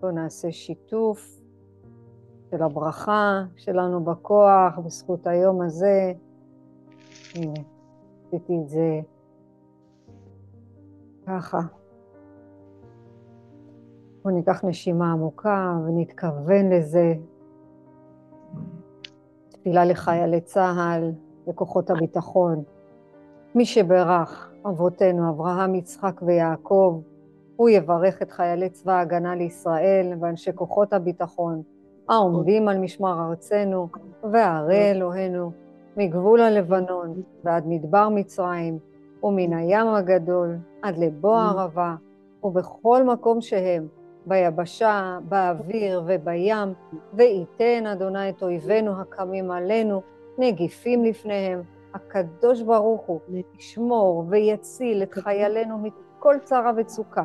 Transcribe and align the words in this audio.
בואו 0.00 0.12
נעשה 0.12 0.52
שיתוף 0.52 1.40
של 2.50 2.62
הברכה 2.62 3.44
שלנו 3.56 4.04
בכוח, 4.04 4.78
בזכות 4.84 5.26
היום 5.26 5.62
הזה. 5.62 6.12
הנה, 7.34 7.60
עשיתי 8.26 8.58
את 8.62 8.68
זה 8.68 9.00
ככה. 11.26 11.60
בואו 14.22 14.34
ניקח 14.34 14.64
נשימה 14.64 15.12
עמוקה 15.12 15.78
ונתכוון 15.86 16.72
לזה. 16.72 17.14
תפילה 19.48 19.84
לחיילי 19.84 20.40
צה"ל, 20.40 21.12
לכוחות 21.46 21.90
הביטחון. 21.90 22.62
מי 23.54 23.64
שברך 23.64 24.52
אבותינו, 24.68 25.30
אברהם, 25.30 25.74
יצחק 25.74 26.20
ויעקב, 26.26 27.00
הוא 27.58 27.68
יברך 27.68 28.22
את 28.22 28.30
חיילי 28.30 28.68
צבא 28.68 28.92
ההגנה 28.92 29.34
לישראל 29.34 30.12
ואנשי 30.20 30.50
כוחות 30.54 30.92
הביטחון 30.92 31.62
העומדים 32.08 32.68
על 32.68 32.78
משמר 32.78 33.28
ארצנו 33.28 33.88
וערי 34.32 34.90
אלוהינו 34.90 35.50
מגבול 35.96 36.40
הלבנון 36.40 37.22
ועד 37.44 37.64
מדבר 37.66 38.08
מצרים 38.08 38.78
ומן 39.22 39.52
הים 39.52 39.86
הגדול 39.86 40.56
עד 40.82 40.98
לבוא 40.98 41.36
הערבה 41.36 41.94
ובכל 42.44 43.02
מקום 43.04 43.40
שהם 43.40 43.86
ביבשה, 44.26 45.18
באוויר 45.28 46.02
ובים, 46.06 46.74
וייתן 47.14 47.86
אדוני 47.86 48.28
את 48.28 48.42
אויבינו 48.42 49.00
הקמים 49.00 49.50
עלינו, 49.50 50.02
נגיפים 50.38 51.04
לפניהם. 51.04 51.62
הקדוש 51.94 52.62
ברוך 52.62 53.02
הוא 53.06 53.20
ישמור 53.58 54.24
ויציל 54.28 55.02
את 55.02 55.14
חיילינו 55.14 55.78
מכל 55.78 56.34
צרה 56.42 56.72
וצוקה, 56.76 57.24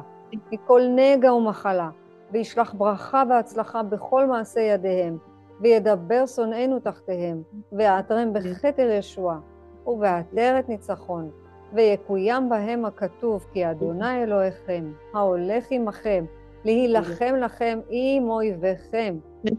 מכל 0.51 0.81
נגע 0.95 1.33
ומחלה, 1.33 1.89
וישלח 2.31 2.73
ברכה 2.73 3.23
והצלחה 3.29 3.83
בכל 3.83 4.25
מעשה 4.25 4.59
ידיהם, 4.59 5.17
וידבר 5.61 6.25
שונאינו 6.25 6.79
תחתיהם, 6.79 7.41
ויעטרם 7.71 8.33
בכתר 8.33 8.89
ישועה, 8.89 9.39
ובעטרת 9.87 10.69
ניצחון, 10.69 11.29
ויקוים 11.73 12.49
בהם 12.49 12.85
הכתוב, 12.85 13.45
כי 13.53 13.71
אדוני 13.71 14.23
אלוהיכם, 14.23 14.91
ההולך 15.13 15.65
עמכם, 15.69 16.25
להילחם 16.65 17.35
לכם 17.35 17.79
עם 17.89 18.29
אויביכם, 18.29 19.15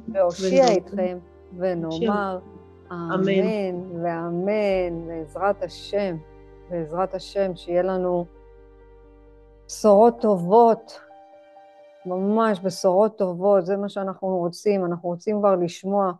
והושיע 0.08 0.64
אתכם, 0.76 1.18
ונאמר 1.56 2.38
אמן 2.90 4.02
ואמן, 4.02 5.06
בעזרת 5.06 5.62
השם, 5.62 6.16
בעזרת 6.70 7.14
השם, 7.14 7.56
שיהיה 7.56 7.82
לנו 7.82 8.24
בשורות 9.66 10.20
טובות, 10.20 11.00
ממש 12.06 12.60
בשורות 12.60 13.18
טובות, 13.18 13.66
זה 13.66 13.76
מה 13.76 13.88
שאנחנו 13.88 14.28
רוצים, 14.28 14.84
אנחנו 14.84 15.08
רוצים 15.08 15.38
כבר 15.38 15.56
לשמוע 15.56 16.12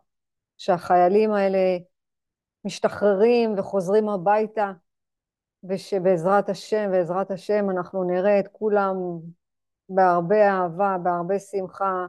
שהחיילים 0.58 1.32
האלה 1.32 1.78
משתחררים 2.64 3.58
וחוזרים 3.58 4.08
הביתה, 4.08 4.72
ושבעזרת 5.64 6.48
השם, 6.48 6.90
בעזרת 6.90 7.30
השם, 7.30 7.70
אנחנו 7.70 8.04
נראה 8.04 8.40
את 8.40 8.48
כולם 8.52 8.96
בהרבה 9.88 10.48
אהבה, 10.48 10.96
בהרבה 11.02 11.38
שמחה, 11.38 12.06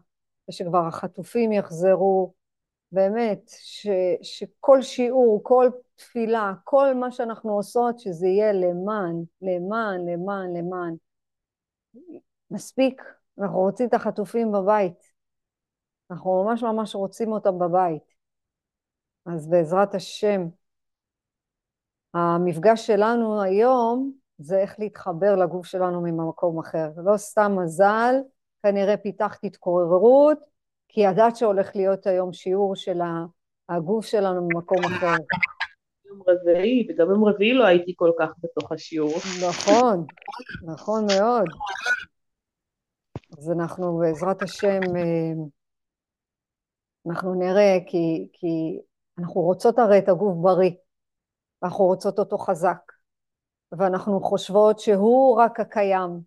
ושכבר 0.49 0.88
החטופים 0.88 1.52
יחזרו, 1.52 2.33
באמת, 2.92 3.39
ש, 3.47 3.88
שכל 4.22 4.81
שיעור, 4.81 5.39
כל 5.44 5.70
תפילה, 5.95 6.53
כל 6.64 6.94
מה 6.94 7.11
שאנחנו 7.11 7.53
עושות, 7.53 7.99
שזה 7.99 8.27
יהיה 8.27 8.53
למען, 8.53 9.23
למען, 9.42 10.09
למען, 10.09 10.58
למען. 10.58 10.95
מספיק, 12.52 13.02
אנחנו 13.40 13.60
רוצים 13.60 13.88
את 13.88 13.94
החטופים 13.94 14.52
בבית. 14.52 15.12
אנחנו 16.12 16.44
ממש 16.44 16.64
ממש 16.64 16.96
רוצים 16.96 17.32
אותם 17.32 17.60
בבית. 17.60 18.16
אז 19.26 19.50
בעזרת 19.50 19.96
השם, 19.96 20.48
המפגש 22.14 22.88
שלנו 22.88 23.42
היום 23.42 24.11
זה 24.38 24.58
איך 24.60 24.80
להתחבר 24.80 25.36
לגוף 25.36 25.66
שלנו 25.66 26.02
ממקום 26.02 26.60
אחר. 26.60 26.92
לא 26.98 27.17
סתם 27.17 27.55
מזל, 27.64 28.16
כנראה 28.64 28.98
פיתחתי 28.98 29.48
התקוררות, 29.48 30.38
כי 30.88 31.02
ידעת 31.02 31.36
שהולך 31.36 31.76
להיות 31.76 32.08
היום 32.08 32.34
שיעור 32.34 32.76
של 32.76 33.00
הגוף 33.70 34.05
שלנו 34.05 34.48
ממקום 34.48 34.84
אחר. 34.86 35.16
יום 36.15 36.23
רביעי, 36.27 36.87
וגם 36.89 37.09
יום 37.09 37.26
רביעי 37.26 37.53
לא 37.53 37.65
הייתי 37.65 37.93
כל 37.95 38.11
כך 38.20 38.30
בתוך 38.43 38.71
השיעור. 38.71 39.15
נכון, 39.48 40.05
נכון 40.64 41.05
מאוד. 41.05 41.45
אז 43.37 43.52
אנחנו 43.52 43.98
בעזרת 43.98 44.42
השם, 44.42 44.80
אה, 44.95 45.33
אנחנו 47.08 47.33
נראה, 47.33 47.77
כי, 47.87 48.27
כי 48.33 48.80
אנחנו 49.20 49.42
רוצות 49.42 49.80
הרי 49.80 49.99
את 49.99 50.09
הגוף 50.09 50.37
בריא, 50.42 50.71
אנחנו 51.64 51.86
רוצות 51.86 52.20
אותו 52.20 52.37
חזק. 52.37 52.92
ואנחנו 53.71 54.21
חושבות 54.21 54.80
שהוא 54.80 55.37
רק 55.37 55.59
הקיים, 55.59 56.20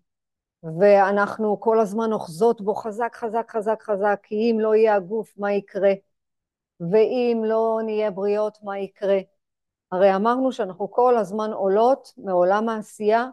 ואנחנו 0.63 1.59
כל 1.59 1.79
הזמן 1.79 2.13
אוחזות 2.13 2.61
בו 2.61 2.75
חזק, 2.75 3.15
חזק, 3.15 3.51
חזק, 3.51 3.81
חזק, 3.81 4.19
כי 4.23 4.35
אם 4.35 4.59
לא 4.59 4.75
יהיה 4.75 4.95
הגוף, 4.95 5.33
מה 5.37 5.53
יקרה? 5.53 5.91
ואם 6.79 7.41
לא 7.45 7.79
נהיה 7.85 8.11
בריאות, 8.11 8.57
מה 8.63 8.79
יקרה? 8.79 9.19
הרי 9.91 10.15
אמרנו 10.15 10.51
שאנחנו 10.51 10.91
כל 10.91 11.17
הזמן 11.17 11.53
עולות 11.53 12.13
מעולם 12.17 12.69
העשייה 12.69 13.25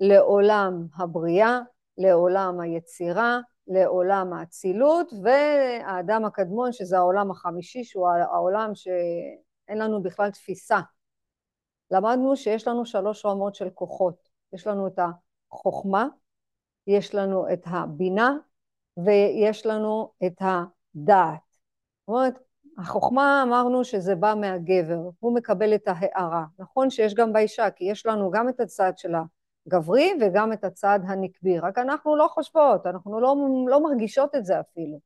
לעולם 0.00 0.86
הבריאה, 0.96 1.58
לעולם 1.98 2.60
היצירה, 2.60 3.38
לעולם 3.66 4.32
האצילות, 4.32 5.12
והאדם 5.22 6.24
הקדמון, 6.24 6.72
שזה 6.72 6.98
העולם 6.98 7.30
החמישי, 7.30 7.84
שהוא 7.84 8.08
העולם 8.08 8.74
שאין 8.74 9.78
לנו 9.78 10.02
בכלל 10.02 10.30
תפיסה 10.30 10.80
למדנו 11.90 12.36
שיש 12.36 12.68
לנו 12.68 12.86
שלוש 12.86 13.26
רמות 13.26 13.54
של 13.54 13.70
כוחות. 13.70 14.28
יש 14.52 14.66
לנו 14.66 14.86
את 14.86 14.98
החוכמה, 15.52 16.08
יש 16.86 17.14
לנו 17.14 17.52
את 17.52 17.62
הבינה 17.66 18.36
ויש 18.96 19.66
לנו 19.66 20.12
את 20.26 20.40
הדעת. 20.40 21.40
זאת 22.00 22.08
אומרת, 22.08 22.38
החוכמה 22.78 23.42
אמרנו 23.42 23.84
שזה 23.84 24.14
בא 24.14 24.34
מהגבר, 24.40 25.10
הוא 25.20 25.34
מקבל 25.34 25.74
את 25.74 25.82
ההערה. 25.86 26.44
נכון 26.58 26.90
שיש 26.90 27.14
גם 27.14 27.32
באישה, 27.32 27.70
כי 27.70 27.84
יש 27.84 28.06
לנו 28.06 28.30
גם 28.30 28.48
את 28.48 28.60
הצד 28.60 28.92
של 28.96 29.12
הגברי 29.66 30.12
וגם 30.20 30.52
את 30.52 30.64
הצד 30.64 31.00
הנקבי, 31.08 31.58
רק 31.58 31.78
אנחנו 31.78 32.16
לא 32.16 32.28
חושבות, 32.28 32.86
אנחנו 32.86 33.20
לא, 33.20 33.36
לא 33.68 33.82
מרגישות 33.82 34.34
את 34.34 34.44
זה 34.44 34.60
אפילו. 34.60 35.00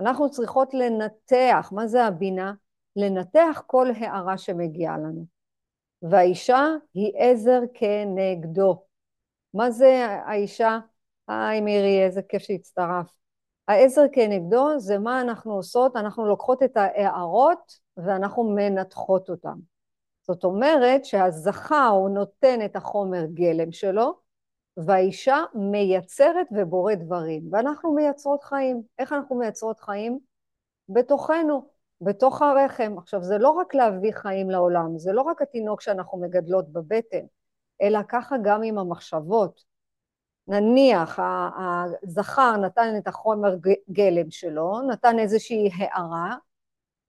אנחנו 0.00 0.30
צריכות 0.30 0.74
לנתח, 0.74 1.70
מה 1.72 1.86
זה 1.86 2.04
הבינה? 2.04 2.52
לנתח 2.96 3.62
כל 3.66 3.90
הערה 3.96 4.38
שמגיעה 4.38 4.98
לנו. 4.98 5.26
והאישה 6.02 6.66
היא 6.94 7.12
עזר 7.16 7.60
כנגדו. 7.74 8.84
מה 9.54 9.70
זה 9.70 10.06
האישה? 10.26 10.78
היי 11.28 11.60
מירי, 11.60 12.04
איזה 12.04 12.22
כיף 12.22 12.42
שהצטרפת. 12.42 13.23
העזר 13.68 14.04
כנגדו 14.12 14.78
זה 14.78 14.98
מה 14.98 15.20
אנחנו 15.20 15.52
עושות, 15.52 15.96
אנחנו 15.96 16.26
לוקחות 16.26 16.62
את 16.62 16.76
ההערות 16.76 17.78
ואנחנו 17.96 18.44
מנתחות 18.44 19.30
אותן. 19.30 19.58
זאת 20.26 20.44
אומרת 20.44 21.04
שהזכר 21.04 21.88
הוא 21.92 22.10
נותן 22.10 22.64
את 22.64 22.76
החומר 22.76 23.24
גלם 23.26 23.72
שלו, 23.72 24.18
והאישה 24.76 25.38
מייצרת 25.54 26.46
ובורא 26.52 26.94
דברים, 26.94 27.42
ואנחנו 27.52 27.94
מייצרות 27.94 28.44
חיים. 28.44 28.82
איך 28.98 29.12
אנחנו 29.12 29.36
מייצרות 29.36 29.80
חיים? 29.80 30.18
בתוכנו. 30.88 31.74
בתוך 32.00 32.42
הרחם. 32.42 32.94
עכשיו, 32.98 33.22
זה 33.22 33.38
לא 33.38 33.50
רק 33.50 33.74
להביא 33.74 34.12
חיים 34.12 34.50
לעולם, 34.50 34.98
זה 34.98 35.12
לא 35.12 35.22
רק 35.22 35.42
התינוק 35.42 35.80
שאנחנו 35.80 36.18
מגדלות 36.18 36.68
בבטן, 36.68 37.24
אלא 37.82 37.98
ככה 38.08 38.36
גם 38.44 38.62
עם 38.62 38.78
המחשבות. 38.78 39.73
נניח 40.48 41.18
הזכר 42.02 42.56
נתן 42.56 42.94
את 42.98 43.08
החומר 43.08 43.56
גלם 43.90 44.30
שלו, 44.30 44.80
נתן 44.80 45.18
איזושהי 45.18 45.70
הערה, 45.74 46.36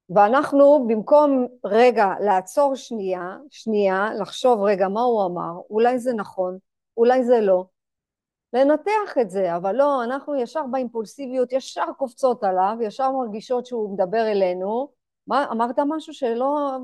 ואנחנו 0.10 0.86
במקום 0.90 1.48
רגע 1.66 2.08
לעצור 2.20 2.76
שנייה, 2.76 3.38
שנייה, 3.50 4.10
לחשוב 4.20 4.64
רגע 4.64 4.88
מה 4.88 5.02
הוא 5.02 5.26
אמר, 5.26 5.62
אולי 5.70 6.00
זה 6.00 6.14
נכון, 6.14 6.58
אולי 6.98 7.24
זה 7.24 7.42
לא, 7.42 7.66
לנתח 8.56 9.18
את 9.22 9.30
זה, 9.30 9.56
אבל 9.56 9.76
לא, 9.76 10.04
אנחנו 10.04 10.36
ישר 10.36 10.62
באימפולסיביות, 10.72 11.54
ישר 11.54 11.86
קופצות 11.98 12.44
עליו, 12.44 12.78
ישר 12.82 13.12
מרגישות 13.12 13.66
שהוא 13.66 13.94
מדבר 13.94 14.32
אלינו. 14.32 14.90
מה, 15.28 15.46
אמרת 15.52 15.80
משהו 15.88 16.14
שלא... 16.14 16.78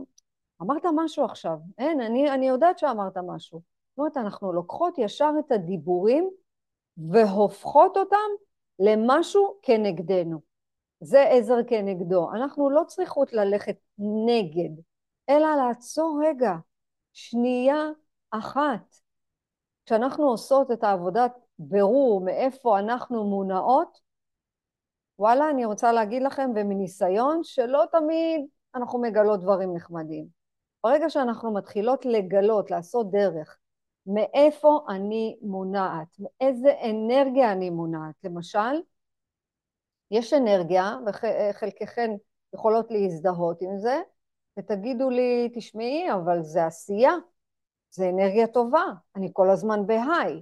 אמרת 0.62 0.86
משהו 0.96 1.26
עכשיו. 1.26 1.58
אין, 1.78 2.02
אני, 2.02 2.32
אני 2.32 2.48
יודעת 2.48 2.80
שאמרת 2.80 3.18
משהו. 3.18 3.62
זאת 3.90 3.98
אומרת, 3.98 4.18
אנחנו 4.18 4.54
לוקחות 4.54 4.98
ישר 4.98 5.32
את 5.40 5.52
הדיבורים 5.52 6.30
והופכות 6.98 7.98
אותם 7.98 8.30
למשהו 8.80 9.60
כנגדנו. 9.62 10.42
זה 11.02 11.22
עזר 11.22 11.58
כנגדו. 11.68 12.32
אנחנו 12.34 12.70
לא 12.70 12.82
צריכות 12.88 13.34
ללכת 13.34 13.78
נגד, 14.28 14.82
אלא 15.30 15.56
לעצור 15.56 16.22
רגע, 16.26 16.54
שנייה 17.14 17.90
אחת. 18.32 18.96
כשאנחנו 19.86 20.24
עושות 20.30 20.72
את 20.72 20.84
העבודת 20.84 21.32
ברור 21.60 22.22
מאיפה 22.22 22.80
אנחנו 22.80 23.24
מונעות, 23.24 24.00
וואלה, 25.20 25.50
אני 25.50 25.66
רוצה 25.66 25.92
להגיד 25.92 26.22
לכם, 26.24 26.52
ומניסיון, 26.56 27.44
שלא 27.44 27.84
תמיד 27.92 28.46
אנחנו 28.76 29.02
מגלות 29.02 29.40
דברים 29.42 29.76
נחמדים. 29.76 30.28
ברגע 30.84 31.10
שאנחנו 31.10 31.54
מתחילות 31.54 32.06
לגלות, 32.06 32.72
לעשות 32.72 33.12
דרך, 33.12 33.58
מאיפה 34.06 34.86
אני 34.90 35.38
מונעת, 35.42 36.18
מאיזה 36.20 36.74
אנרגיה 36.90 37.52
אני 37.52 37.70
מונעת. 37.70 38.16
למשל, 38.24 38.82
יש 40.12 40.34
אנרגיה, 40.34 40.98
וחלקכן 41.08 42.12
יכולות 42.56 42.92
להזדהות 42.92 43.62
עם 43.62 43.78
זה, 43.78 44.02
ותגידו 44.60 45.10
לי, 45.10 45.50
תשמעי, 45.56 46.12
אבל 46.14 46.44
זה 46.44 46.66
עשייה, 46.66 47.14
זה 47.92 48.10
אנרגיה 48.10 48.48
טובה, 48.48 48.84
אני 49.16 49.30
כל 49.34 49.50
הזמן 49.50 49.88
בהיי. 49.88 50.42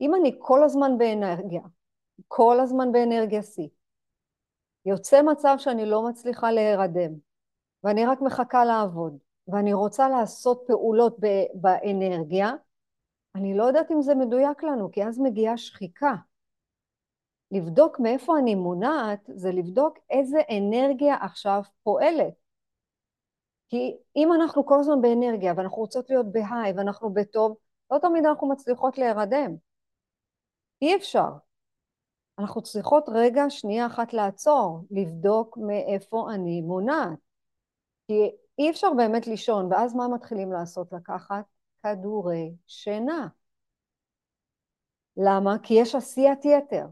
אם 0.00 0.14
אני 0.14 0.36
כל 0.38 0.64
הזמן 0.64 0.98
באנרגיה, 0.98 1.62
כל 2.28 2.60
הזמן 2.60 2.92
באנרגיה 2.92 3.42
שיא, 3.42 3.68
יוצא 4.86 5.22
מצב 5.22 5.54
שאני 5.58 5.86
לא 5.86 6.08
מצליחה 6.08 6.50
להירדם, 6.52 7.12
ואני 7.84 8.06
רק 8.06 8.20
מחכה 8.20 8.64
לעבוד, 8.64 9.18
ואני 9.48 9.72
רוצה 9.72 10.08
לעשות 10.08 10.64
פעולות 10.66 11.16
באנרגיה, 11.54 12.52
אני 13.34 13.54
לא 13.54 13.64
יודעת 13.64 13.90
אם 13.90 14.02
זה 14.02 14.14
מדויק 14.14 14.62
לנו, 14.62 14.90
כי 14.92 15.04
אז 15.04 15.18
מגיעה 15.18 15.56
שחיקה. 15.56 16.14
לבדוק 17.50 18.00
מאיפה 18.00 18.38
אני 18.38 18.54
מונעת, 18.54 19.20
זה 19.34 19.50
לבדוק 19.50 19.98
איזה 20.10 20.38
אנרגיה 20.50 21.14
עכשיו 21.20 21.62
פועלת. 21.82 22.34
כי 23.68 23.96
אם 24.16 24.32
אנחנו 24.32 24.66
כל 24.66 24.80
הזמן 24.80 25.00
באנרגיה, 25.00 25.52
ואנחנו 25.56 25.76
רוצות 25.76 26.10
להיות 26.10 26.32
בהיי, 26.32 26.72
ואנחנו 26.76 27.12
בטוב, 27.12 27.56
לא 27.90 27.98
תמיד 27.98 28.26
אנחנו 28.26 28.48
מצליחות 28.48 28.98
להירדם. 28.98 29.56
אי 30.82 30.96
אפשר. 30.96 31.28
אנחנו 32.38 32.62
צריכות 32.62 33.04
רגע, 33.08 33.50
שנייה 33.50 33.86
אחת 33.86 34.12
לעצור, 34.12 34.80
לבדוק 34.90 35.58
מאיפה 35.58 36.26
אני 36.34 36.60
מונעת. 36.60 37.18
כי 38.08 38.30
אי 38.62 38.70
אפשר 38.70 38.88
באמת 38.96 39.26
לישון, 39.26 39.72
ואז 39.72 39.94
מה 39.94 40.08
מתחילים 40.08 40.52
לעשות? 40.52 40.92
לקחת 40.92 41.44
כדורי 41.82 42.54
שינה. 42.66 43.28
למה? 45.16 45.56
כי 45.62 45.74
יש 45.74 45.94
עשיית 45.94 46.44
יתר. 46.44 46.86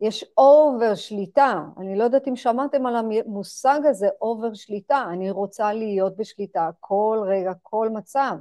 יש 0.00 0.24
over 0.36 0.94
שליטה. 0.94 1.64
אני 1.78 1.98
לא 1.98 2.04
יודעת 2.04 2.28
אם 2.28 2.36
שמעתם 2.36 2.86
על 2.86 2.96
המושג 2.96 3.80
הזה, 3.84 4.08
over 4.20 4.54
שליטה. 4.54 5.04
אני 5.12 5.30
רוצה 5.30 5.72
להיות 5.72 6.16
בשליטה 6.16 6.70
כל 6.80 7.18
רגע, 7.28 7.52
כל 7.62 7.88
מצב. 7.88 8.36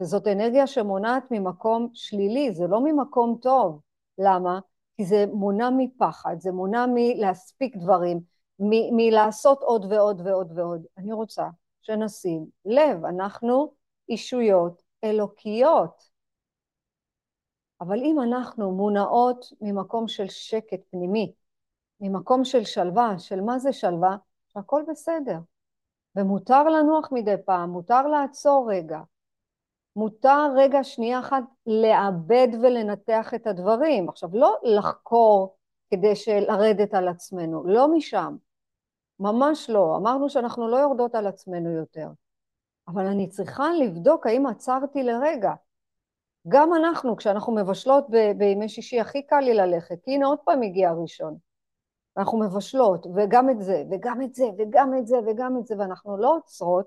וזאת 0.00 0.26
אנרגיה 0.26 0.66
שמונעת 0.66 1.24
ממקום 1.30 1.88
שלילי, 1.94 2.54
זה 2.54 2.66
לא 2.66 2.80
ממקום 2.84 3.38
טוב. 3.42 3.80
למה? 4.18 4.60
כי 4.96 5.04
זה 5.04 5.24
מונע 5.32 5.70
מפחד, 5.76 6.36
זה 6.38 6.52
מונע 6.52 6.86
מלהספיק 6.94 7.76
דברים, 7.76 8.20
מלעשות 8.92 9.62
עוד 9.62 9.92
ועוד 9.92 10.20
ועוד 10.24 10.58
ועוד. 10.58 10.86
אני 10.98 11.12
רוצה 11.12 11.48
שנשים 11.86 12.46
לב, 12.64 13.04
אנחנו 13.04 13.72
אישויות 14.08 14.82
אלוקיות. 15.04 16.10
אבל 17.80 17.98
אם 17.98 18.20
אנחנו 18.20 18.72
מונעות 18.72 19.46
ממקום 19.60 20.08
של 20.08 20.28
שקט 20.28 20.80
פנימי, 20.90 21.32
ממקום 22.00 22.44
של 22.44 22.64
שלווה, 22.64 23.18
של 23.18 23.40
מה 23.40 23.58
זה 23.58 23.72
שלווה? 23.72 24.16
שהכל 24.48 24.82
בסדר. 24.88 25.38
ומותר 26.16 26.64
לנוח 26.64 27.08
מדי 27.12 27.34
פעם, 27.44 27.70
מותר 27.70 28.06
לעצור 28.06 28.70
רגע. 28.72 29.00
מותר 29.96 30.52
רגע 30.56 30.84
שנייה 30.84 31.20
אחת 31.20 31.44
לעבד 31.66 32.48
ולנתח 32.62 33.34
את 33.34 33.46
הדברים. 33.46 34.08
עכשיו, 34.08 34.30
לא 34.32 34.56
לחקור 34.62 35.56
כדי 35.90 36.12
לרדת 36.48 36.94
על 36.94 37.08
עצמנו, 37.08 37.66
לא 37.66 37.88
משם. 37.88 38.36
ממש 39.20 39.70
לא. 39.70 39.96
אמרנו 39.96 40.30
שאנחנו 40.30 40.68
לא 40.68 40.76
יורדות 40.76 41.14
על 41.14 41.26
עצמנו 41.26 41.70
יותר. 41.70 42.08
אבל 42.88 43.06
אני 43.06 43.28
צריכה 43.28 43.72
לבדוק 43.72 44.26
האם 44.26 44.46
עצרתי 44.46 45.02
לרגע. 45.02 45.52
גם 46.48 46.74
אנחנו, 46.74 47.16
כשאנחנו 47.16 47.54
מבשלות 47.54 48.06
ב- 48.10 48.32
בימי 48.38 48.68
שישי, 48.68 49.00
הכי 49.00 49.22
קל 49.22 49.40
לי 49.40 49.54
ללכת, 49.54 49.98
הנה 50.06 50.26
עוד 50.26 50.38
פעם 50.44 50.62
הגיע 50.62 50.90
הראשון. 50.90 51.36
אנחנו 52.16 52.38
מבשלות, 52.38 53.06
וגם 53.14 53.50
את 53.50 53.62
זה, 53.62 53.84
וגם 53.90 54.22
את 54.22 54.34
זה, 54.34 54.44
וגם 54.58 54.98
את 54.98 55.06
זה, 55.06 55.16
וגם 55.26 55.58
את 55.58 55.66
זה, 55.66 55.74
ואנחנו 55.78 56.16
לא 56.16 56.36
עוצרות, 56.36 56.86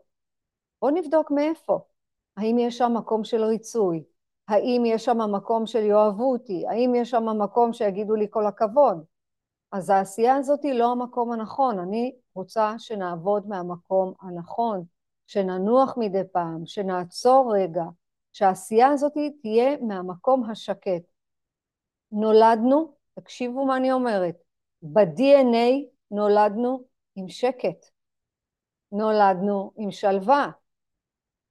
בואו 0.81 0.91
נבדוק 0.91 1.31
מאיפה. 1.31 1.79
האם 2.37 2.59
יש 2.59 2.77
שם 2.77 2.93
מקום 2.97 3.23
של 3.23 3.43
ריצוי? 3.43 4.03
האם 4.47 4.83
יש 4.85 5.05
שם 5.05 5.31
מקום 5.31 5.65
של 5.65 5.83
יאהבו 5.83 6.31
אותי? 6.31 6.67
האם 6.67 6.95
יש 6.95 7.09
שם 7.09 7.41
מקום 7.41 7.73
שיגידו 7.73 8.15
לי 8.15 8.27
כל 8.29 8.45
הכבוד? 8.47 9.03
אז 9.71 9.89
העשייה 9.89 10.35
הזאת 10.35 10.63
היא 10.63 10.73
לא 10.73 10.91
המקום 10.91 11.31
הנכון, 11.31 11.79
אני 11.79 12.15
רוצה 12.33 12.73
שנעבוד 12.77 13.47
מהמקום 13.47 14.13
הנכון, 14.21 14.83
שננוח 15.27 15.93
מדי 15.97 16.21
פעם, 16.31 16.65
שנעצור 16.65 17.53
רגע, 17.55 17.83
שהעשייה 18.33 18.87
הזאת 18.87 19.13
תהיה 19.41 19.77
מהמקום 19.81 20.49
השקט. 20.49 21.03
נולדנו, 22.11 22.93
תקשיבו 23.13 23.65
מה 23.65 23.77
אני 23.77 23.91
אומרת, 23.91 24.35
ב-DNA 24.81 25.85
נולדנו 26.11 26.83
עם 27.15 27.29
שקט, 27.29 27.85
נולדנו 28.91 29.71
עם 29.77 29.91
שלווה. 29.91 30.51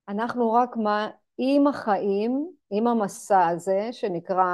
אנחנו 0.09 0.53
רק 0.53 0.77
מה, 0.77 1.11
עם 1.39 1.67
החיים, 1.67 2.53
עם 2.71 2.87
המסע 2.87 3.47
הזה 3.47 3.89
שנקרא 3.93 4.45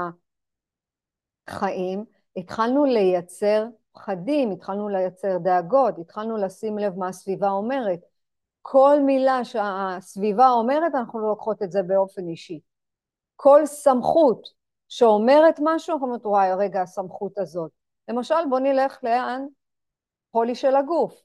חיים, 1.51 2.05
התחלנו 2.37 2.85
לייצר 2.85 3.67
פחדים, 3.95 4.51
התחלנו 4.51 4.89
לייצר 4.89 5.39
דאגות, 5.39 5.99
התחלנו 5.99 6.37
לשים 6.37 6.79
לב 6.79 6.99
מה 6.99 7.09
הסביבה 7.09 7.51
אומרת. 7.51 8.01
כל 8.63 9.01
מילה 9.07 9.45
שהסביבה 9.45 10.51
אומרת, 10.51 10.95
אנחנו 10.95 11.19
לוקחות 11.19 11.63
את 11.63 11.73
זה 11.73 11.83
באופן 11.83 12.29
אישי. 12.29 12.61
כל 13.37 13.67
סמכות 13.67 14.49
שאומרת 14.89 15.61
משהו, 15.63 15.93
אנחנו 15.93 16.07
אומרים, 16.07 16.21
וואי, 16.25 16.53
רגע, 16.55 16.83
הסמכות 16.83 17.39
הזאת. 17.39 17.71
למשל, 18.09 18.35
בוא 18.51 18.59
נלך 18.59 18.99
לאן? 19.03 19.47
חולי 20.33 20.55
של 20.55 20.77
הגוף. 20.77 21.23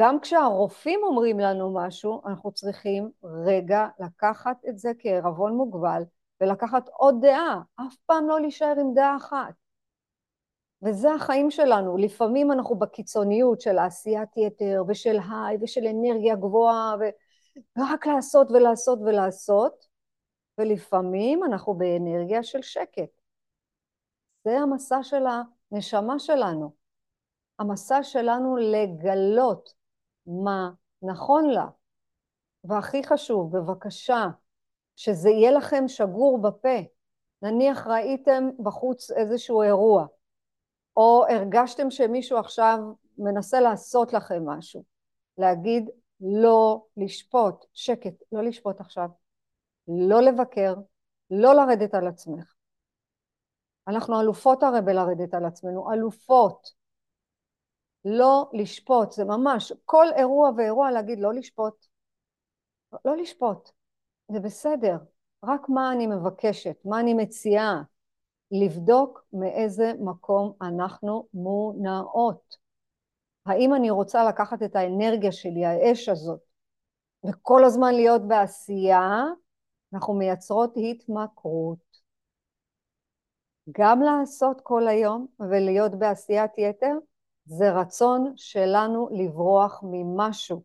גם 0.00 0.20
כשהרופאים 0.20 1.00
אומרים 1.02 1.40
לנו 1.40 1.74
משהו, 1.74 2.22
אנחנו 2.26 2.52
צריכים 2.52 3.10
רגע 3.24 3.88
לקחת 4.00 4.56
את 4.68 4.78
זה 4.78 4.90
כערבון 4.98 5.56
מוגבל 5.56 6.02
ולקחת 6.40 6.88
עוד 6.88 7.14
דעה, 7.20 7.60
אף 7.76 7.94
פעם 8.06 8.28
לא 8.28 8.40
להישאר 8.40 8.74
עם 8.80 8.94
דעה 8.94 9.16
אחת. 9.16 9.54
וזה 10.82 11.14
החיים 11.14 11.50
שלנו. 11.50 11.96
לפעמים 11.96 12.52
אנחנו 12.52 12.78
בקיצוניות 12.78 13.60
של 13.60 13.78
עשיית 13.78 14.36
יתר 14.36 14.82
ושל 14.88 15.18
היי 15.30 15.56
ושל 15.60 15.86
אנרגיה 15.86 16.36
גבוהה 16.36 16.94
ורק 17.78 18.06
לעשות 18.06 18.50
ולעשות 18.50 18.98
ולעשות, 19.00 19.86
ולפעמים 20.58 21.44
אנחנו 21.44 21.74
באנרגיה 21.74 22.42
של 22.42 22.62
שקט. 22.62 23.20
זה 24.44 24.58
המסע 24.58 25.02
של 25.02 25.24
הנשמה 25.72 26.18
שלנו. 26.18 26.72
המסע 27.58 28.02
שלנו 28.02 28.56
לגלות 28.56 29.74
מה 30.26 30.70
נכון 31.02 31.50
לה. 31.50 31.66
והכי 32.64 33.04
חשוב, 33.04 33.56
בבקשה, 33.56 34.26
שזה 34.96 35.30
יהיה 35.30 35.50
לכם 35.50 35.88
שגור 35.88 36.42
בפה. 36.42 36.78
נניח 37.42 37.86
ראיתם 37.86 38.48
בחוץ 38.62 39.10
איזשהו 39.10 39.62
אירוע, 39.62 40.06
או 41.00 41.24
הרגשתם 41.28 41.90
שמישהו 41.90 42.38
עכשיו 42.38 42.78
מנסה 43.18 43.60
לעשות 43.60 44.12
לכם 44.12 44.48
משהו, 44.48 44.84
להגיד 45.38 45.90
לא 46.20 46.84
לשפוט, 46.96 47.64
שקט, 47.72 48.14
לא 48.32 48.42
לשפוט 48.42 48.80
עכשיו, 48.80 49.08
לא 49.88 50.20
לבקר, 50.20 50.74
לא 51.30 51.54
לרדת 51.54 51.94
על 51.94 52.08
עצמך. 52.08 52.54
אנחנו 53.88 54.20
אלופות 54.20 54.62
הרי 54.62 54.80
בלרדת 54.80 55.34
על 55.34 55.44
עצמנו, 55.44 55.92
אלופות. 55.92 56.70
לא 58.04 58.50
לשפוט, 58.52 59.12
זה 59.12 59.24
ממש, 59.24 59.72
כל 59.84 60.06
אירוע 60.16 60.50
ואירוע 60.56 60.90
להגיד 60.90 61.18
לא 61.20 61.34
לשפוט. 61.34 61.86
לא 63.04 63.16
לשפוט, 63.16 63.70
זה 64.32 64.40
בסדר, 64.40 64.96
רק 65.44 65.68
מה 65.68 65.92
אני 65.92 66.06
מבקשת, 66.06 66.76
מה 66.84 67.00
אני 67.00 67.14
מציעה, 67.14 67.82
לבדוק 68.50 69.24
מאיזה 69.32 69.92
מקום 70.00 70.52
אנחנו 70.62 71.26
מונעות. 71.34 72.56
האם 73.46 73.74
אני 73.74 73.90
רוצה 73.90 74.24
לקחת 74.24 74.62
את 74.62 74.76
האנרגיה 74.76 75.32
שלי, 75.32 75.64
האש 75.64 76.08
הזאת, 76.08 76.40
וכל 77.24 77.64
הזמן 77.64 77.94
להיות 77.94 78.28
בעשייה, 78.28 79.24
אנחנו 79.94 80.14
מייצרות 80.14 80.74
התמכרות. 80.76 82.00
גם 83.78 84.02
לעשות 84.02 84.60
כל 84.60 84.88
היום 84.88 85.26
ולהיות 85.40 85.94
בעשיית 85.94 86.58
יתר, 86.58 86.94
זה 87.44 87.70
רצון 87.70 88.32
שלנו 88.36 89.08
לברוח 89.12 89.80
ממשהו. 89.82 90.62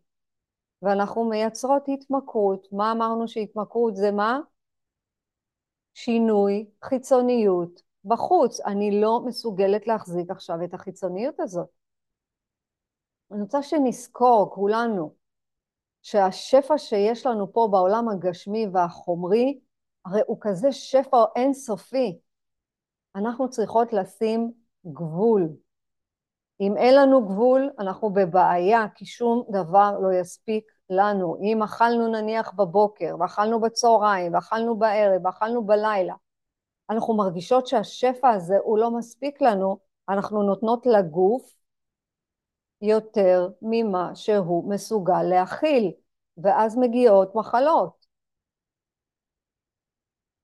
ואנחנו 0.81 1.29
מייצרות 1.29 1.83
התמכרות. 1.87 2.67
מה 2.71 2.91
אמרנו 2.91 3.27
שהתמכרות 3.27 3.95
זה 3.95 4.11
מה? 4.11 4.39
שינוי, 5.95 6.65
חיצוניות, 6.83 7.81
בחוץ. 8.05 8.59
אני 8.59 9.01
לא 9.01 9.21
מסוגלת 9.25 9.87
להחזיק 9.87 10.31
עכשיו 10.31 10.63
את 10.63 10.73
החיצוניות 10.73 11.39
הזאת. 11.39 11.67
אני 13.31 13.41
רוצה 13.41 13.63
שנזכור, 13.63 14.51
כולנו, 14.53 15.13
שהשפע 16.01 16.77
שיש 16.77 17.25
לנו 17.25 17.53
פה 17.53 17.67
בעולם 17.71 18.09
הגשמי 18.09 18.67
והחומרי, 18.73 19.59
הרי 20.05 20.21
הוא 20.27 20.37
כזה 20.41 20.71
שפע 20.71 21.23
אינסופי. 21.35 22.19
אנחנו 23.15 23.49
צריכות 23.49 23.93
לשים 23.93 24.51
גבול. 24.85 25.49
אם 26.61 26.77
אין 26.77 26.95
לנו 26.95 27.27
גבול, 27.27 27.69
אנחנו 27.79 28.09
בבעיה, 28.09 28.85
כי 28.95 29.05
שום 29.05 29.43
דבר 29.51 29.99
לא 29.99 30.13
יספיק 30.13 30.71
לנו. 30.89 31.37
אם 31.41 31.63
אכלנו 31.63 32.07
נניח 32.07 32.53
בבוקר, 32.53 33.15
ואכלנו 33.19 33.61
בצהריים, 33.61 34.33
ואכלנו 34.33 34.79
בערב, 34.79 35.25
ואכלנו 35.25 35.65
בלילה, 35.65 36.15
אנחנו 36.89 37.17
מרגישות 37.17 37.67
שהשפע 37.67 38.29
הזה 38.29 38.55
הוא 38.63 38.77
לא 38.77 38.91
מספיק 38.91 39.41
לנו, 39.41 39.77
אנחנו 40.09 40.43
נותנות 40.43 40.85
לגוף 40.85 41.55
יותר 42.81 43.49
ממה 43.61 44.15
שהוא 44.15 44.69
מסוגל 44.69 45.23
להכיל, 45.23 45.91
ואז 46.37 46.77
מגיעות 46.77 47.35
מחלות. 47.35 48.05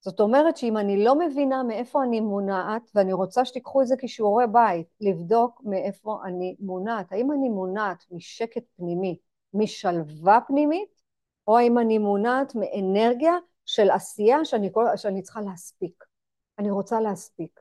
זאת 0.01 0.19
אומרת 0.19 0.57
שאם 0.57 0.77
אני 0.77 1.03
לא 1.03 1.19
מבינה 1.19 1.63
מאיפה 1.63 2.03
אני 2.03 2.19
מונעת, 2.19 2.91
ואני 2.95 3.13
רוצה 3.13 3.45
שתיקחו 3.45 3.81
את 3.81 3.87
זה 3.87 3.95
כשיעורי 3.99 4.45
בית, 4.51 4.87
לבדוק 5.01 5.61
מאיפה 5.65 6.19
אני 6.25 6.55
מונעת. 6.59 7.11
האם 7.11 7.31
אני 7.31 7.49
מונעת 7.49 8.05
משקט 8.11 8.63
פנימי, 8.77 9.17
משלווה 9.53 10.39
פנימית, 10.47 11.01
או 11.47 11.57
האם 11.57 11.79
אני 11.79 11.97
מונעת 11.97 12.55
מאנרגיה 12.55 13.33
של 13.65 13.89
עשייה 13.89 14.45
שאני, 14.45 14.71
שאני 14.95 15.21
צריכה 15.21 15.41
להספיק. 15.41 16.03
אני 16.59 16.71
רוצה 16.71 16.99
להספיק. 16.99 17.59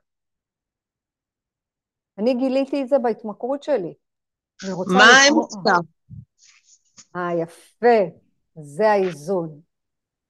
אני 2.18 2.34
גיליתי 2.34 2.82
את 2.82 2.88
זה 2.88 2.98
בהתמכרות 2.98 3.62
שלי. 3.62 3.94
מה 4.86 5.04
האמצע? 5.04 5.80
אה, 7.16 7.34
יפה. 7.42 8.16
זה 8.62 8.90
האיזון. 8.90 9.60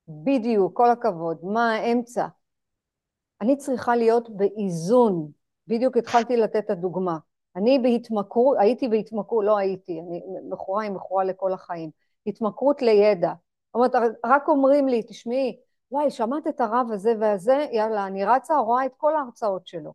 בדיוק, 0.09 0.77
כל 0.77 0.91
הכבוד. 0.91 1.39
מה 1.43 1.73
האמצע? 1.75 2.27
אני 3.41 3.57
צריכה 3.57 3.97
להיות 3.97 4.37
באיזון. 4.37 5.31
בדיוק 5.67 5.97
התחלתי 5.97 6.37
לתת 6.37 6.65
את 6.65 6.71
הדוגמה. 6.71 7.19
אני 7.57 7.79
בהתמכרות, 7.79 8.57
הייתי 8.61 8.89
בהתמכרות, 8.89 9.45
לא 9.45 9.59
הייתי, 9.59 10.01
אני 10.01 10.23
מכורה 10.51 10.83
היא 10.83 10.91
מכורה 10.91 11.25
לכל 11.25 11.53
החיים. 11.53 11.91
התמכרות 12.27 12.83
לידע. 12.83 13.33
זאת 13.67 13.75
אומרת, 13.75 14.15
רק 14.25 14.49
אומרים 14.49 14.89
לי, 14.89 15.03
תשמעי, 15.03 15.61
וואי, 15.91 16.11
שמעת 16.11 16.47
את 16.47 16.61
הרב 16.61 16.87
הזה 16.93 17.13
והזה, 17.21 17.67
יאללה, 17.73 18.07
אני 18.07 18.25
רצה, 18.25 18.59
רואה 18.59 18.87
את 18.87 18.93
כל 18.97 19.17
ההרצאות 19.17 19.67
שלו. 19.67 19.93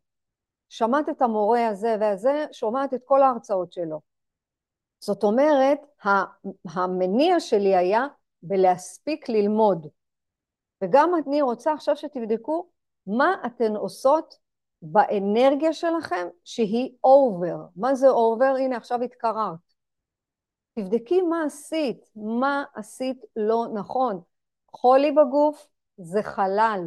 שמעת 0.70 1.10
את 1.10 1.22
המורה 1.22 1.68
הזה 1.68 1.96
והזה, 2.00 2.46
שומעת 2.52 2.94
את 2.94 3.02
כל 3.06 3.22
ההרצאות 3.22 3.72
שלו. 3.72 4.02
זאת 5.00 5.24
אומרת, 5.24 5.80
המניע 6.76 7.40
שלי 7.40 7.76
היה 7.76 8.08
בלהספיק 8.44 9.30
ללמוד. 9.30 9.88
וגם 10.82 11.12
אני 11.28 11.42
רוצה 11.42 11.74
עכשיו 11.74 11.96
שתבדקו 11.96 12.68
מה 13.08 13.36
אתן 13.46 13.76
עושות 13.76 14.38
באנרגיה 14.82 15.74
שלכם 15.74 16.28
שהיא 16.44 16.96
over. 17.04 17.58
מה 17.76 17.96
זה 17.96 18.10
over? 18.10 18.54
הנה 18.60 18.78
עכשיו 18.78 19.02
התקררת. 19.02 19.60
תבדקי 20.80 21.22
מה 21.22 21.44
עשית, 21.44 22.12
מה 22.16 22.64
עשית 22.76 23.18
לא 23.36 23.66
נכון. 23.74 24.22
חולי 24.72 25.12
בגוף 25.12 25.68
זה 25.98 26.24
חלל. 26.24 26.82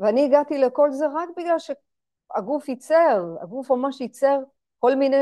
ואני 0.00 0.24
הגעתי 0.24 0.58
לכל 0.58 0.92
זה 0.92 1.06
רק 1.14 1.28
בגלל 1.36 1.56
שהגוף 1.58 2.68
ייצר, 2.68 3.36
הגוף 3.40 3.70
ממש 3.70 4.00
ייצר 4.00 4.38
כל 4.78 4.94
מיני 4.94 5.16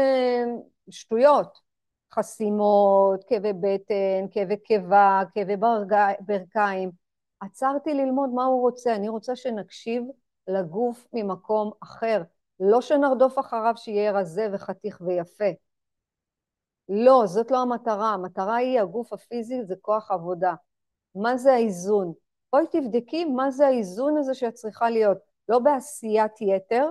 שטויות. 0.90 1.72
חסימות, 2.14 3.24
כאבי 3.24 3.52
בטן, 3.52 4.26
כאבי 4.30 4.56
קיבה, 4.56 5.22
כאבי 5.34 5.56
ברכיים. 6.20 6.90
עצרתי 7.40 7.94
ללמוד 7.94 8.30
מה 8.34 8.44
הוא 8.44 8.60
רוצה, 8.60 8.94
אני 8.94 9.08
רוצה 9.08 9.36
שנקשיב 9.36 10.02
לגוף 10.48 11.08
ממקום 11.12 11.70
אחר, 11.82 12.22
לא 12.60 12.80
שנרדוף 12.80 13.38
אחריו 13.38 13.72
שיהיה 13.76 14.12
רזה 14.12 14.48
וחתיך 14.52 15.00
ויפה. 15.00 15.50
לא, 16.88 17.22
זאת 17.26 17.50
לא 17.50 17.62
המטרה, 17.62 18.10
המטרה 18.10 18.56
היא 18.56 18.80
הגוף 18.80 19.12
הפיזי, 19.12 19.64
זה 19.64 19.74
כוח 19.80 20.10
עבודה. 20.10 20.54
מה 21.14 21.36
זה 21.36 21.52
האיזון? 21.52 22.12
בואי 22.52 22.66
תבדקי 22.66 23.24
מה 23.24 23.50
זה 23.50 23.66
האיזון 23.66 24.16
הזה 24.16 24.34
שאת 24.34 24.54
צריכה 24.54 24.90
להיות, 24.90 25.18
לא 25.48 25.58
בעשיית 25.58 26.40
יתר 26.40 26.90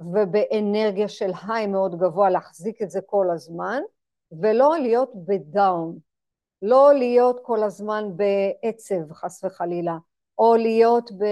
ובאנרגיה 0.00 1.08
של 1.08 1.30
היי 1.48 1.66
מאוד 1.66 1.98
גבוה 1.98 2.30
להחזיק 2.30 2.82
את 2.82 2.90
זה 2.90 3.00
כל 3.06 3.26
הזמן, 3.30 3.82
ולא 4.40 4.78
להיות 4.78 5.10
בדאון, 5.14 5.98
לא 6.62 6.94
להיות 6.94 7.40
כל 7.42 7.62
הזמן 7.62 8.04
בעצב 8.16 9.12
חס 9.12 9.44
וחלילה, 9.44 9.96
או 10.38 10.56
להיות 10.56 11.12
ב... 11.12 11.24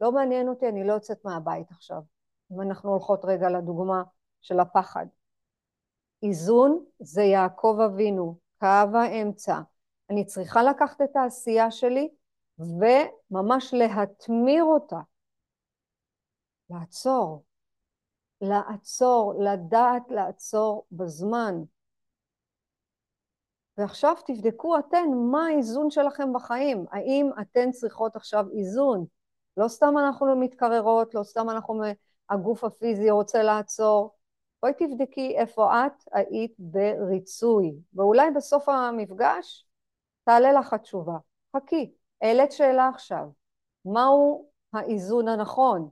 לא 0.00 0.12
מעניין 0.12 0.48
אותי, 0.48 0.68
אני 0.68 0.86
לא 0.86 0.92
יוצאת 0.92 1.24
מהבית 1.24 1.70
עכשיו. 1.70 2.02
אם 2.52 2.60
אנחנו 2.60 2.90
הולכות 2.90 3.24
רגע 3.24 3.48
לדוגמה 3.48 4.02
של 4.40 4.60
הפחד. 4.60 5.06
איזון 6.22 6.84
זה 6.98 7.22
יעקב 7.22 7.78
אבינו, 7.86 8.38
קו 8.60 8.98
האמצע. 8.98 9.60
אני 10.10 10.26
צריכה 10.26 10.62
לקחת 10.62 11.00
את 11.02 11.16
העשייה 11.16 11.70
שלי 11.70 12.08
וממש 12.58 13.74
להתמיר 13.74 14.64
אותה. 14.64 15.00
לעצור. 16.70 17.44
לעצור, 18.40 19.34
לדעת 19.38 20.10
לעצור 20.10 20.86
בזמן. 20.92 21.54
ועכשיו 23.78 24.14
תבדקו 24.26 24.78
אתן 24.78 25.06
מה 25.30 25.46
האיזון 25.46 25.90
שלכם 25.90 26.32
בחיים. 26.32 26.84
האם 26.90 27.30
אתן 27.40 27.70
צריכות 27.70 28.16
עכשיו 28.16 28.44
איזון? 28.58 29.06
לא 29.58 29.68
סתם 29.68 29.94
אנחנו 29.98 30.36
מתקררות, 30.36 31.14
לא 31.14 31.22
סתם 31.22 31.50
אנחנו, 31.50 31.82
הגוף 32.30 32.64
הפיזי 32.64 33.10
רוצה 33.10 33.42
לעצור. 33.42 34.14
בואי 34.62 34.72
תבדקי 34.74 35.36
איפה 35.38 35.86
את 35.86 36.04
היית 36.12 36.54
בריצוי, 36.58 37.74
ואולי 37.94 38.30
בסוף 38.30 38.68
המפגש 38.68 39.66
תעלה 40.24 40.52
לך 40.52 40.72
התשובה. 40.72 41.16
חכי, 41.56 41.92
העלית 42.22 42.52
שאלה 42.52 42.88
עכשיו. 42.88 43.28
מהו 43.84 44.48
האיזון 44.72 45.28
הנכון? 45.28 45.88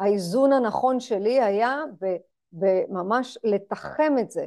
האיזון 0.00 0.52
הנכון 0.52 1.00
שלי 1.00 1.40
היה 1.42 1.76
בממש 2.52 3.38
לתחם 3.44 4.14
את 4.20 4.30
זה, 4.30 4.46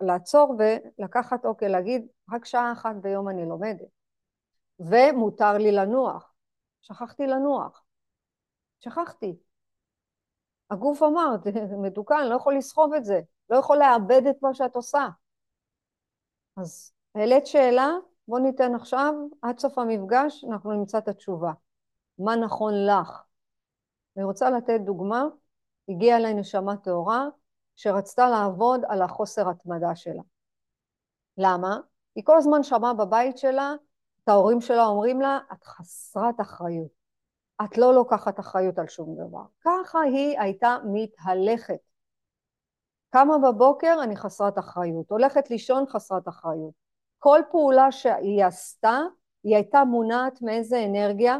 לעצור 0.00 0.56
ולקחת, 0.58 1.44
אוקיי, 1.44 1.68
להגיד, 1.68 2.06
רק 2.32 2.44
שעה 2.44 2.72
אחת 2.72 2.96
ביום 2.96 3.28
אני 3.28 3.46
לומדת. 3.46 4.05
ומותר 4.80 5.52
לי 5.58 5.72
לנוח. 5.72 6.32
שכחתי 6.80 7.26
לנוח. 7.26 7.84
שכחתי. 8.80 9.38
הגוף 10.70 11.02
אמר, 11.02 11.36
מתוקן, 11.82 12.26
לא 12.28 12.34
יכול 12.34 12.56
לסחוב 12.56 12.94
את 12.94 13.04
זה, 13.04 13.20
לא 13.50 13.56
יכול 13.56 13.76
לאבד 13.76 14.26
את 14.30 14.36
מה 14.42 14.54
שאת 14.54 14.76
עושה. 14.76 15.08
אז 16.56 16.92
העלית 17.14 17.46
שאלה, 17.46 17.90
בוא 18.28 18.38
ניתן 18.38 18.74
עכשיו, 18.74 19.14
עד 19.42 19.58
סוף 19.58 19.78
המפגש, 19.78 20.44
אנחנו 20.44 20.72
נמצא 20.72 20.98
את 20.98 21.08
התשובה. 21.08 21.52
מה 22.18 22.36
נכון 22.36 22.72
לך? 22.86 23.22
אני 24.16 24.24
רוצה 24.24 24.50
לתת 24.50 24.80
דוגמה, 24.84 25.24
הגיעה 25.88 26.18
אליי 26.18 26.34
נשמה 26.34 26.76
טהורה, 26.76 27.28
שרצתה 27.76 28.28
לעבוד 28.28 28.80
על 28.88 29.02
החוסר 29.02 29.50
התמדה 29.50 29.96
שלה. 29.96 30.22
למה? 31.38 31.80
היא 32.14 32.24
כל 32.24 32.36
הזמן 32.36 32.62
שמעה 32.62 32.94
בבית 32.94 33.38
שלה 33.38 33.74
את 34.26 34.30
ההורים 34.30 34.60
שלה 34.60 34.84
אומרים 34.84 35.20
לה, 35.20 35.38
את 35.52 35.64
חסרת 35.64 36.40
אחריות. 36.40 36.90
את 37.64 37.78
לא 37.78 37.94
לוקחת 37.94 38.40
אחריות 38.40 38.78
על 38.78 38.88
שום 38.88 39.16
דבר. 39.16 39.44
ככה 39.60 40.00
היא 40.00 40.40
הייתה 40.40 40.76
מתהלכת. 40.92 41.80
קמה 43.10 43.34
בבוקר, 43.38 43.96
אני 44.02 44.16
חסרת 44.16 44.58
אחריות. 44.58 45.10
הולכת 45.10 45.50
לישון, 45.50 45.84
חסרת 45.86 46.28
אחריות. 46.28 46.74
כל 47.18 47.40
פעולה 47.50 47.92
שהיא 47.92 48.44
עשתה, 48.44 48.98
היא 49.44 49.54
הייתה 49.54 49.84
מונעת 49.84 50.42
מאיזה 50.42 50.84
אנרגיה? 50.84 51.38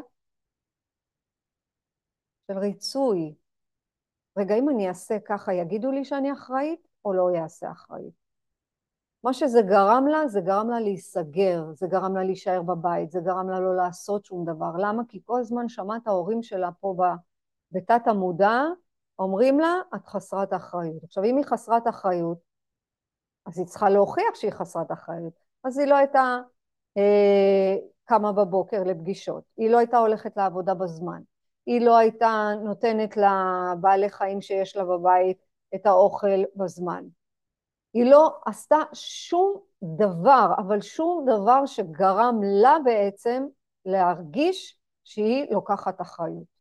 של 2.47 2.59
ריצוי. 2.59 3.35
רגע, 4.38 4.55
אם 4.55 4.69
אני 4.69 4.88
אעשה 4.88 5.16
ככה, 5.25 5.55
יגידו 5.55 5.90
לי 5.90 6.05
שאני 6.05 6.33
אחראית, 6.33 6.88
או 7.05 7.12
לא 7.12 7.43
אעשה 7.43 7.71
אחראית? 7.71 8.25
מה 9.26 9.33
שזה 9.33 9.62
גרם 9.62 10.06
לה, 10.06 10.28
זה 10.28 10.40
גרם 10.40 10.71
לה 10.71 10.80
להיסגר, 10.80 11.64
זה 11.75 11.87
גרם 11.87 12.16
לה 12.16 12.25
להישאר 12.25 12.62
בבית, 12.62 13.11
זה 13.11 13.21
גרם 13.21 13.50
לה 13.50 13.61
לא 13.61 13.76
לעשות 13.76 14.25
שום 14.25 14.45
דבר. 14.45 14.71
למה? 14.78 15.02
כי 15.09 15.21
כל 15.25 15.40
הזמן 15.40 15.68
שמעת 15.68 16.06
ההורים 16.06 16.42
שלה 16.42 16.71
פה 16.80 16.97
בתת 17.73 18.06
המודע, 18.06 18.62
אומרים 19.18 19.61
לה, 19.61 19.75
את 19.95 20.06
חסרת 20.06 20.52
אחריות. 20.52 21.04
עכשיו, 21.04 21.25
אם 21.25 21.37
היא 21.37 21.45
חסרת 21.45 21.88
אחריות, 21.88 22.38
אז 23.47 23.59
היא 23.59 23.66
צריכה 23.66 23.90
להוכיח 23.90 24.35
שהיא 24.35 24.50
חסרת 24.50 24.92
אחריות. 24.92 25.33
אז 25.64 25.78
היא 25.78 25.87
לא 25.87 25.95
הייתה 25.95 26.38
אה, 26.97 27.76
קמה 28.04 28.33
בבוקר 28.33 28.85
לפגישות, 28.85 29.45
היא 29.56 29.71
לא 29.71 29.78
הייתה 29.78 29.99
הולכת 29.99 30.37
לעבודה 30.37 30.75
בזמן, 30.75 31.23
היא 31.66 31.80
לא 31.80 31.97
הייתה 31.97 32.50
נותנת 32.64 33.16
לבעלי 33.16 34.11
חיים 34.11 34.40
שיש 34.40 34.76
לה 34.76 34.85
בבית 34.85 35.38
את 35.75 35.87
האוכל 35.87 36.42
בזמן. 36.56 37.04
היא 37.97 38.05
לא 38.11 38.35
עשתה 38.47 38.76
שום 38.93 39.61
דבר, 39.83 40.50
אבל 40.59 40.81
שום 40.81 41.26
דבר 41.26 41.67
שגרם 41.67 42.41
לה 42.62 42.76
בעצם 42.85 43.47
להרגיש 43.87 44.79
שהיא 45.05 45.47
לוקחת 45.50 46.00
אחריות. 46.00 46.57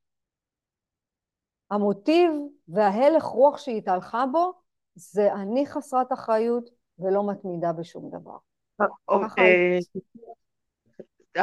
המוטיב 1.72 2.32
וההלך 2.68 3.24
רוח 3.24 3.58
שהיא 3.58 3.77
התהלכה 3.77 4.25
בו 4.32 4.51
זה 4.96 5.34
אני 5.34 5.65
חסרת 5.65 6.13
אחריות 6.13 6.70
ולא 7.00 7.27
מתמידה 7.32 7.74
בשום 7.74 8.10
דבר. 8.10 8.38
אה, 9.39 9.80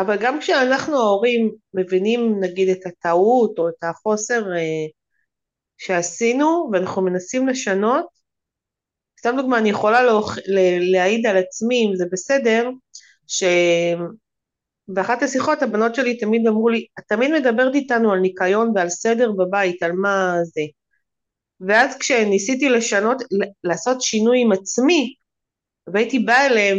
אבל 0.01 0.17
גם 0.21 0.41
כשאנחנו 0.41 0.97
ההורים 0.97 1.51
מבינים 1.75 2.41
נגיד 2.41 2.69
את 2.69 2.87
הטעות 2.87 3.59
או 3.59 3.69
את 3.69 3.85
החוסר 3.85 4.53
אה, 4.53 4.87
שעשינו 5.77 6.71
ואנחנו 6.73 7.03
מנסים 7.03 7.49
לשנות, 7.49 8.22
סתם 9.23 9.37
דוגמה, 9.37 9.59
אני 9.59 9.71
יכולה 9.71 10.02
להוכ... 10.02 10.38
להעיד 10.93 11.26
על 11.26 11.37
עצמי, 11.37 11.87
אם 11.87 11.97
זה 11.97 12.05
בסדר, 12.12 12.71
שבאחת 14.87 15.23
השיחות 15.23 15.62
הבנות 15.62 15.95
שלי 15.95 16.17
תמיד 16.17 16.47
אמרו 16.47 16.69
לי, 16.69 16.87
את 16.99 17.05
תמיד 17.09 17.31
מדברת 17.33 17.75
איתנו 17.75 18.12
על 18.12 18.19
ניקיון 18.19 18.73
ועל 18.75 18.88
סדר 18.88 19.33
בבית, 19.33 19.83
על 19.83 19.93
מה 19.93 20.35
זה. 20.45 20.61
ואז 21.61 21.97
כשניסיתי 21.97 22.69
לשנות, 22.69 23.23
לעשות 23.64 24.02
שינוי 24.02 24.41
עם 24.41 24.52
עצמי, 24.52 25.14
והייתי 25.87 26.19
באה 26.19 26.47
אליהם 26.47 26.79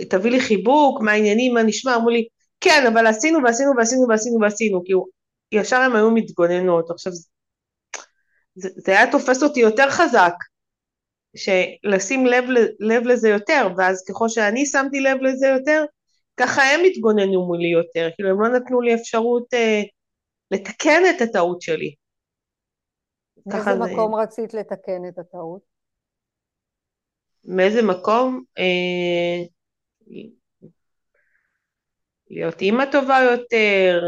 ותביא 0.00 0.30
לי 0.30 0.40
חיבוק, 0.40 1.00
מה 1.00 1.12
העניינים, 1.12 1.54
מה 1.54 1.62
נשמע, 1.62 1.96
אמרו 1.96 2.10
לי, 2.10 2.26
כן, 2.60 2.84
אבל 2.92 3.06
עשינו 3.06 3.38
ועשינו 3.44 3.72
ועשינו 3.76 4.06
ועשינו 4.08 4.38
ועשינו, 4.40 4.84
כאילו, 4.84 5.06
ישר 5.52 5.76
הם 5.76 5.96
היו 5.96 6.10
מתגוננות. 6.10 6.90
עכשיו, 6.90 7.12
זה, 8.54 8.68
זה 8.76 8.92
היה 8.92 9.10
תופס 9.12 9.42
אותי 9.42 9.60
יותר 9.60 9.90
חזק, 9.90 10.34
שלשים 11.34 12.26
לב, 12.26 12.44
לב 12.80 13.02
לזה 13.06 13.28
יותר, 13.28 13.68
ואז 13.76 14.04
ככל 14.08 14.28
שאני 14.28 14.66
שמתי 14.66 15.00
לב 15.00 15.18
לזה 15.22 15.46
יותר, 15.46 15.84
ככה 16.36 16.62
הם 16.62 16.80
התגוננו 16.86 17.46
מולי 17.46 17.68
יותר, 17.68 18.08
כאילו 18.14 18.30
הם 18.30 18.40
לא 18.40 18.48
נתנו 18.48 18.80
לי 18.80 18.94
אפשרות 18.94 19.54
אה, 19.54 19.82
לתקן 20.50 21.02
את 21.16 21.22
הטעות 21.22 21.62
שלי. 21.62 21.94
מאיזה 23.46 23.74
מקום 23.74 24.16
זה... 24.16 24.22
רצית 24.22 24.54
לתקן 24.54 25.08
את 25.08 25.18
הטעות? 25.18 25.62
מאיזה 27.44 27.82
מקום? 27.82 28.44
אה, 28.58 29.42
להיות 32.30 32.60
אימא 32.60 32.84
טובה 32.92 33.18
יותר, 33.30 34.02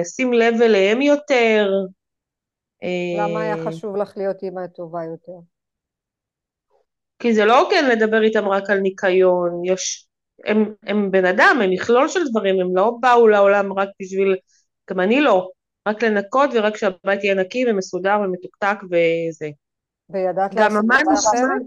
לשים 0.00 0.32
לב 0.32 0.62
אליהם 0.62 1.02
יותר. 1.02 1.70
למה 3.18 3.40
היה 3.40 3.56
אה, 3.56 3.64
חשוב 3.64 3.96
לך 3.96 4.12
להיות 4.16 4.42
אימא 4.42 4.66
טובה 4.66 5.04
יותר? 5.04 5.59
כי 7.20 7.34
זה 7.34 7.44
לא 7.44 7.60
הוגן 7.60 7.88
לדבר 7.88 8.22
איתם 8.22 8.48
רק 8.48 8.70
על 8.70 8.78
ניקיון, 8.78 9.62
יש, 9.64 10.06
הם, 10.44 10.74
הם 10.82 11.10
בן 11.10 11.24
אדם, 11.24 11.58
הם 11.62 11.70
מכלול 11.70 12.08
של 12.08 12.20
דברים, 12.30 12.60
הם 12.60 12.76
לא 12.76 12.92
באו 13.00 13.28
לעולם 13.28 13.72
רק 13.72 13.88
בשביל, 14.02 14.36
גם 14.90 15.00
אני 15.00 15.20
לא, 15.20 15.50
רק 15.88 16.02
לנקות 16.02 16.50
ורק 16.54 16.76
שהבית 16.76 17.24
יהיה 17.24 17.34
נקי 17.34 17.64
ומסודר 17.68 18.16
ומתוקתק 18.24 18.76
וזה. 18.84 19.48
וידעת 20.10 20.54
לעשות 20.54 20.84
את 20.90 21.06
זה 21.06 21.30
אחרת? 21.30 21.62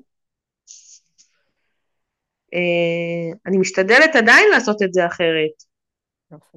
אה, 2.53 3.37
אני 3.45 3.57
משתדלת 3.57 4.15
עדיין 4.15 4.49
לעשות 4.51 4.81
את 4.81 4.93
זה 4.93 5.05
אחרת. 5.05 5.73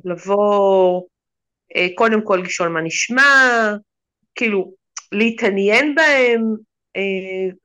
לבוא, 0.04 1.02
אה, 1.76 1.86
קודם 1.94 2.24
כל 2.24 2.42
לשאול 2.44 2.68
מה 2.68 2.80
נשמע, 2.80 3.22
כאילו, 4.34 4.72
להתעניין 5.12 5.94
בהם, 5.94 6.42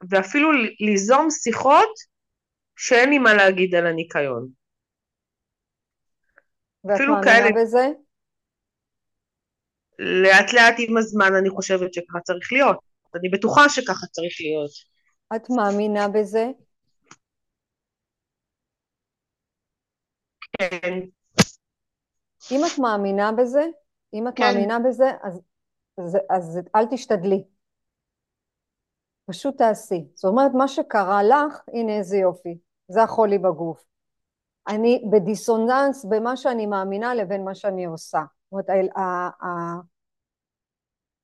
ואפילו 0.10 0.52
ליזום 0.80 1.30
שיחות 1.30 1.90
שאין 2.76 3.10
לי 3.10 3.20
מה 3.20 3.34
להגיד 3.34 3.76
על 3.76 3.88
הניקיון. 3.88 4.50
ואת 6.84 7.00
מאמינה 7.00 7.24
כאלה... 7.24 7.62
בזה? 7.62 7.88
לאט 10.00 10.54
לאט 10.54 10.76
עם 10.78 10.98
הזמן 10.98 11.36
אני 11.40 11.50
חושבת 11.50 11.94
שככה 11.94 12.20
צריך 12.20 12.54
להיות. 12.54 12.78
אני 13.16 13.30
בטוחה 13.30 13.70
שככה 13.70 14.06
צריך 14.08 14.36
להיות. 14.40 14.72
את 15.36 15.50
מאמינה 15.50 16.08
בזה? 16.08 16.46
כן. 20.60 21.00
אם 22.52 22.62
את 22.66 22.80
מאמינה 22.80 23.32
בזה, 23.32 23.62
אם 24.14 24.28
את 24.28 24.34
כן. 24.36 24.44
מאמינה 24.44 24.80
בזה, 24.80 25.06
אז, 25.24 25.42
אז, 25.98 26.18
אז 26.30 26.60
אל 26.76 26.86
תשתדלי. 26.92 27.44
פשוט 29.26 29.58
תעשי. 29.58 30.08
זאת 30.14 30.26
אומרת, 30.26 30.52
מה 30.54 30.68
שקרה 30.68 31.24
לך, 31.24 31.62
הנה 31.74 31.98
איזה 31.98 32.18
יופי, 32.18 32.58
זה 32.88 33.04
החולי 33.04 33.38
בגוף. 33.38 33.84
אני 34.68 35.04
בדיסוננס 35.12 36.06
במה 36.06 36.38
שאני 36.38 36.66
מאמינה 36.66 37.16
לבין 37.16 37.44
מה 37.44 37.56
שאני 37.56 37.86
עושה. 37.86 38.20
זאת 38.20 38.52
אומרת, 38.52 38.70
ה, 38.70 39.00
ה, 39.00 39.30
ה, 39.46 39.80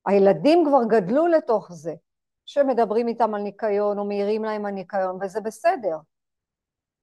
הילדים 0.05 0.63
כבר 0.67 0.83
גדלו 0.89 1.27
לתוך 1.27 1.67
זה, 1.71 1.93
שמדברים 2.45 3.07
איתם 3.07 3.33
על 3.33 3.41
ניקיון 3.41 3.99
או 3.99 4.05
מעירים 4.05 4.43
להם 4.43 4.65
על 4.65 4.71
ניקיון, 4.71 5.17
וזה 5.21 5.41
בסדר. 5.41 5.97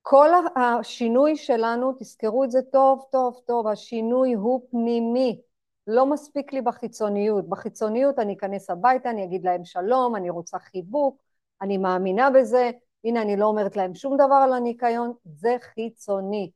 כל 0.03 0.31
השינוי 0.57 1.37
שלנו, 1.37 1.93
תזכרו 1.99 2.45
את 2.45 2.51
זה 2.51 2.63
טוב 2.73 3.05
טוב 3.13 3.41
טוב, 3.47 3.67
השינוי 3.67 4.33
הוא 4.33 4.67
פנימי. 4.71 5.41
לא 5.87 6.07
מספיק 6.07 6.53
לי 6.53 6.61
בחיצוניות. 6.61 7.49
בחיצוניות 7.49 8.19
אני 8.19 8.35
אכנס 8.35 8.71
הביתה, 8.71 9.11
אני 9.11 9.25
אגיד 9.25 9.45
להם 9.45 9.65
שלום, 9.65 10.17
אני 10.17 10.31
רוצה 10.31 10.59
חיבוק, 10.59 11.17
אני 11.63 11.79
מאמינה 11.79 12.31
בזה, 12.31 12.71
הנה 13.05 13.23
אני 13.23 13.37
לא 13.37 13.47
אומרת 13.47 13.77
להם 13.77 13.95
שום 13.95 14.17
דבר 14.17 14.41
על 14.45 14.53
הניקיון, 14.53 15.13
זה 15.25 15.57
חיצוני. 15.61 16.51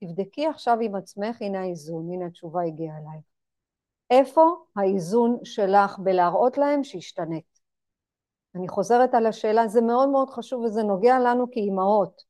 תבדקי 0.00 0.46
עכשיו 0.46 0.78
עם 0.80 0.94
עצמך, 0.94 1.42
הנה 1.42 1.60
האיזון, 1.60 2.12
הנה 2.12 2.26
התשובה 2.26 2.62
הגיעה 2.62 2.96
אליי. 2.98 3.20
איפה 4.10 4.54
האיזון 4.76 5.38
שלך 5.44 5.98
בלהראות 5.98 6.58
להם 6.58 6.84
שהשתנית? 6.84 7.60
אני 8.54 8.68
חוזרת 8.68 9.14
על 9.14 9.26
השאלה, 9.26 9.68
זה 9.68 9.80
מאוד 9.80 10.08
מאוד 10.08 10.30
חשוב 10.30 10.62
וזה 10.64 10.82
נוגע 10.82 11.18
לנו 11.18 11.50
כאימהות, 11.50 12.22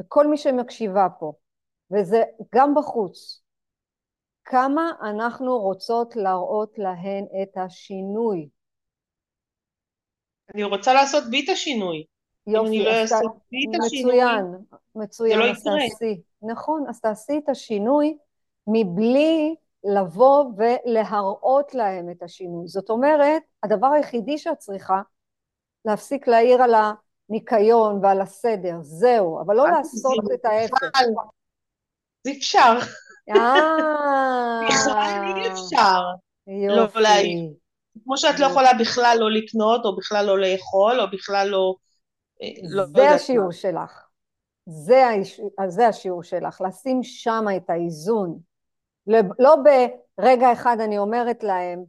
וכל 0.00 0.26
מי 0.26 0.36
שמקשיבה 0.36 1.06
פה, 1.18 1.32
וזה 1.90 2.22
גם 2.54 2.74
בחוץ, 2.74 3.42
כמה 4.48 4.90
אנחנו 5.02 5.58
רוצות 5.58 6.16
להראות 6.16 6.78
להן 6.78 7.24
את 7.42 7.56
השינוי. 7.56 8.48
אני 10.54 10.64
רוצה 10.64 10.94
לעשות 10.94 11.24
בי 11.30 11.44
את 11.44 11.48
השינוי. 11.48 12.04
יופי, 12.46 12.84
לא 12.84 12.90
אז. 12.90 13.12
מצוין, 13.68 14.44
מצוין, 14.94 15.38
לא 15.38 15.50
אז 15.50 15.62
תעשי. 15.62 16.20
נכון, 16.42 16.84
אז 16.88 17.00
תעשי 17.00 17.38
את 17.44 17.48
השינוי 17.48 18.16
מבלי 18.66 19.54
לבוא 19.84 20.44
ולהראות 20.56 21.74
להם 21.74 22.10
את 22.10 22.22
השינוי. 22.22 22.68
זאת 22.68 22.90
אומרת, 22.90 23.42
הדבר 23.62 23.86
היחידי 23.86 24.38
שאת 24.38 24.58
צריכה, 24.58 25.02
להפסיק 25.84 26.28
להעיר 26.28 26.62
על 26.62 26.74
הניקיון 26.74 28.04
ועל 28.04 28.20
הסדר, 28.20 28.76
זהו, 28.82 29.40
אבל 29.40 29.56
לא 29.56 29.68
לעשות 29.68 30.24
את 30.34 30.44
ההפך. 30.44 31.00
זה 32.24 32.30
אפשר. 32.38 32.78
בכלל 34.68 35.34
אי 35.36 35.52
אפשר 35.52 36.00
לא 36.46 37.02
להעיר. 37.02 37.52
כמו 38.04 38.16
שאת 38.16 38.40
לא 38.40 38.46
יכולה 38.46 38.70
בכלל 38.80 39.16
לא 39.20 39.30
לקנות, 39.30 39.84
או 39.84 39.96
בכלל 39.96 40.26
לא 40.26 40.38
לאכול, 40.38 41.00
או 41.00 41.06
בכלל 41.12 41.48
לא... 41.48 41.74
אה, 42.42 42.84
זה 42.94 43.10
השיעור 43.10 43.52
שלך. 43.52 44.06
זה, 44.66 45.08
היש... 45.08 45.40
זה 45.68 45.88
השיעור 45.88 46.22
שלך, 46.22 46.60
לשים 46.68 47.02
שם 47.02 47.44
את 47.56 47.70
האיזון. 47.70 48.38
לא 49.38 49.56
ברגע 50.18 50.52
אחד 50.52 50.76
אני 50.80 50.98
אומרת 50.98 51.44
להם 51.44 51.84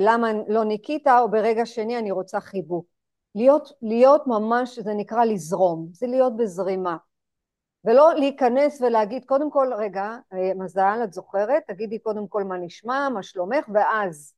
למה 0.00 0.28
לא 0.48 0.64
ניקית, 0.64 1.06
או 1.06 1.30
ברגע 1.30 1.66
שני 1.66 1.98
אני 1.98 2.10
רוצה 2.10 2.40
חיבוק. 2.40 2.86
להיות, 3.34 3.72
להיות 3.82 4.26
ממש, 4.26 4.78
זה 4.78 4.94
נקרא 4.94 5.24
לזרום, 5.24 5.88
זה 5.92 6.06
להיות 6.06 6.36
בזרימה. 6.36 6.96
ולא 7.86 8.14
להיכנס 8.14 8.80
ולהגיד 8.80 9.24
קודם 9.24 9.50
כל 9.50 9.72
רגע 9.78 10.16
אה, 10.32 10.54
מזל 10.54 11.00
את 11.04 11.12
זוכרת? 11.12 11.62
תגידי 11.66 11.98
קודם 11.98 12.28
כל 12.28 12.44
מה 12.44 12.56
נשמע 12.56 13.08
מה 13.08 13.22
שלומך 13.22 13.68
ואז. 13.74 14.34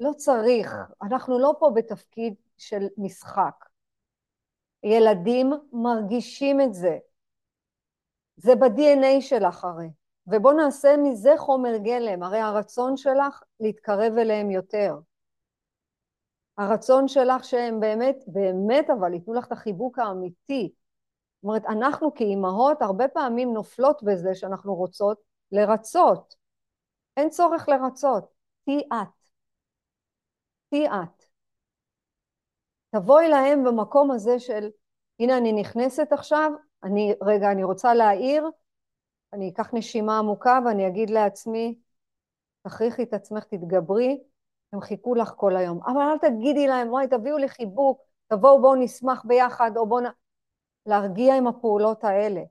לא 0.00 0.12
צריך. 0.12 0.74
אנחנו 1.02 1.38
לא 1.38 1.54
פה 1.58 1.70
בתפקיד 1.74 2.34
של 2.58 2.86
משחק. 2.98 3.64
ילדים 4.82 5.52
מרגישים 5.72 6.60
את 6.60 6.74
זה. 6.74 6.98
זה 8.36 8.54
ב-DNA 8.54 9.20
שלך 9.20 9.64
הרי. 9.64 9.88
ובוא 10.26 10.52
נעשה 10.52 10.96
מזה 10.96 11.34
חומר 11.36 11.76
גלם. 11.76 12.22
הרי 12.22 12.38
הרצון 12.38 12.96
שלך 12.96 13.42
להתקרב 13.60 14.18
אליהם 14.18 14.50
יותר. 14.50 14.98
הרצון 16.58 17.08
שלך 17.08 17.44
שהם 17.44 17.80
באמת 17.80 18.16
באמת 18.26 18.90
אבל 18.90 19.14
ייתנו 19.14 19.34
לך 19.34 19.46
את 19.46 19.52
החיבוק 19.52 19.98
האמיתי 19.98 20.72
אומרת, 21.46 21.64
אנחנו 21.66 22.14
כאימהות 22.14 22.82
הרבה 22.82 23.08
פעמים 23.08 23.52
נופלות 23.52 24.02
בזה 24.02 24.34
שאנחנו 24.34 24.74
רוצות 24.74 25.18
לרצות. 25.52 26.34
אין 27.16 27.30
צורך 27.30 27.68
לרצות, 27.68 28.32
תהי 28.64 28.80
את. 28.92 29.28
תהי 30.70 30.86
את. 30.88 31.24
תבואי 32.90 33.28
להם 33.28 33.64
במקום 33.64 34.10
הזה 34.10 34.38
של, 34.38 34.68
הנה 35.20 35.38
אני 35.38 35.52
נכנסת 35.52 36.12
עכשיו, 36.12 36.52
אני, 36.84 37.14
רגע, 37.22 37.52
אני 37.52 37.64
רוצה 37.64 37.94
להעיר, 37.94 38.50
אני 39.32 39.50
אקח 39.50 39.74
נשימה 39.74 40.18
עמוקה 40.18 40.58
ואני 40.66 40.88
אגיד 40.88 41.10
לעצמי, 41.10 41.78
תכריחי 42.62 43.02
את 43.02 43.14
עצמך, 43.14 43.44
תתגברי, 43.44 44.22
הם 44.72 44.80
חיכו 44.80 45.14
לך 45.14 45.32
כל 45.36 45.56
היום. 45.56 45.80
אבל 45.86 46.00
אל 46.00 46.18
תגידי 46.18 46.66
להם, 46.66 46.88
וואי, 46.88 47.06
תביאו 47.08 47.38
לי 47.38 47.48
חיבוק, 47.48 48.00
תבואו, 48.28 48.60
בואו 48.60 48.74
נשמח 48.74 49.24
ביחד, 49.24 49.70
או 49.76 49.86
בואו 49.88 50.00
נ... 50.00 50.06
להרגיע 50.86 51.36
עם 51.36 51.46
הפעולות 51.46 52.04
האלה. 52.04 52.42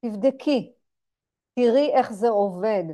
תבדקי, 0.00 0.72
תראי 1.54 1.92
איך 1.94 2.12
זה 2.12 2.28
עובד. 2.28 2.84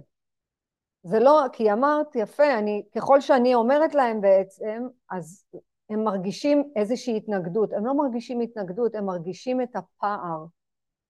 זה 1.03 1.19
לא, 1.19 1.41
כי 1.53 1.73
אמרת, 1.73 2.17
יפה, 2.17 2.59
אני, 2.59 2.83
ככל 2.95 3.21
שאני 3.21 3.55
אומרת 3.55 3.95
להם 3.95 4.21
בעצם, 4.21 4.83
אז 5.11 5.45
הם 5.91 6.05
מרגישים 6.05 6.73
איזושהי 6.77 7.17
התנגדות. 7.17 7.73
הם 7.73 7.87
לא 7.87 7.95
מרגישים 7.95 8.41
התנגדות, 8.41 8.95
הם 8.95 9.05
מרגישים 9.05 9.61
את 9.61 9.77
הפער 9.77 10.45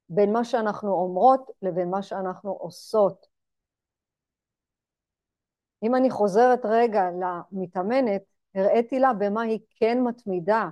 בין 0.08 0.32
מה 0.32 0.44
שאנחנו 0.44 0.92
אומרות 0.92 1.50
לבין 1.62 1.90
מה 1.90 2.02
שאנחנו 2.02 2.50
עושות. 2.50 3.26
אם 5.82 5.94
אני 5.94 6.10
חוזרת 6.10 6.60
רגע 6.64 7.02
למתאמנת, 7.10 8.22
הראיתי 8.54 8.98
לה 8.98 9.12
במה 9.12 9.42
היא 9.42 9.60
כן 9.76 9.98
מתמידה 10.00 10.68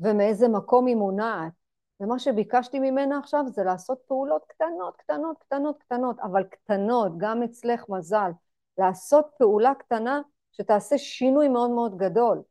ומאיזה 0.00 0.48
מקום 0.48 0.86
היא 0.86 0.96
מונעת. 0.96 1.52
ומה 2.00 2.18
שביקשתי 2.18 2.78
ממנה 2.78 3.18
עכשיו 3.18 3.44
זה 3.46 3.62
לעשות 3.64 3.98
פעולות 4.06 4.44
קטנות, 4.48 4.96
קטנות, 4.96 5.38
קטנות, 5.38 5.78
קטנות, 5.78 6.20
אבל 6.20 6.44
קטנות, 6.44 7.12
גם 7.18 7.42
אצלך 7.42 7.88
מזל, 7.88 8.30
לעשות 8.78 9.26
פעולה 9.38 9.74
קטנה 9.74 10.20
שתעשה 10.52 10.98
שינוי 10.98 11.48
מאוד 11.48 11.70
מאוד 11.70 11.96
גדול, 11.96 12.42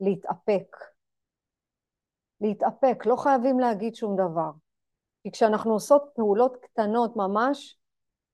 להתאפק. 0.00 0.76
להתאפק, 2.40 3.06
לא 3.06 3.16
חייבים 3.16 3.60
להגיד 3.60 3.94
שום 3.94 4.16
דבר. 4.16 4.50
כי 5.22 5.30
כשאנחנו 5.30 5.72
עושות 5.72 6.02
פעולות 6.14 6.56
קטנות 6.62 7.16
ממש, 7.16 7.78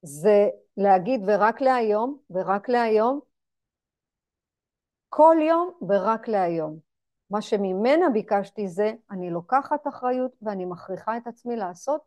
זה 0.02 0.48
להגיד 0.76 1.20
ורק 1.26 1.60
להיום, 1.60 2.18
ורק 2.30 2.68
להיום, 2.68 3.20
כל 5.08 5.36
יום 5.48 5.70
ורק 5.88 6.28
להיום. 6.28 6.91
מה 7.32 7.42
שממנה 7.42 8.10
ביקשתי 8.12 8.68
זה, 8.68 8.92
אני 9.10 9.30
לוקחת 9.30 9.86
אחריות 9.86 10.32
ואני 10.42 10.64
מכריחה 10.64 11.16
את 11.16 11.26
עצמי 11.26 11.56
לעשות 11.56 12.00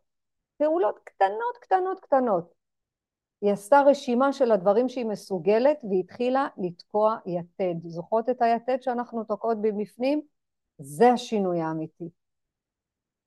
פעולות 0.58 0.98
קטנות, 1.04 1.56
קטנות, 1.60 2.00
קטנות. 2.00 2.52
היא 3.40 3.52
עשתה 3.52 3.80
רשימה 3.80 4.32
של 4.32 4.52
הדברים 4.52 4.88
שהיא 4.88 5.06
מסוגלת 5.06 5.78
והיא 5.88 6.00
התחילה 6.00 6.48
לתקוע 6.56 7.16
יתד. 7.26 7.74
זוכרות 7.86 8.28
את 8.28 8.42
היתד 8.42 8.82
שאנחנו 8.82 9.24
תוקעות 9.24 9.58
מבפנים? 9.62 10.20
זה 10.78 11.12
השינוי 11.12 11.60
האמיתי. 11.60 12.08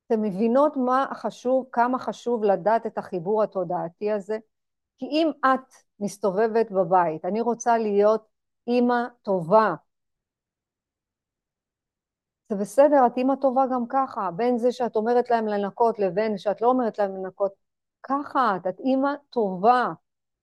אתן 0.08 0.22
מבינות 0.22 0.78
מה 0.78 1.06
חשוב, 1.14 1.66
כמה 1.72 2.00
חשוב 2.00 2.44
לדעת 2.44 2.86
את 2.86 2.98
החיבור 2.98 3.44
התודעתי 3.44 4.12
הזה? 4.12 4.38
כי 4.98 5.06
אם 5.06 5.32
את 5.46 5.74
מסתובבת 6.00 6.72
בבית, 6.72 7.26
אני 7.26 7.42
רוצה 7.42 7.78
להיות 7.78 8.26
אימא 8.68 9.04
טובה, 9.22 9.76
זה 12.50 12.56
בסדר, 12.56 13.06
את 13.08 13.18
אימא 13.18 13.34
טובה 13.42 13.66
גם 13.74 13.84
ככה, 13.90 14.32
בין 14.32 14.58
זה 14.58 14.72
שאת 14.72 14.96
אומרת 14.96 15.30
להם 15.30 15.48
לנקות 15.48 16.00
לבין 16.00 16.38
שאת 16.38 16.62
לא 16.62 16.68
אומרת 16.68 17.00
להם 17.00 17.16
לנקות, 17.16 17.52
ככה 18.04 18.56
את, 18.56 18.68
את 18.68 18.80
אימא 18.80 19.14
טובה, 19.30 19.88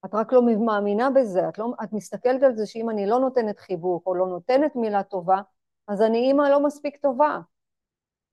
את 0.05 0.15
רק 0.15 0.33
לא 0.33 0.43
מאמינה 0.67 1.11
בזה, 1.11 1.49
את, 1.49 1.59
לא, 1.59 1.73
את 1.85 1.93
מסתכלת 1.93 2.43
על 2.43 2.57
זה 2.57 2.67
שאם 2.67 2.91
אני 2.91 3.07
לא 3.07 3.19
נותנת 3.19 3.59
חיבוק 3.59 4.07
או 4.07 4.15
לא 4.15 4.27
נותנת 4.27 4.77
מילה 4.77 5.03
טובה, 5.03 5.41
אז 5.89 6.03
אני 6.03 6.19
אימא 6.19 6.43
לא 6.43 6.67
מספיק 6.67 6.97
טובה. 6.97 7.39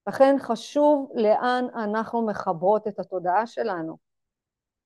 לכן 0.08 0.36
חשוב 0.40 1.12
לאן 1.16 1.66
אנחנו 1.76 2.26
מחברות 2.26 2.88
את 2.88 3.00
התודעה 3.00 3.48
שלנו. 3.48 3.98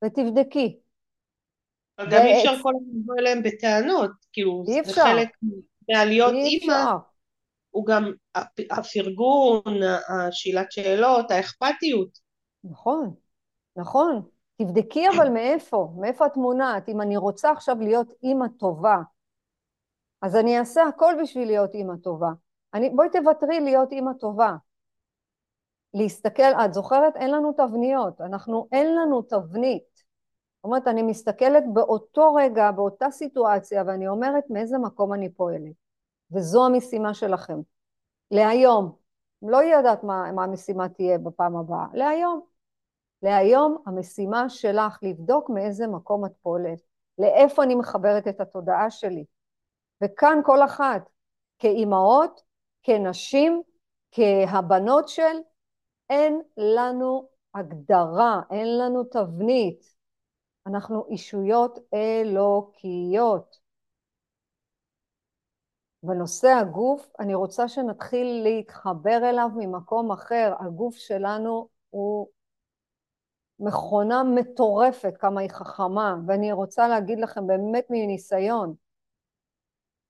ותבדקי. 0.05 0.79
אבל 1.99 2.07
גם 2.11 2.21
אי 2.21 2.37
אפשר 2.37 2.63
כל 2.63 2.73
הזמן 2.75 2.99
לבוא 3.01 3.15
אליהם 3.19 3.43
בטענות, 3.43 4.11
כאילו, 4.33 4.63
זה 4.65 4.93
חלק 4.93 5.29
מהלהיות 5.89 6.33
אימא. 6.33 6.83
הוא 7.69 7.85
גם 7.85 8.11
הפרגון, 8.71 9.83
השאלת 10.09 10.71
שאלות, 10.71 11.31
האכפתיות. 11.31 12.09
נכון, 12.63 13.13
נכון. 13.75 14.21
תבדקי 14.61 15.09
אבל 15.09 15.29
מאיפה, 15.29 15.89
מאיפה 15.99 16.25
את 16.25 16.37
מונעת. 16.37 16.89
אם 16.89 17.01
אני 17.01 17.17
רוצה 17.17 17.51
עכשיו 17.51 17.75
להיות 17.79 18.07
אימא 18.23 18.45
טובה, 18.59 18.97
אז 20.21 20.35
אני 20.35 20.59
אעשה 20.59 20.83
הכל 20.83 21.13
בשביל 21.21 21.47
להיות 21.47 21.73
אימא 21.73 21.93
טובה. 22.03 22.29
אני, 22.73 22.89
בואי 22.89 23.09
תוותרי 23.09 23.59
להיות 23.59 23.91
אימא 23.91 24.11
טובה. 24.19 24.55
להסתכל, 25.93 26.43
את 26.65 26.73
זוכרת? 26.73 27.15
אין 27.15 27.31
לנו 27.31 27.51
תבניות, 27.51 28.21
אנחנו, 28.21 28.67
אין 28.71 28.95
לנו 28.95 29.21
תבנית. 29.21 29.97
זאת 30.57 30.63
אומרת, 30.63 30.87
אני 30.87 31.01
מסתכלת 31.01 31.63
באותו 31.73 32.33
רגע, 32.33 32.71
באותה 32.71 33.11
סיטואציה, 33.11 33.83
ואני 33.87 34.07
אומרת 34.07 34.43
מאיזה 34.49 34.77
מקום 34.77 35.13
אני 35.13 35.29
פועלת. 35.29 35.86
וזו 36.31 36.65
המשימה 36.65 37.13
שלכם. 37.13 37.59
להיום. 38.31 38.95
לא 39.41 39.57
יודעת 39.57 40.03
מה, 40.03 40.31
מה 40.31 40.43
המשימה 40.43 40.89
תהיה 40.89 41.17
בפעם 41.17 41.55
הבאה. 41.55 41.85
להיום. 41.93 42.41
להיום 43.23 43.77
המשימה 43.85 44.49
שלך 44.49 44.99
לבדוק 45.01 45.49
מאיזה 45.49 45.87
מקום 45.87 46.25
את 46.25 46.31
פועלת, 46.41 46.79
לאיפה 47.17 47.63
אני 47.63 47.75
מחברת 47.75 48.27
את 48.27 48.41
התודעה 48.41 48.91
שלי. 48.91 49.25
וכאן 50.03 50.39
כל 50.45 50.65
אחת, 50.65 51.09
כאימהות, 51.59 52.41
כנשים, 52.83 53.61
כהבנות 54.11 55.09
של, 55.09 55.37
אין 56.09 56.41
לנו 56.57 57.27
הגדרה, 57.53 58.41
אין 58.51 58.77
לנו 58.77 59.03
תבנית. 59.03 59.95
אנחנו 60.67 61.05
אישויות 61.09 61.79
אלוקיות. 61.93 63.57
בנושא 66.07 66.47
הגוף, 66.47 67.09
אני 67.19 67.35
רוצה 67.35 67.67
שנתחיל 67.67 68.43
להתחבר 68.43 69.29
אליו 69.29 69.49
ממקום 69.55 70.11
אחר. 70.11 70.53
הגוף 70.59 70.95
שלנו 70.95 71.67
הוא 71.89 72.27
מכונה 73.59 74.23
מטורפת, 74.23 75.13
כמה 75.19 75.41
היא 75.41 75.49
חכמה, 75.49 76.15
ואני 76.27 76.51
רוצה 76.51 76.87
להגיד 76.87 77.19
לכם 77.19 77.47
באמת 77.47 77.85
מניסיון, 77.89 78.75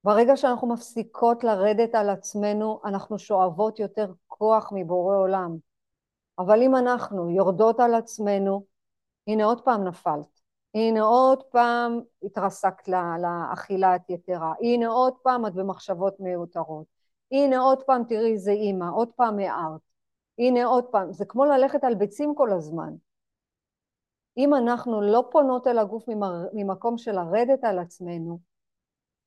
ברגע 0.04 0.38
שאנחנו 0.38 0.68
מפסיקות 0.68 1.44
לרדת 1.44 1.96
על 1.96 2.10
עצמנו, 2.10 2.80
אנחנו 2.86 3.20
שואבות 3.20 3.80
יותר 3.80 4.14
כוח 4.28 4.72
מבורא 4.76 5.18
עולם. 5.18 5.58
אבל 6.40 6.62
אם 6.62 6.76
אנחנו 6.76 7.30
יורדות 7.30 7.80
על 7.80 7.96
עצמנו, 7.96 8.64
הנה 9.28 9.46
עוד 9.46 9.62
פעם 9.62 9.84
נפלת. 9.84 10.37
הנה 10.76 11.02
עוד 11.02 11.44
פעם 11.44 12.02
התרסקת 12.24 12.88
לאכילת 13.22 14.10
יתרה, 14.10 14.54
הנה 14.62 14.88
עוד 14.88 15.14
פעם 15.24 15.46
את 15.46 15.54
במחשבות 15.54 16.20
מיותרות, 16.20 16.86
הנה 17.32 17.60
עוד 17.60 17.84
פעם 17.84 18.04
תראי 18.08 18.34
איזה 18.34 18.52
אימא, 18.52 18.86
עוד 18.96 19.10
פעם 19.16 19.40
הערת, 19.40 19.82
הנה 20.40 20.66
עוד 20.66 20.86
פעם, 20.86 21.14
זה 21.14 21.26
כמו 21.26 21.46
ללכת 21.46 21.84
על 21.84 21.96
ביצים 21.96 22.36
כל 22.36 22.52
הזמן. 22.52 22.94
אם 24.38 24.54
אנחנו 24.54 25.02
לא 25.02 25.28
פונות 25.32 25.68
אל 25.68 25.78
הגוף 25.78 26.06
ממקום 26.54 26.98
של 26.98 27.12
לרדת 27.12 27.64
על 27.64 27.80
עצמנו, 27.80 28.40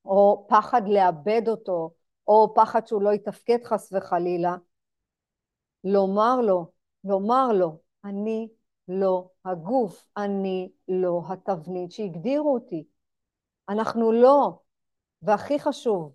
או 0.04 0.46
פחד 0.48 0.88
לאבד 0.88 1.48
אותו, 1.48 1.90
או 2.28 2.54
פחד 2.54 2.86
שהוא 2.86 3.02
לא 3.02 3.12
יתפקד 3.12 3.64
חס 3.64 3.92
וחלילה, 3.92 4.56
לומר 5.84 6.40
לו, 6.40 6.66
לומר 7.04 7.52
לו, 7.52 7.78
אני 8.04 8.48
לא 8.90 9.28
הגוף, 9.44 10.06
אני 10.16 10.72
לא 10.88 11.22
התבנית 11.28 11.92
שהגדירו 11.92 12.54
אותי. 12.54 12.84
אנחנו 13.68 14.12
לא. 14.12 14.58
והכי 15.22 15.58
חשוב, 15.58 16.12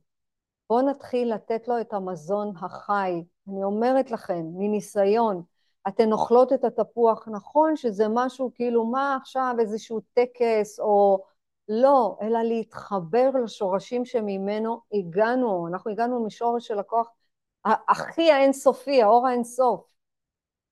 בואו 0.69 0.81
נתחיל 0.81 1.33
לתת 1.33 1.67
לו 1.67 1.81
את 1.81 1.93
המזון 1.93 2.53
החי. 2.61 3.23
אני 3.47 3.63
אומרת 3.63 4.11
לכם, 4.11 4.45
מניסיון, 4.53 5.43
אתן 5.87 6.11
אוכלות 6.11 6.53
את 6.53 6.63
התפוח, 6.63 7.27
נכון 7.27 7.75
שזה 7.75 8.05
משהו 8.09 8.51
כאילו, 8.55 8.85
מה 8.85 9.17
עכשיו, 9.21 9.55
איזשהו 9.59 10.01
טקס 10.13 10.79
או... 10.79 11.23
לא, 11.69 12.17
אלא 12.21 12.41
להתחבר 12.41 13.29
לשורשים 13.43 14.05
שממנו 14.05 14.81
הגענו. 14.93 15.67
אנחנו 15.67 15.91
הגענו 15.91 16.25
משורש 16.25 16.67
של 16.67 16.79
הכוח 16.79 17.07
הכי 17.65 18.31
האינסופי, 18.31 19.01
האור 19.01 19.27
האינסוף. 19.27 19.94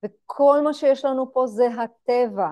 וכל 0.04 0.60
מה 0.64 0.74
שיש 0.74 1.04
לנו 1.04 1.32
פה 1.32 1.46
זה 1.46 1.66
הטבע. 1.66 2.48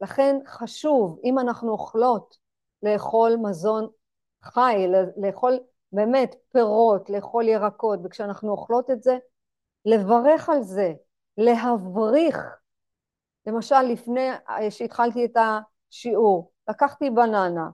לכן 0.00 0.36
חשוב, 0.46 1.18
אם 1.24 1.38
אנחנו 1.38 1.72
אוכלות, 1.72 2.36
לאכול 2.82 3.36
מזון 3.42 3.88
חי, 4.42 4.86
לאכול 5.16 5.58
באמת 5.92 6.34
פירות, 6.52 7.10
לאכול 7.10 7.48
ירקות, 7.48 8.00
וכשאנחנו 8.04 8.50
אוכלות 8.50 8.90
את 8.90 9.02
זה, 9.02 9.18
לברך 9.84 10.48
על 10.48 10.62
זה, 10.62 10.92
להבריך. 11.38 12.36
למשל, 13.46 13.82
לפני 13.82 14.28
שהתחלתי 14.70 15.24
את 15.24 15.36
השיעור, 15.36 16.52
לקחתי 16.68 17.10
בננה, 17.10 17.68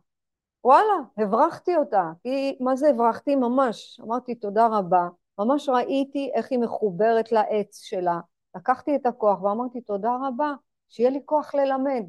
וואלה, 0.64 0.92
הברחתי 1.18 1.76
אותה. 1.76 2.12
היא, 2.24 2.56
מה 2.60 2.76
זה 2.76 2.88
הברחתי? 2.88 3.36
ממש. 3.36 4.00
אמרתי 4.04 4.34
תודה 4.34 4.66
רבה. 4.66 5.08
ממש 5.38 5.68
ראיתי 5.68 6.30
איך 6.34 6.50
היא 6.50 6.58
מחוברת 6.58 7.32
לעץ 7.32 7.80
שלה. 7.82 8.20
לקחתי 8.56 8.96
את 8.96 9.06
הכוח 9.06 9.42
ואמרתי 9.42 9.80
תודה 9.80 10.16
רבה, 10.28 10.52
שיהיה 10.88 11.10
לי 11.10 11.20
כוח 11.24 11.54
ללמד. 11.54 12.04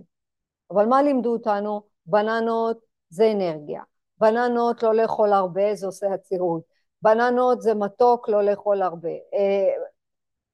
אבל 0.71 0.86
מה 0.86 1.01
לימדו 1.01 1.34
אותנו? 1.34 1.82
בננות 2.06 2.80
זה 3.10 3.32
אנרגיה. 3.32 3.84
בננות 4.17 4.84
לא 4.84 4.95
לאכול 4.95 5.34
הרבה, 5.34 5.75
זה 5.75 5.86
עושה 5.86 6.13
עצירות. 6.13 6.63
בננות 7.01 7.62
זה 7.62 7.73
מתוק, 7.73 8.30
לא 8.30 8.43
לאכול 8.43 8.82
הרבה. 8.82 9.10
אה, 9.10 9.84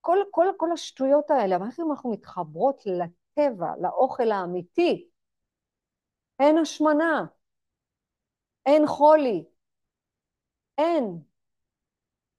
כל, 0.02 0.17
כל, 0.32 0.45
כל 0.58 0.71
השטויות 0.71 1.32
האלה, 1.32 1.56
אבל 1.56 1.65
איך 1.67 1.80
אנחנו 1.80 2.12
מתחברות 2.12 2.82
לטבע, 2.86 3.71
לאוכל 3.82 4.32
האמיתי, 4.32 5.10
אין 6.39 6.58
השמנה, 6.58 7.26
אין 8.65 8.88
חולי, 8.88 9.45
אין. 10.78 11.27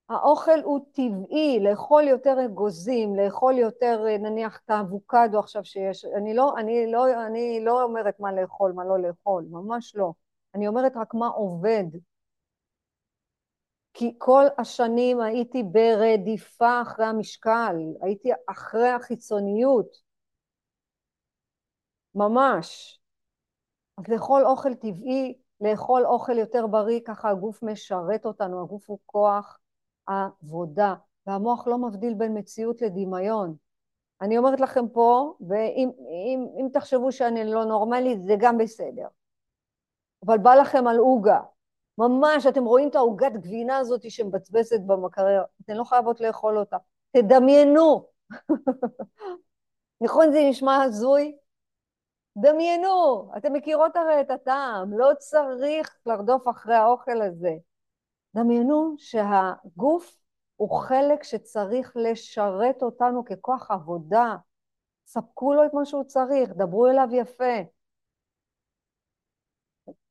האוכל 0.09 0.59
הוא 0.63 0.79
טבעי, 0.91 1.59
לאכול 1.59 2.03
יותר 2.03 2.45
אגוזים, 2.45 3.15
לאכול 3.15 3.57
יותר 3.57 4.05
נניח 4.19 4.59
את 4.65 4.69
האבוקדו 4.69 5.39
עכשיו 5.39 5.65
שיש, 5.65 6.05
אני 6.05 6.33
לא, 6.33 6.53
אני, 6.57 6.91
לא, 6.91 7.25
אני 7.27 7.59
לא 7.65 7.83
אומרת 7.83 8.19
מה 8.19 8.31
לאכול, 8.31 8.71
מה 8.71 8.85
לא 8.85 8.99
לאכול, 8.99 9.45
ממש 9.49 9.95
לא. 9.95 10.13
אני 10.55 10.67
אומרת 10.67 10.91
רק 10.95 11.13
מה 11.13 11.27
עובד. 11.27 11.85
כי 13.93 14.15
כל 14.17 14.45
השנים 14.57 15.21
הייתי 15.21 15.63
ברדיפה 15.63 16.81
אחרי 16.81 17.05
המשקל, 17.05 17.75
הייתי 18.01 18.29
אחרי 18.49 18.89
החיצוניות, 18.89 19.97
ממש. 22.15 22.99
אז 23.97 24.07
לאכול 24.07 24.45
אוכל 24.45 24.75
טבעי, 24.75 25.37
לאכול 25.61 26.05
אוכל 26.05 26.37
יותר 26.37 26.67
בריא, 26.67 26.99
ככה 27.05 27.29
הגוף 27.29 27.63
משרת 27.63 28.25
אותנו, 28.25 28.61
הגוף 28.61 28.89
הוא 28.89 28.99
כוח 29.05 29.58
עבודה, 30.09 30.95
והמוח 31.27 31.67
לא 31.67 31.77
מבדיל 31.77 32.13
בין 32.13 32.37
מציאות 32.37 32.81
לדמיון. 32.81 33.55
אני 34.21 34.37
אומרת 34.37 34.59
לכם 34.59 34.89
פה, 34.89 35.33
ואם 35.49 35.89
אם, 36.09 36.47
אם 36.59 36.67
תחשבו 36.73 37.11
שאני 37.11 37.43
לא 37.43 37.65
נורמלית, 37.65 38.21
זה 38.21 38.35
גם 38.39 38.57
בסדר. 38.57 39.07
אבל 40.25 40.37
בא 40.37 40.55
לכם 40.55 40.87
על 40.87 40.97
עוגה. 40.97 41.39
ממש, 41.97 42.45
אתם 42.45 42.65
רואים 42.65 42.89
את 42.89 42.95
העוגת 42.95 43.31
גבינה 43.33 43.77
הזאת 43.77 44.11
שמבצבצת 44.11 44.79
במקרר, 44.85 45.43
אתן 45.61 45.73
לא 45.73 45.83
חייבות 45.83 46.21
לאכול 46.21 46.57
אותה. 46.57 46.77
תדמיינו. 47.11 48.05
נכון 50.01 50.31
זה 50.31 50.39
נשמע 50.49 50.83
הזוי? 50.83 51.37
דמיינו, 52.37 53.31
אתם 53.37 53.53
מכירות 53.53 53.95
הרי 53.95 54.21
את 54.21 54.31
הטעם, 54.31 54.99
לא 54.99 55.11
צריך 55.19 55.97
לרדוף 56.05 56.47
אחרי 56.47 56.75
האוכל 56.75 57.21
הזה. 57.21 57.55
דמיינו 58.35 58.95
שהגוף 58.97 60.19
הוא 60.55 60.79
חלק 60.79 61.23
שצריך 61.23 61.93
לשרת 61.95 62.81
אותנו 62.81 63.25
ככוח 63.25 63.71
עבודה. 63.71 64.35
ספקו 65.05 65.53
לו 65.53 65.65
את 65.65 65.73
מה 65.73 65.85
שהוא 65.85 66.03
צריך, 66.03 66.49
דברו 66.49 66.87
אליו 66.87 67.07
יפה. 67.11 67.53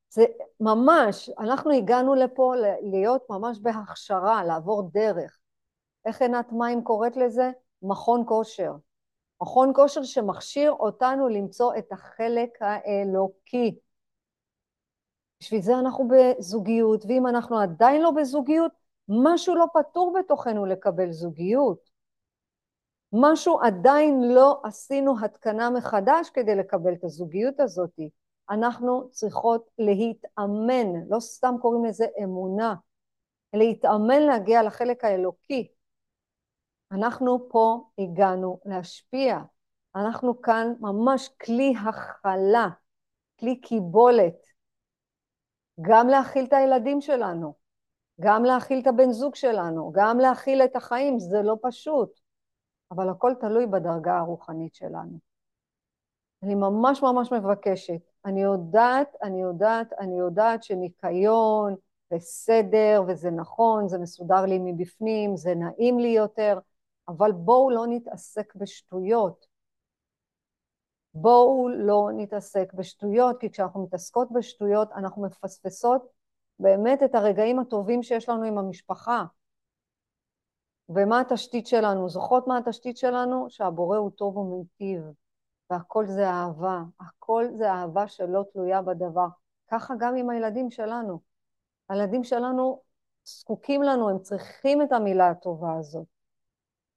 זה 0.09 0.25
ממש, 0.59 1.29
אנחנו 1.39 1.71
הגענו 1.71 2.15
לפה 2.15 2.53
להיות 2.81 3.29
ממש 3.29 3.59
בהכשרה, 3.59 4.43
לעבור 4.43 4.89
דרך. 4.93 5.39
איך 6.05 6.21
עינת 6.21 6.51
מים 6.51 6.83
קוראת 6.83 7.17
לזה? 7.17 7.51
מכון 7.81 8.23
כושר. 8.27 8.73
מכון 9.41 9.71
כושר 9.75 10.03
שמכשיר 10.03 10.71
אותנו 10.71 11.27
למצוא 11.27 11.73
את 11.77 11.91
החלק 11.91 12.49
האלוקי. 12.61 13.79
בשביל 15.39 15.61
זה 15.61 15.79
אנחנו 15.79 16.07
בזוגיות, 16.07 17.05
ואם 17.05 17.27
אנחנו 17.27 17.59
עדיין 17.59 18.01
לא 18.01 18.11
בזוגיות, 18.11 18.71
משהו 19.07 19.55
לא 19.55 19.65
פתור 19.73 20.15
בתוכנו 20.19 20.65
לקבל 20.65 21.11
זוגיות. 21.11 21.89
משהו 23.13 23.59
עדיין 23.61 24.21
לא 24.21 24.61
עשינו 24.63 25.25
התקנה 25.25 25.69
מחדש 25.69 26.29
כדי 26.29 26.55
לקבל 26.55 26.93
את 26.93 27.03
הזוגיות 27.03 27.59
הזאת. 27.59 27.99
אנחנו 28.49 29.09
צריכות 29.11 29.69
להתאמן, 29.77 31.09
לא 31.09 31.19
סתם 31.19 31.55
קוראים 31.61 31.85
לזה 31.85 32.05
אמונה, 32.23 32.75
להתאמן 33.53 34.21
להגיע 34.21 34.63
לחלק 34.63 35.03
האלוקי. 35.03 35.67
אנחנו 36.91 37.49
פה 37.49 37.83
הגענו 37.99 38.59
להשפיע. 38.65 39.37
אנחנו 39.95 40.41
כאן 40.41 40.73
ממש 40.79 41.29
כלי 41.45 41.73
הכלה, 41.85 42.67
כלי 43.39 43.61
קיבולת. 43.61 44.48
גם 45.81 46.07
להכיל 46.07 46.45
את 46.45 46.53
הילדים 46.53 47.01
שלנו, 47.01 47.53
גם 48.21 48.43
להכיל 48.43 48.79
את 48.79 48.87
הבן 48.87 49.11
זוג 49.11 49.35
שלנו, 49.35 49.91
גם 49.95 50.19
להכיל 50.19 50.61
את 50.61 50.75
החיים, 50.75 51.19
זה 51.19 51.41
לא 51.41 51.55
פשוט, 51.61 52.19
אבל 52.91 53.09
הכל 53.09 53.31
תלוי 53.39 53.65
בדרגה 53.65 54.17
הרוחנית 54.17 54.75
שלנו. 54.75 55.19
אני 56.43 56.55
ממש 56.55 57.03
ממש 57.03 57.31
מבקשת, 57.31 58.01
אני 58.25 58.41
יודעת, 58.41 59.15
אני 59.23 59.41
יודעת, 59.41 59.93
אני 59.93 60.19
יודעת 60.19 60.63
שניקיון 60.63 61.75
וסדר 62.13 63.03
וזה 63.07 63.31
נכון, 63.31 63.87
זה 63.87 63.97
מסודר 63.97 64.45
לי 64.45 64.59
מבפנים, 64.59 65.37
זה 65.37 65.55
נעים 65.55 65.99
לי 65.99 66.07
יותר, 66.07 66.59
אבל 67.07 67.31
בואו 67.31 67.69
לא 67.69 67.87
נתעסק 67.87 68.55
בשטויות. 68.55 69.48
בואו 71.21 71.69
לא 71.69 72.09
נתעסק 72.13 72.73
בשטויות, 72.73 73.39
כי 73.39 73.51
כשאנחנו 73.51 73.83
מתעסקות 73.83 74.27
בשטויות 74.31 74.91
אנחנו 74.91 75.23
מפספסות 75.23 76.07
באמת 76.59 77.03
את 77.03 77.15
הרגעים 77.15 77.59
הטובים 77.59 78.03
שיש 78.03 78.29
לנו 78.29 78.43
עם 78.43 78.57
המשפחה. 78.57 79.23
ומה 80.89 81.19
התשתית 81.19 81.67
שלנו? 81.67 82.09
זוכרות 82.09 82.47
מה 82.47 82.57
התשתית 82.57 82.97
שלנו? 82.97 83.45
שהבורא 83.49 83.97
הוא 83.97 84.11
טוב 84.11 84.37
ומיטיב, 84.37 85.01
והכל 85.69 86.05
זה 86.07 86.29
אהבה. 86.29 86.81
הכל 86.99 87.45
זה 87.57 87.71
אהבה 87.71 88.07
שלא 88.07 88.43
תלויה 88.53 88.81
בדבר. 88.81 89.27
ככה 89.71 89.93
גם 89.99 90.15
עם 90.15 90.29
הילדים 90.29 90.71
שלנו. 90.71 91.19
הילדים 91.89 92.23
שלנו 92.23 92.81
זקוקים 93.25 93.83
לנו, 93.83 94.09
הם 94.09 94.19
צריכים 94.19 94.81
את 94.81 94.91
המילה 94.91 95.29
הטובה 95.29 95.77
הזאת. 95.79 96.07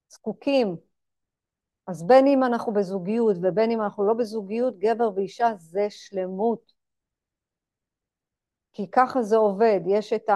זקוקים. 0.08 0.91
אז 1.86 2.06
בין 2.06 2.26
אם 2.26 2.44
אנחנו 2.44 2.72
בזוגיות 2.72 3.36
ובין 3.42 3.70
אם 3.70 3.82
אנחנו 3.82 4.06
לא 4.06 4.14
בזוגיות, 4.14 4.78
גבר 4.78 5.10
ואישה 5.14 5.52
זה 5.56 5.86
שלמות. 5.90 6.72
כי 8.72 8.90
ככה 8.90 9.22
זה 9.22 9.36
עובד, 9.36 9.80
יש 9.86 10.12
את 10.12 10.30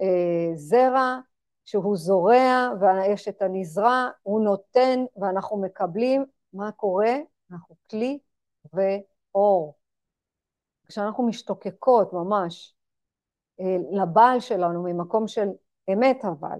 הזרע 0.00 1.18
שהוא 1.64 1.96
זורע 1.96 2.68
ויש 2.80 3.28
את 3.28 3.42
הנזרע, 3.42 4.08
הוא 4.22 4.44
נותן 4.44 5.00
ואנחנו 5.16 5.60
מקבלים, 5.62 6.24
מה 6.52 6.72
קורה? 6.72 7.16
אנחנו 7.50 7.76
כלי 7.90 8.18
ואור. 8.72 9.74
כשאנחנו 10.88 11.26
משתוקקות 11.26 12.12
ממש 12.12 12.74
אה, 13.60 13.76
לבעל 14.02 14.40
שלנו 14.40 14.82
ממקום 14.82 15.28
של 15.28 15.48
אמת 15.92 16.24
אבל, 16.24 16.58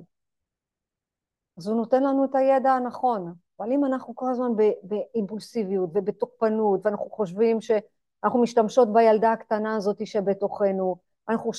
אז 1.58 1.66
הוא 1.66 1.76
נותן 1.76 2.02
לנו 2.02 2.24
את 2.24 2.34
הידע 2.34 2.70
הנכון. 2.72 3.34
אבל 3.60 3.72
אם 3.72 3.84
אנחנו 3.84 4.16
כל 4.16 4.30
הזמן 4.30 4.52
באימפולסיביות 4.82 5.90
ובתוקפנות, 5.94 6.80
ואנחנו 6.84 7.10
חושבים 7.10 7.60
שאנחנו 7.60 8.42
משתמשות 8.42 8.92
בילדה 8.92 9.32
הקטנה 9.32 9.76
הזאת 9.76 10.06
שבתוכנו, 10.06 10.96
אנחנו, 11.28 11.52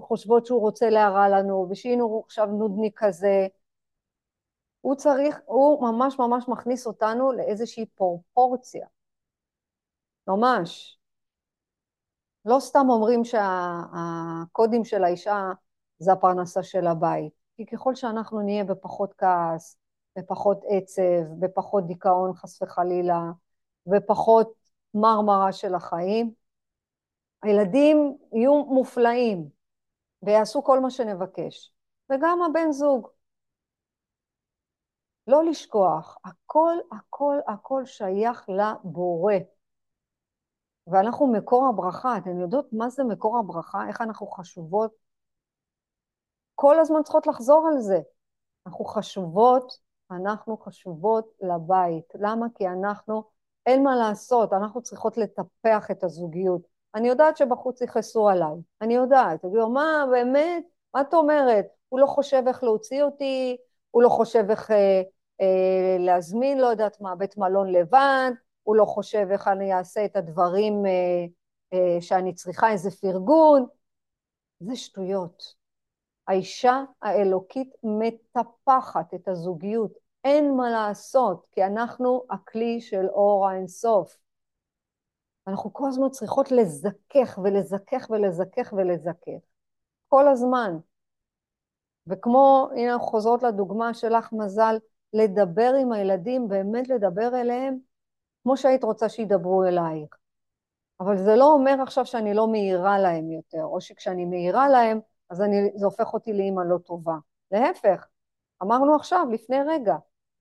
חושבות 0.00 0.46
שהוא 0.46 0.60
רוצה 0.60 0.90
להרע 0.90 1.28
לנו, 1.28 1.66
ושהנה 1.70 2.02
הוא 2.02 2.22
עכשיו 2.24 2.46
נודניק 2.46 2.92
כזה, 2.96 3.46
הוא 4.80 4.94
צריך, 4.94 5.40
הוא 5.44 5.82
ממש 5.82 6.18
ממש 6.18 6.48
מכניס 6.48 6.86
אותנו 6.86 7.32
לאיזושהי 7.32 7.86
פרופורציה. 7.86 8.86
ממש. 10.26 10.98
לא 12.44 12.60
סתם 12.60 12.86
אומרים 12.88 13.22
שהקודים 13.24 14.84
של 14.84 15.04
האישה 15.04 15.52
זה 15.98 16.12
הפרנסה 16.12 16.62
של 16.62 16.86
הבית, 16.86 17.32
כי 17.56 17.66
ככל 17.66 17.94
שאנחנו 17.94 18.40
נהיה 18.40 18.64
בפחות 18.64 19.14
כעס, 19.18 19.76
בפחות 20.16 20.60
עצב, 20.68 21.22
בפחות 21.40 21.86
דיכאון 21.86 22.34
חס 22.34 22.62
וחלילה, 22.62 23.20
ופחות 23.92 24.52
מרמרה 24.94 25.52
של 25.52 25.74
החיים. 25.74 26.32
הילדים 27.42 28.16
יהיו 28.32 28.64
מופלאים 28.64 29.48
ויעשו 30.22 30.64
כל 30.64 30.80
מה 30.80 30.90
שנבקש, 30.90 31.72
וגם 32.10 32.42
הבן 32.42 32.72
זוג. 32.72 33.08
לא 35.26 35.44
לשכוח, 35.44 36.18
הכל, 36.24 36.74
הכל, 36.92 37.36
הכל 37.48 37.84
שייך 37.84 38.48
לבורא. 38.48 39.34
ואנחנו 40.86 41.32
מקור 41.32 41.68
הברכה, 41.68 42.18
אתן 42.18 42.40
יודעות 42.40 42.72
מה 42.72 42.88
זה 42.88 43.04
מקור 43.04 43.38
הברכה? 43.38 43.88
איך 43.88 44.00
אנחנו 44.00 44.26
חשובות? 44.26 44.92
כל 46.54 46.80
הזמן 46.80 47.02
צריכות 47.02 47.26
לחזור 47.26 47.68
על 47.72 47.80
זה. 47.80 47.98
אנחנו 48.66 48.84
חשובות 48.84 49.78
אנחנו 50.10 50.56
חשובות 50.56 51.32
לבית. 51.40 52.12
למה? 52.14 52.46
כי 52.54 52.68
אנחנו, 52.68 53.22
אין 53.66 53.82
מה 53.82 53.96
לעשות, 53.96 54.52
אנחנו 54.52 54.82
צריכות 54.82 55.16
לטפח 55.16 55.90
את 55.90 56.04
הזוגיות. 56.04 56.62
אני 56.94 57.08
יודעת 57.08 57.36
שבחוץ 57.36 57.80
יכעסו 57.80 58.28
עליי, 58.28 58.56
אני 58.80 58.94
יודעת. 58.94 59.42
תגידו, 59.42 59.68
מה, 59.68 60.04
באמת? 60.10 60.64
מה 60.94 61.00
את 61.00 61.14
אומרת? 61.14 61.66
הוא 61.88 62.00
לא 62.00 62.06
חושב 62.06 62.42
איך 62.46 62.64
להוציא 62.64 63.02
אותי, 63.02 63.56
הוא 63.90 64.02
לא 64.02 64.08
חושב 64.08 64.44
איך 64.50 64.70
אה, 64.70 65.02
אה, 65.40 65.96
להזמין, 65.98 66.58
לא 66.58 66.66
יודעת 66.66 67.00
מה, 67.00 67.16
בית 67.16 67.36
מלון 67.36 67.72
לבד, 67.72 68.30
הוא 68.62 68.76
לא 68.76 68.84
חושב 68.84 69.26
איך 69.30 69.48
אני 69.48 69.74
אעשה 69.74 70.04
את 70.04 70.16
הדברים 70.16 70.86
אה, 70.86 71.24
אה, 71.72 72.00
שאני 72.00 72.34
צריכה, 72.34 72.72
איזה 72.72 72.90
פרגון. 72.90 73.66
זה 74.60 74.76
שטויות. 74.76 75.57
האישה 76.28 76.82
האלוקית 77.02 77.74
מטפחת 77.82 79.14
את 79.14 79.28
הזוגיות, 79.28 79.92
אין 80.24 80.56
מה 80.56 80.70
לעשות, 80.70 81.46
כי 81.52 81.64
אנחנו 81.64 82.22
הכלי 82.30 82.80
של 82.80 83.06
אור 83.08 83.48
האינסוף. 83.48 84.18
אנחנו 85.46 85.72
כל 85.72 85.88
הזמן 85.88 86.08
צריכות 86.10 86.50
לזכך 86.50 87.38
ולזכך 87.44 88.06
ולזכך 88.10 88.72
ולזכך. 88.76 89.40
כל 90.08 90.28
הזמן. 90.28 90.78
וכמו, 92.06 92.68
הנה 92.76 92.92
אנחנו 92.92 93.06
חוזרות 93.06 93.42
לדוגמה 93.42 93.94
שלך, 93.94 94.32
מזל, 94.32 94.78
לדבר 95.12 95.72
עם 95.80 95.92
הילדים, 95.92 96.48
באמת 96.48 96.88
לדבר 96.88 97.40
אליהם, 97.40 97.78
כמו 98.42 98.56
שהיית 98.56 98.84
רוצה 98.84 99.08
שידברו 99.08 99.64
אלייך. 99.64 100.16
אבל 101.00 101.16
זה 101.16 101.36
לא 101.36 101.52
אומר 101.52 101.82
עכשיו 101.82 102.06
שאני 102.06 102.34
לא 102.34 102.46
מעירה 102.46 102.98
להם 102.98 103.30
יותר, 103.30 103.64
או 103.64 103.80
שכשאני 103.80 104.24
מעירה 104.24 104.68
להם, 104.68 105.00
אז 105.30 105.42
אני, 105.42 105.56
זה 105.74 105.84
הופך 105.84 106.14
אותי 106.14 106.32
לאימא 106.32 106.60
לא 106.60 106.78
טובה. 106.78 107.16
להפך, 107.50 108.06
אמרנו 108.62 108.94
עכשיו, 108.94 109.26
לפני 109.32 109.56
רגע, 109.68 109.96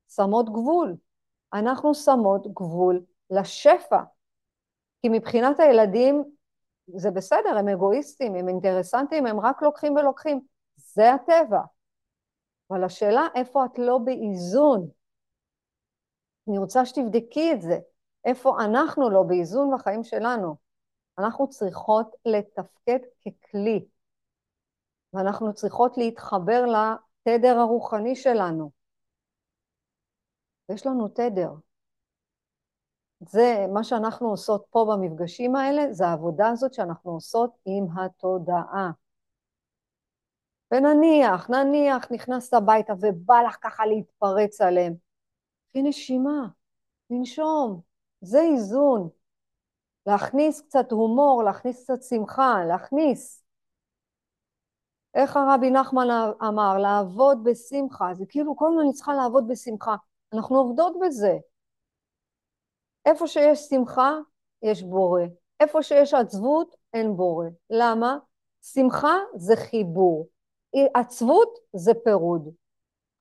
שמות 0.10 0.50
גבול. 0.50 0.96
אנחנו 1.54 1.94
שמות 1.94 2.48
גבול 2.54 3.04
לשפע. 3.30 4.04
כי 5.02 5.10
מבחינת 5.10 5.60
הילדים, 5.60 6.24
זה 6.88 7.12
בסדר, 7.12 7.58
הם 7.58 7.68
אגואיסטים, 7.68 8.36
הם 8.36 8.50
אינטרסנטים, 8.50 9.26
הם 9.26 9.40
רק 9.40 9.62
לוקחים 9.62 9.96
ולוקחים. 9.96 10.42
זה 10.76 11.14
הטבע. 11.14 11.62
אבל 12.72 12.84
השאלה, 12.84 13.28
איפה 13.36 13.66
את 13.66 13.80
לא 13.80 13.98
באיזון? 13.98 14.90
אני 16.50 16.58
רוצה 16.58 16.86
שתבדקי 16.86 17.54
את 17.54 17.62
זה. 17.62 17.80
איפה 18.26 18.58
אנחנו 18.66 19.10
לא 19.10 19.24
באיזון 19.24 19.76
בחיים 19.76 20.04
שלנו. 20.04 20.56
אנחנו 21.20 21.50
צריכות 21.50 22.16
לתפקד 22.26 23.00
ככלי, 23.22 23.86
ואנחנו 25.14 25.54
צריכות 25.54 25.98
להתחבר 25.98 26.66
לתדר 26.66 27.58
הרוחני 27.58 28.16
שלנו. 28.16 28.72
יש 30.70 30.86
לנו 30.86 31.08
תדר. 31.08 31.52
זה 33.20 33.66
מה 33.74 33.84
שאנחנו 33.84 34.30
עושות 34.30 34.66
פה 34.70 34.86
במפגשים 34.92 35.56
האלה, 35.56 35.94
זה 35.94 36.08
העבודה 36.08 36.50
הזאת 36.50 36.74
שאנחנו 36.74 37.12
עושות 37.12 37.52
עם 37.66 37.86
התודעה. 37.98 38.92
ונניח, 40.72 41.50
נניח, 41.50 42.12
נכנסת 42.12 42.54
הביתה 42.54 42.94
ובא 43.02 43.42
לך 43.48 43.58
ככה 43.62 43.86
להתפרץ 43.86 44.62
עליהם. 44.62 44.94
קחי 45.70 45.82
נשימה, 45.82 46.48
לנשום, 47.10 47.82
זה 48.22 48.42
איזון. 48.42 49.10
להכניס 50.06 50.62
קצת 50.62 50.92
הומור, 50.92 51.44
להכניס 51.44 51.84
קצת 51.84 52.04
שמחה, 52.04 52.56
להכניס. 52.68 53.47
איך 55.18 55.38
הרבי 55.38 55.72
נחמן 55.72 56.08
אמר? 56.48 56.78
לעבוד 56.78 57.44
בשמחה. 57.44 58.14
זה 58.14 58.26
כאילו 58.30 58.56
כל 58.56 58.68
הזמן 58.68 58.82
אני 58.82 58.94
צריכה 58.94 59.14
לעבוד 59.14 59.48
בשמחה. 59.48 59.96
אנחנו 60.34 60.58
עובדות 60.58 60.94
בזה. 61.02 61.38
איפה 63.06 63.28
שיש 63.28 63.60
שמחה, 63.60 64.18
יש 64.62 64.84
בורא. 64.84 65.22
איפה 65.60 65.84
שיש 65.84 66.14
עצבות, 66.14 66.76
אין 66.94 67.16
בורא. 67.16 67.46
למה? 67.70 68.18
שמחה 68.62 69.16
זה 69.36 69.56
חיבור. 69.56 70.28
עצבות 70.94 71.60
זה 71.74 71.92
פירוד. 72.04 72.50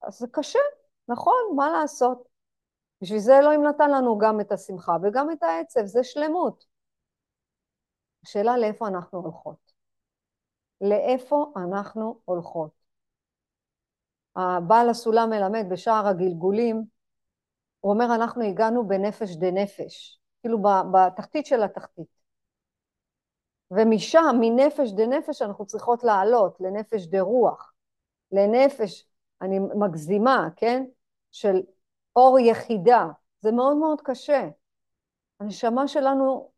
אז 0.03 0.19
זה 0.19 0.27
קשה, 0.33 0.59
נכון, 1.09 1.53
מה 1.57 1.71
לעשות? 1.71 2.29
בשביל 3.03 3.19
זה 3.19 3.39
אלוהים 3.39 3.63
נתן 3.63 3.91
לנו 3.91 4.19
גם 4.19 4.41
את 4.41 4.53
השמחה 4.53 4.97
וגם 5.03 5.31
את 5.31 5.43
העצב, 5.43 5.85
זה 5.85 6.05
שלמות. 6.05 6.65
השאלה 8.25 8.59
לאיפה 8.59 8.89
אנחנו 8.89 9.19
הולכות. 9.19 9.66
לאיפה 10.81 11.53
אנחנו 11.57 12.21
הולכות. 12.25 12.71
הבעל 14.37 14.89
הסולם 14.89 15.31
מלמד 15.31 15.65
בשער 15.71 16.07
הגלגולים, 16.07 16.85
הוא 17.81 17.93
אומר 17.93 18.15
אנחנו 18.15 18.43
הגענו 18.43 18.89
בנפש 18.89 19.37
דנפש, 19.37 20.21
כאילו 20.43 20.59
בתחתית 20.93 21.47
של 21.47 21.63
התחתית. 21.63 22.17
ומשם, 23.71 24.37
מנפש 24.41 24.93
דנפש, 24.93 25.43
אנחנו 25.43 25.67
צריכות 25.67 26.05
לעלות 26.05 26.61
לנפש 26.61 27.07
דרוח, 27.07 27.73
לנפש, 28.33 29.09
אני 29.43 29.59
מגזימה, 29.59 30.49
כן? 30.57 30.85
של 31.33 31.63
אור 32.17 32.39
יחידה. 32.39 33.07
זה 33.41 33.53
מאוד 33.53 33.77
מאוד 33.77 34.01
קשה. 34.01 34.49
הנשמה 35.41 35.89
שלנו 35.89 36.51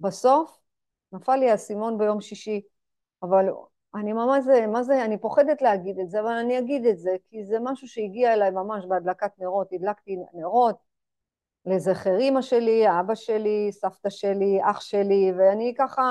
בסוף, 0.00 0.58
נפל 1.12 1.36
לי 1.36 1.50
האסימון 1.50 1.98
ביום 1.98 2.20
שישי, 2.20 2.60
אבל 3.22 3.48
אני 3.94 4.12
ממש, 4.12 4.44
מה 4.68 4.82
זה, 4.82 5.04
אני 5.04 5.18
פוחדת 5.18 5.62
להגיד 5.62 5.98
את 5.98 6.10
זה, 6.10 6.20
אבל 6.20 6.32
אני 6.32 6.58
אגיד 6.58 6.86
את 6.86 6.98
זה, 6.98 7.16
כי 7.24 7.44
זה 7.44 7.58
משהו 7.60 7.88
שהגיע 7.88 8.32
אליי 8.32 8.50
ממש 8.50 8.84
בהדלקת 8.86 9.30
נרות, 9.38 9.72
הדלקתי 9.72 10.16
נרות 10.34 10.76
לזכר 11.66 12.18
אימא 12.18 12.42
שלי, 12.42 13.00
אבא 13.00 13.14
שלי, 13.14 13.68
סבתא 13.72 14.10
שלי, 14.10 14.58
אח 14.62 14.80
שלי, 14.80 15.32
ואני 15.38 15.74
ככה 15.78 16.02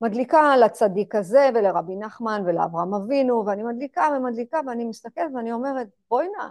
מדליקה 0.00 0.56
לצדיק 0.56 1.14
הזה 1.14 1.48
ולרבי 1.54 1.96
נחמן 1.96 2.42
ולאברהם 2.46 2.94
אבינו, 2.94 3.46
ואני 3.46 3.62
מדליקה 3.62 4.08
ומדליקה 4.16 4.60
ואני 4.66 4.84
מסתכלת 4.84 5.30
ואני 5.34 5.52
אומרת, 5.52 5.88
בואי 6.10 6.26
נא, 6.28 6.48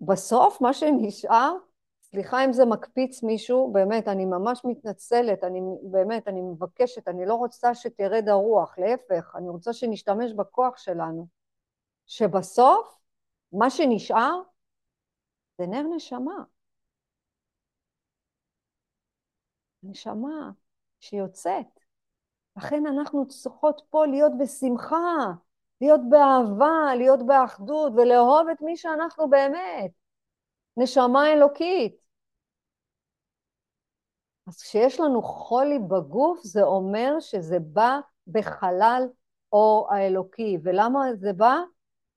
בסוף 0.00 0.60
מה 0.60 0.72
שנשאר, 0.72 1.56
סליחה 2.16 2.44
אם 2.44 2.52
זה 2.52 2.64
מקפיץ 2.64 3.22
מישהו, 3.22 3.72
באמת, 3.72 4.08
אני 4.08 4.24
ממש 4.24 4.60
מתנצלת, 4.64 5.44
אני 5.44 5.60
באמת, 5.82 6.28
אני 6.28 6.42
מבקשת, 6.42 7.08
אני 7.08 7.26
לא 7.26 7.34
רוצה 7.34 7.74
שתרד 7.74 8.28
הרוח, 8.28 8.78
להפך, 8.78 9.36
אני 9.36 9.48
רוצה 9.48 9.72
שנשתמש 9.72 10.32
בכוח 10.32 10.78
שלנו. 10.78 11.26
שבסוף, 12.06 12.98
מה 13.52 13.70
שנשאר 13.70 14.40
זה 15.58 15.66
נר 15.66 15.82
נשמה. 15.96 16.44
נשמה 19.82 20.50
שיוצאת. 21.00 21.80
לכן 22.56 22.86
אנחנו 22.86 23.26
צריכות 23.28 23.82
פה 23.90 24.06
להיות 24.06 24.32
בשמחה, 24.38 25.32
להיות 25.80 26.00
באהבה, 26.10 26.94
להיות 26.96 27.26
באחדות 27.26 27.92
ולאהוב 27.96 28.48
את 28.52 28.60
מי 28.60 28.76
שאנחנו 28.76 29.30
באמת, 29.30 29.90
נשמה 30.76 31.32
אלוקית. 31.32 32.05
אז 34.46 34.62
כשיש 34.62 35.00
לנו 35.00 35.22
חולי 35.22 35.78
בגוף 35.78 36.40
זה 36.42 36.62
אומר 36.62 37.20
שזה 37.20 37.58
בא 37.58 37.98
בחלל 38.26 39.02
אור 39.52 39.88
האלוקי. 39.94 40.58
ולמה 40.62 41.00
זה 41.14 41.32
בא? 41.32 41.56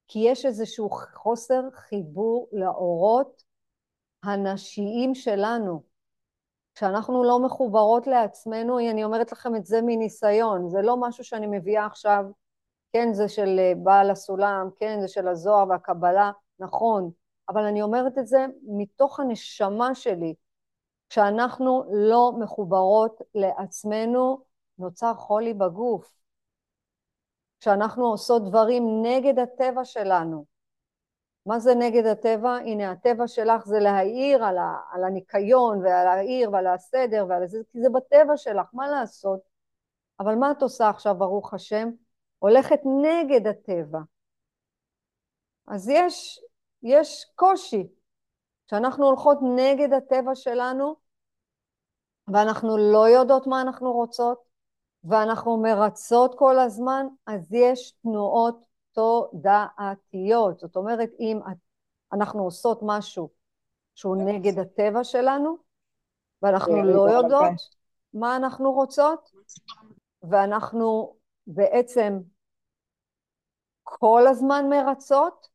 כי 0.07 0.19
יש 0.19 0.45
איזשהו 0.45 0.89
חוסר 1.13 1.61
חיבור 1.73 2.47
לאורות 2.51 3.43
הנשיים 4.23 5.15
שלנו. 5.15 5.83
כשאנחנו 6.75 7.23
לא 7.23 7.39
מחוברות 7.39 8.07
לעצמנו, 8.07 8.79
אני 8.79 9.03
אומרת 9.03 9.31
לכם 9.31 9.55
את 9.55 9.65
זה 9.65 9.79
מניסיון, 9.81 10.69
זה 10.69 10.81
לא 10.81 10.97
משהו 10.97 11.23
שאני 11.23 11.47
מביאה 11.47 11.85
עכשיו 11.85 12.23
כן 12.93 13.13
זה 13.13 13.29
של 13.29 13.59
אה, 13.59 13.73
בעל 13.83 14.11
הסולם, 14.11 14.69
כן 14.75 14.97
זה 15.01 15.07
של 15.07 15.27
הזוהר 15.27 15.67
והקבלה, 15.69 16.31
נכון, 16.59 17.11
אבל 17.49 17.63
אני 17.65 17.81
אומרת 17.81 18.17
את 18.17 18.27
זה 18.27 18.45
מתוך 18.63 19.19
הנשמה 19.19 19.95
שלי. 19.95 20.33
כשאנחנו 21.09 21.83
לא 21.91 22.31
מחוברות 22.39 23.21
לעצמנו, 23.35 24.43
נוצר 24.77 25.13
חולי 25.13 25.53
בגוף. 25.53 26.19
כשאנחנו 27.59 28.05
עושות 28.05 28.45
דברים 28.45 28.83
נגד 29.01 29.39
הטבע 29.39 29.85
שלנו. 29.85 30.45
מה 31.45 31.59
זה 31.59 31.75
נגד 31.75 32.05
הטבע? 32.05 32.49
הנה, 32.55 32.91
הטבע 32.91 33.27
שלך 33.27 33.65
זה 33.65 33.79
להעיר 33.79 34.43
על, 34.43 34.57
ה, 34.57 34.77
על 34.91 35.03
הניקיון 35.03 35.81
ועל 35.85 36.07
העיר 36.07 36.51
ועל 36.51 36.67
הסדר 36.67 37.25
ועל 37.29 37.47
זה, 37.47 37.57
כי 37.71 37.81
זה 37.81 37.89
בטבע 37.89 38.37
שלך, 38.37 38.67
מה 38.73 38.87
לעשות? 38.87 39.39
אבל 40.19 40.35
מה 40.35 40.51
את 40.51 40.61
עושה 40.61 40.89
עכשיו, 40.89 41.15
ברוך 41.15 41.53
השם? 41.53 41.89
הולכת 42.39 42.79
נגד 43.03 43.47
הטבע. 43.47 43.99
אז 45.67 45.89
יש, 45.89 46.39
יש 46.83 47.25
קושי. 47.35 47.87
כשאנחנו 48.69 49.05
הולכות 49.05 49.37
נגד 49.55 49.93
הטבע 49.93 50.35
שלנו, 50.35 50.95
ואנחנו 52.27 52.77
לא 52.77 53.09
יודעות 53.09 53.47
מה 53.47 53.61
אנחנו 53.61 53.91
רוצות, 53.91 54.43
ואנחנו 55.03 55.57
מרצות 55.57 56.35
כל 56.37 56.59
הזמן, 56.59 57.07
אז 57.25 57.53
יש 57.53 57.91
תנועות 57.91 58.59
תודעתיות. 58.91 60.59
זאת 60.59 60.75
אומרת, 60.75 61.09
אם 61.19 61.39
אנחנו 62.13 62.43
עושות 62.43 62.79
משהו 62.83 63.29
שהוא 63.95 64.17
נגד 64.25 64.59
הטבע 64.59 65.03
שלנו, 65.03 65.57
ואנחנו 66.41 66.83
לא 66.83 67.09
יודעות, 67.09 67.51
מה 68.13 68.35
אנחנו 68.35 68.71
רוצות, 68.71 69.31
ואנחנו 70.29 71.15
בעצם 71.47 72.19
כל 73.83 74.27
הזמן 74.27 74.65
מרצות, 74.69 75.47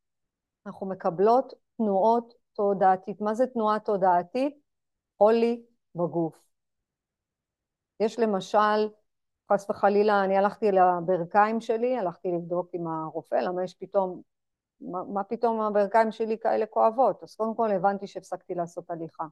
אנחנו 0.66 0.86
מקבלות 0.86 1.52
תנועות 1.76 2.43
תודעתית. 2.54 3.20
מה 3.20 3.34
זה 3.34 3.46
תנועה 3.46 3.80
תודעתית? 3.80 4.58
חולי 5.18 5.62
בגוף. 5.94 6.44
יש 8.00 8.18
למשל, 8.18 8.88
חס 9.52 9.70
וחלילה, 9.70 10.24
אני 10.24 10.38
הלכתי 10.38 10.72
לברכיים 10.72 11.60
שלי, 11.60 11.98
הלכתי 11.98 12.28
לבדוק 12.28 12.68
עם 12.72 12.86
הרופא, 12.86 13.34
למה 13.34 13.64
יש 13.64 13.74
פתאום, 13.74 14.22
מה, 14.80 15.04
מה 15.04 15.24
פתאום 15.24 15.60
הברכיים 15.60 16.12
שלי 16.12 16.38
כאלה 16.38 16.66
כואבות? 16.66 17.22
אז 17.22 17.34
קודם 17.34 17.54
כל 17.54 17.70
הבנתי 17.70 18.06
שהפסקתי 18.06 18.54
לעשות 18.54 18.90
הליכה. 18.90 19.24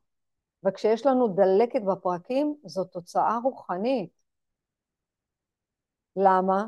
וכשיש 0.65 1.07
לנו 1.07 1.29
דלקת 1.29 1.83
בפרקים, 1.83 2.57
זו 2.65 2.85
תוצאה 2.85 3.39
רוחנית. 3.43 4.11
למה? 6.17 6.67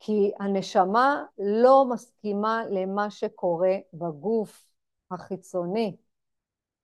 כי 0.00 0.32
הנשמה 0.40 1.24
לא 1.38 1.84
מסכימה 1.90 2.62
למה 2.70 3.10
שקורה 3.10 3.76
בגוף 3.92 4.69
החיצוני. 5.10 5.96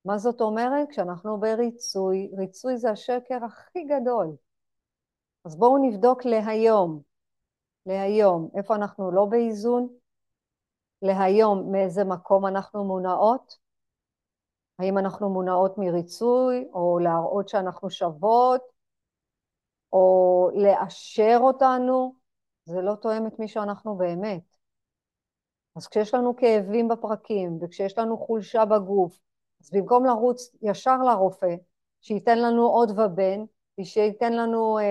מה 0.04 0.18
זאת 0.18 0.40
אומרת? 0.40 0.88
כשאנחנו 0.90 1.40
בריצוי, 1.40 2.30
ריצוי 2.38 2.76
זה 2.76 2.90
השקר 2.90 3.44
הכי 3.44 3.84
גדול. 3.84 4.36
אז 5.44 5.56
בואו 5.56 5.78
נבדוק 5.78 6.24
להיום, 6.24 7.02
להיום, 7.86 8.48
איפה 8.56 8.74
אנחנו 8.74 9.10
לא 9.10 9.24
באיזון? 9.24 9.88
להיום, 11.02 11.72
מאיזה 11.72 12.04
מקום 12.04 12.46
אנחנו 12.46 12.84
מונעות? 12.84 13.58
האם 14.78 14.98
אנחנו 14.98 15.30
מונעות 15.30 15.78
מריצוי, 15.78 16.68
או 16.72 16.98
להראות 16.98 17.48
שאנחנו 17.48 17.90
שוות, 17.90 18.62
או 19.92 20.50
לאשר 20.54 21.38
אותנו? 21.40 22.14
זה 22.64 22.80
לא 22.80 22.94
תואם 22.94 23.26
את 23.26 23.38
מי 23.38 23.48
שאנחנו 23.48 23.96
באמת. 23.96 24.55
אז 25.76 25.86
כשיש 25.86 26.14
לנו 26.14 26.36
כאבים 26.36 26.88
בפרקים, 26.88 27.58
וכשיש 27.60 27.98
לנו 27.98 28.18
חולשה 28.18 28.64
בגוף, 28.64 29.18
אז 29.62 29.70
במקום 29.72 30.06
לרוץ 30.06 30.56
ישר 30.62 30.96
לרופא, 30.96 31.54
שייתן 32.02 32.38
לנו 32.38 32.66
עוד 32.66 32.90
ובן, 32.98 33.44
ושייתן 33.80 34.32
לנו 34.32 34.78
אה, 34.78 34.84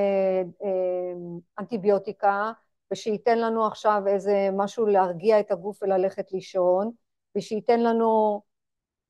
אה, 0.63 1.13
אנטיביוטיקה, 1.59 2.51
ושייתן 2.91 3.39
לנו 3.39 3.65
עכשיו 3.65 4.01
איזה 4.07 4.49
משהו 4.53 4.85
להרגיע 4.85 5.39
את 5.39 5.51
הגוף 5.51 5.83
וללכת 5.83 6.31
לישון, 6.31 6.91
ושייתן 7.37 7.79
לנו 7.79 8.41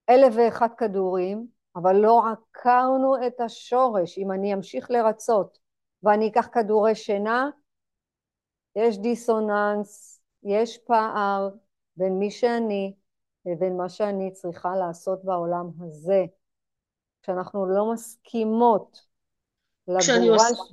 אלף 0.10 0.34
ואחד 0.38 0.70
כדורים, 0.78 1.48
אבל 1.76 1.96
לא 1.96 2.22
עקרנו 2.32 3.28
את 3.28 3.40
השורש. 3.40 4.18
אם 4.18 4.32
אני 4.32 4.54
אמשיך 4.54 4.92
לרצות 4.92 5.58
ואני 6.04 6.28
אקח 6.28 6.48
כדורי 6.52 6.96
שינה, 6.96 7.50
יש 8.76 8.98
דיסוננס, 8.98 10.22
יש 10.44 10.78
פער 10.78 11.50
בין 11.98 12.20
מי 12.20 12.32
שאני 12.32 12.94
לבין 13.46 13.78
מה 13.78 13.90
שאני 13.90 14.34
צריכה 14.34 14.76
לעשות 14.76 15.24
בעולם 15.24 15.70
הזה. 15.80 16.26
כשאנחנו 17.22 17.66
לא 17.66 17.94
מסכימות 17.94 19.02
לגורל... 19.88 20.30
עושה... 20.30 20.64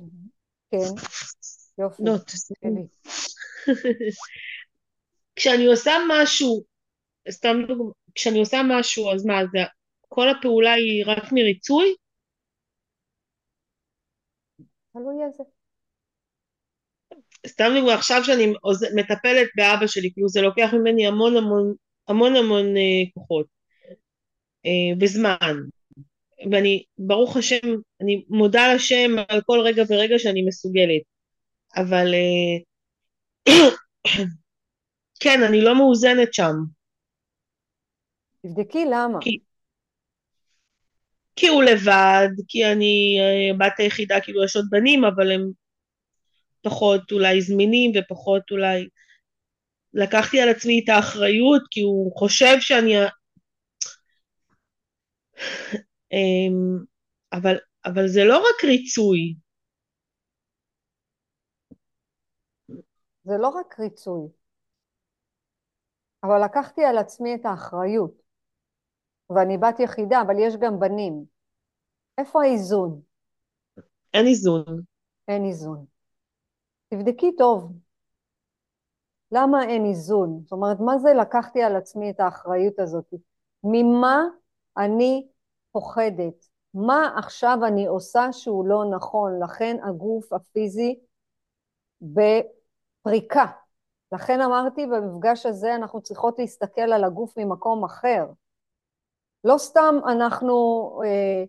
כן, 0.71 0.77
יופי. 1.77 2.03
לא, 2.05 2.17
תסתכלי. 2.17 2.87
כשאני 5.35 5.65
עושה 5.65 5.91
משהו, 6.09 6.63
סתם 7.31 7.55
דוגמא, 7.67 7.91
כשאני 8.15 8.39
עושה 8.39 8.57
משהו, 8.69 9.11
אז 9.13 9.25
מה, 9.25 9.33
זה, 9.51 9.59
כל 10.09 10.29
הפעולה 10.29 10.73
היא 10.73 11.03
רק 11.07 11.23
מריצוי? 11.31 11.95
תלוי 14.93 15.23
איזה. 15.25 15.43
סתם 17.47 17.71
דוגמא, 17.75 17.91
עכשיו 17.91 18.23
שאני 18.23 18.53
מטפלת 18.95 19.47
באבא 19.55 19.87
שלי, 19.87 20.11
כאילו 20.13 20.29
זה 20.29 20.41
לוקח 20.41 20.69
ממני 20.73 21.07
המון 21.07 21.37
המון 21.37 21.73
המון 22.07 22.35
המון 22.35 22.77
אה, 22.77 23.03
כוחות 23.13 23.45
אה, 24.65 24.97
וזמן. 25.01 25.55
ואני, 26.51 26.83
ברוך 26.97 27.37
השם, 27.37 27.67
אני 28.01 28.23
מודה 28.29 28.73
לשם 28.73 29.11
על 29.27 29.41
כל 29.45 29.59
רגע 29.59 29.83
ורגע 29.89 30.19
שאני 30.19 30.41
מסוגלת. 30.47 31.01
אבל 31.75 32.13
אה, 32.13 32.63
כן, 35.23 35.43
אני 35.43 35.61
לא 35.61 35.75
מאוזנת 35.75 36.33
שם. 36.33 36.53
תבדקי 38.41 38.85
למה. 38.85 39.19
כי, 39.21 39.37
כי 41.35 41.47
הוא 41.47 41.63
לבד, 41.63 42.29
כי 42.47 42.65
אני 42.65 43.17
אה, 43.19 43.57
בת 43.57 43.79
היחידה, 43.79 44.21
כאילו 44.21 44.43
יש 44.43 44.55
עוד 44.55 44.65
בנים, 44.71 45.05
אבל 45.05 45.31
הם 45.31 45.51
פחות 46.63 47.11
אולי 47.11 47.41
זמינים 47.41 47.91
ופחות 47.95 48.51
אולי 48.51 48.87
לקחתי 49.93 50.41
על 50.41 50.49
עצמי 50.49 50.81
את 50.83 50.89
האחריות 50.89 51.61
כי 51.71 51.81
הוא 51.81 52.17
חושב 52.19 52.55
שאני... 52.59 52.93
אמ, 56.11 56.83
אבל, 57.33 57.55
אבל 57.85 58.07
זה 58.07 58.23
לא 58.23 58.37
רק 58.37 58.63
ריצוי. 58.63 59.35
זה 63.23 63.33
לא 63.41 63.49
רק 63.49 63.79
ריצוי, 63.79 64.27
אבל 66.23 66.45
לקחתי 66.45 66.81
על 66.85 66.97
עצמי 66.97 67.35
את 67.35 67.45
האחריות. 67.45 68.23
ואני 69.29 69.57
בת 69.57 69.79
יחידה, 69.79 70.21
אבל 70.21 70.35
יש 70.39 70.53
גם 70.61 70.79
בנים. 70.79 71.25
איפה 72.17 72.43
האיזון? 72.43 73.01
אין 74.13 74.27
איזון. 74.27 74.81
אין 75.27 75.45
איזון. 75.45 75.92
תבדקי 76.93 77.35
טוב, 77.35 77.71
למה 79.31 79.63
אין 79.63 79.85
איזון? 79.85 80.39
זאת 80.43 80.51
אומרת, 80.51 80.79
מה 80.79 80.97
זה 80.97 81.13
לקחתי 81.13 81.63
על 81.63 81.75
עצמי 81.75 82.09
את 82.09 82.19
האחריות 82.19 82.79
הזאת? 82.79 83.13
ממה 83.63 84.23
אני 84.77 85.27
פוחדת? 85.71 86.49
מה 86.73 87.15
עכשיו 87.17 87.57
אני 87.67 87.87
עושה 87.87 88.31
שהוא 88.31 88.67
לא 88.67 88.85
נכון? 88.95 89.43
לכן 89.43 89.77
הגוף 89.83 90.33
הפיזי 90.33 90.99
בפריקה. 92.01 93.45
לכן 94.11 94.41
אמרתי 94.41 94.85
במפגש 94.85 95.45
הזה 95.45 95.75
אנחנו 95.75 96.01
צריכות 96.01 96.39
להסתכל 96.39 96.81
על 96.93 97.03
הגוף 97.03 97.37
ממקום 97.37 97.83
אחר. 97.83 98.25
לא 99.43 99.57
סתם 99.57 99.95
אנחנו 100.07 100.89
אה, 101.05 101.43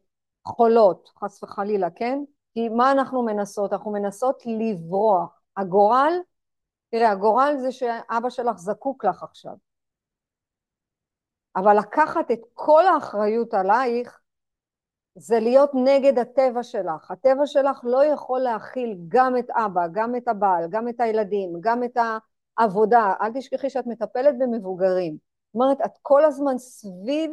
חולות, 0.45 1.11
חס 1.19 1.43
וחלילה, 1.43 1.91
כן? 1.91 2.25
כי 2.55 2.69
מה 2.69 2.93
אנחנו 2.93 3.23
מנסות? 3.23 3.73
אנחנו 3.73 3.93
מנסות 3.93 4.43
לברוח. 4.47 5.41
הגורל 5.57 6.13
תראה, 6.95 7.11
הגורל 7.11 7.57
זה 7.61 7.73
שאבא 7.73 8.31
שלך 8.31 8.57
זקוק 8.57 9.05
לך 9.05 9.23
עכשיו. 9.23 9.55
אבל 11.57 11.79
לקחת 11.79 12.31
את 12.31 12.41
כל 12.55 12.87
האחריות 12.87 13.55
עלייך 13.55 14.21
זה 15.15 15.41
להיות 15.41 15.71
נגד 15.75 16.19
הטבע 16.19 16.63
שלך. 16.63 17.11
הטבע 17.11 17.47
שלך 17.47 17.81
לא 17.83 18.05
יכול 18.05 18.41
להכיל 18.41 18.99
גם 19.09 19.37
את 19.37 19.51
אבא, 19.51 19.87
גם 19.93 20.17
את 20.17 20.29
הבעל, 20.29 20.69
גם 20.71 20.89
את 20.89 21.01
הילדים, 21.01 21.53
גם 21.61 21.85
את 21.85 21.97
העבודה. 22.59 23.15
אל 23.21 23.33
תשכחי 23.35 23.71
שאת 23.71 23.87
מטפלת 23.87 24.35
במבוגרים. 24.39 25.13
זאת 25.13 25.55
אומרת, 25.55 25.79
את 25.85 25.99
כל 26.03 26.25
הזמן 26.25 26.59
סביב, 26.59 27.31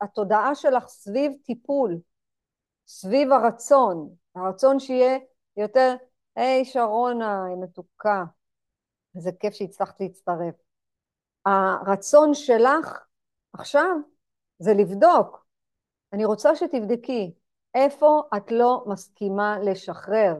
התודעה 0.00 0.54
שלך 0.54 0.86
סביב 0.86 1.32
טיפול, 1.44 1.98
סביב 2.86 3.32
הרצון, 3.32 4.14
הרצון 4.34 4.80
שיהיה 4.80 5.18
יותר, 5.56 5.94
היי 6.36 6.64
שרונה, 6.64 7.44
היא 7.44 7.56
מתוקה, 7.56 8.24
איזה 9.16 9.30
כיף 9.40 9.54
שהצלחת 9.54 10.00
להצטרף. 10.00 10.54
הרצון 11.46 12.34
שלך 12.34 13.04
עכשיו 13.52 13.96
זה 14.58 14.74
לבדוק. 14.74 15.46
אני 16.12 16.24
רוצה 16.24 16.56
שתבדקי 16.56 17.34
איפה 17.74 18.22
את 18.36 18.52
לא 18.52 18.84
מסכימה 18.86 19.58
לשחרר. 19.58 20.34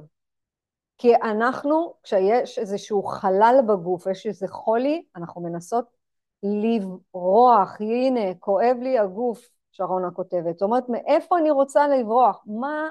כי 0.99 1.17
אנחנו, 1.17 1.95
כשיש 2.03 2.59
איזשהו 2.59 3.03
חלל 3.03 3.57
בגוף, 3.69 4.07
יש 4.07 4.27
איזה 4.27 4.49
חולי, 4.49 5.05
אנחנו 5.17 5.41
מנסות 5.41 5.85
לברוח. 6.43 7.81
הנה, 7.81 8.35
כואב 8.39 8.77
לי 8.81 8.99
הגוף, 8.99 9.49
שרונה 9.75 10.11
כותבת. 10.11 10.59
זאת 10.59 10.63
אומרת, 10.63 10.89
מאיפה 10.89 11.39
אני 11.39 11.51
רוצה 11.51 11.89
לברוח? 11.89 12.43
מה 12.47 12.89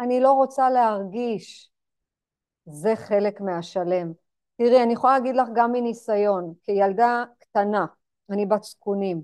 אני 0.00 0.20
לא 0.20 0.32
רוצה 0.32 0.70
להרגיש? 0.70 1.70
זה 2.66 2.96
חלק 2.96 3.40
מהשלם. 3.40 4.12
תראי, 4.56 4.82
אני 4.82 4.92
יכולה 4.92 5.18
להגיד 5.18 5.36
לך 5.36 5.48
גם 5.54 5.72
מניסיון, 5.72 6.54
כילדה 6.62 7.24
קטנה, 7.38 7.86
אני 8.30 8.46
בת 8.46 8.62
זקונים, 8.62 9.22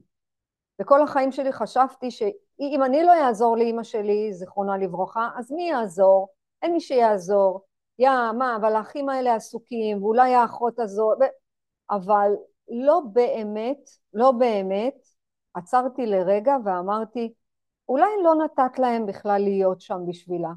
וכל 0.80 1.02
החיים 1.02 1.32
שלי 1.32 1.52
חשבתי 1.52 2.10
שאם 2.10 2.80
אני 2.84 3.02
לא 3.02 3.12
אעזור 3.26 3.56
לאימא 3.56 3.82
שלי, 3.82 4.32
זיכרונה 4.32 4.76
לברכה, 4.76 5.30
אז 5.36 5.52
מי 5.52 5.68
יעזור? 5.70 6.28
אין 6.62 6.72
מי 6.72 6.80
שיעזור. 6.80 7.60
יא, 7.98 8.10
מה, 8.38 8.56
אבל 8.56 8.74
האחים 8.74 9.08
האלה 9.08 9.34
עסוקים, 9.34 10.02
ואולי 10.02 10.34
האחות 10.34 10.78
הזו, 10.78 11.12
ו... 11.20 11.24
אבל 11.90 12.30
לא 12.68 13.00
באמת, 13.12 13.90
לא 14.14 14.32
באמת, 14.32 14.94
עצרתי 15.54 16.06
לרגע 16.06 16.56
ואמרתי, 16.64 17.32
אולי 17.88 18.10
לא 18.24 18.34
נתת 18.34 18.78
להם 18.78 19.06
בכלל 19.06 19.42
להיות 19.42 19.80
שם 19.80 19.98
בשבילה. 20.08 20.52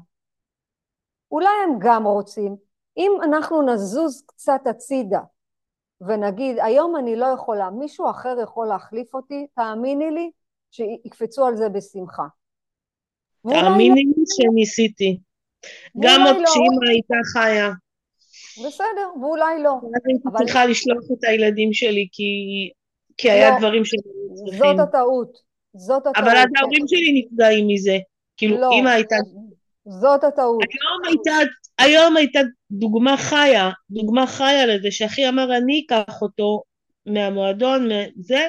אולי 1.30 1.48
הם 1.64 1.78
גם 1.80 2.06
רוצים. 2.06 2.56
אם 2.96 3.12
אנחנו 3.22 3.62
נזוז 3.62 4.22
קצת 4.26 4.60
הצידה 4.66 5.20
ונגיד, 6.00 6.56
היום 6.58 6.96
אני 6.96 7.16
לא 7.16 7.26
יכולה, 7.26 7.70
מישהו 7.70 8.10
אחר 8.10 8.36
יכול 8.42 8.66
להחליף 8.66 9.14
אותי, 9.14 9.46
תאמיני 9.54 10.10
לי 10.10 10.30
שיקפצו 10.70 11.46
על 11.46 11.56
זה 11.56 11.68
בשמחה. 11.68 12.26
תאמיני 13.42 14.04
לי 14.04 14.24
שניסיתי. 14.26 15.20
גם 16.00 16.20
עוד 16.26 16.36
לא. 16.36 16.44
כשאימא 16.44 16.88
הייתה 16.88 17.14
חיה. 17.32 17.70
בסדר, 18.66 19.08
ואולי 19.20 19.62
לא. 19.62 19.72
אז 19.72 20.02
הייתי 20.04 20.28
אבל... 20.28 20.38
צריכה 20.38 20.66
לשלוח 20.66 21.04
את 21.12 21.24
הילדים 21.24 21.72
שלי, 21.72 22.08
כי, 22.12 22.24
כי 23.16 23.30
היה 23.30 23.50
לא, 23.50 23.58
דברים 23.58 23.82
צריכים. 23.82 24.58
זאת 24.58 24.78
הטעות. 24.88 25.38
זאת 25.74 26.06
הטעות. 26.06 26.16
אבל 26.16 26.36
אז 26.36 26.46
ההורים 26.56 26.88
שלי 26.88 27.22
נפגעים 27.22 27.68
מזה. 27.68 27.98
כאילו, 28.36 28.60
לא, 28.60 28.70
אימא 28.72 28.88
הייתה... 28.88 29.16
זאת 29.88 30.24
הטעות. 30.24 30.62
היום 30.62 31.02
הייתה, 31.08 31.52
היום 31.78 32.16
הייתה 32.16 32.40
דוגמה 32.70 33.16
חיה, 33.16 33.70
דוגמה 33.90 34.26
חיה 34.26 34.66
לזה, 34.66 34.90
שאחי 34.90 35.28
אמר, 35.28 35.56
אני 35.56 35.84
אקח 35.86 36.22
אותו 36.22 36.62
מהמועדון, 37.06 37.88
זה, 38.16 38.48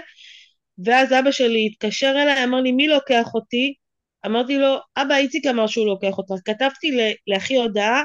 ואז 0.85 1.13
אבא 1.13 1.31
שלי 1.31 1.69
התקשר 1.71 2.13
אליי, 2.21 2.43
אמר 2.43 2.61
לי, 2.61 2.71
מי 2.71 2.87
לוקח 2.87 3.33
אותי? 3.33 3.73
אמרתי 4.25 4.57
לו, 4.57 4.75
אבא 4.97 5.15
איציק 5.15 5.45
אמר 5.45 5.67
שהוא 5.67 5.87
לוקח 5.87 6.17
אותך. 6.17 6.33
כתבתי 6.45 6.97
לאחי 7.27 7.55
הודעה, 7.55 8.03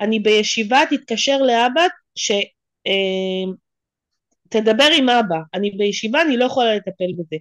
אני 0.00 0.20
בישיבה, 0.20 0.80
תתקשר 0.90 1.42
לאבא, 1.42 1.86
שתדבר 2.14 2.40
אה, 4.56 4.96
עם 4.96 5.08
אבא. 5.08 5.36
אני 5.54 5.70
בישיבה, 5.70 6.22
אני 6.22 6.36
לא 6.36 6.44
יכולה 6.44 6.74
לטפל 6.74 7.12
בזה. 7.18 7.36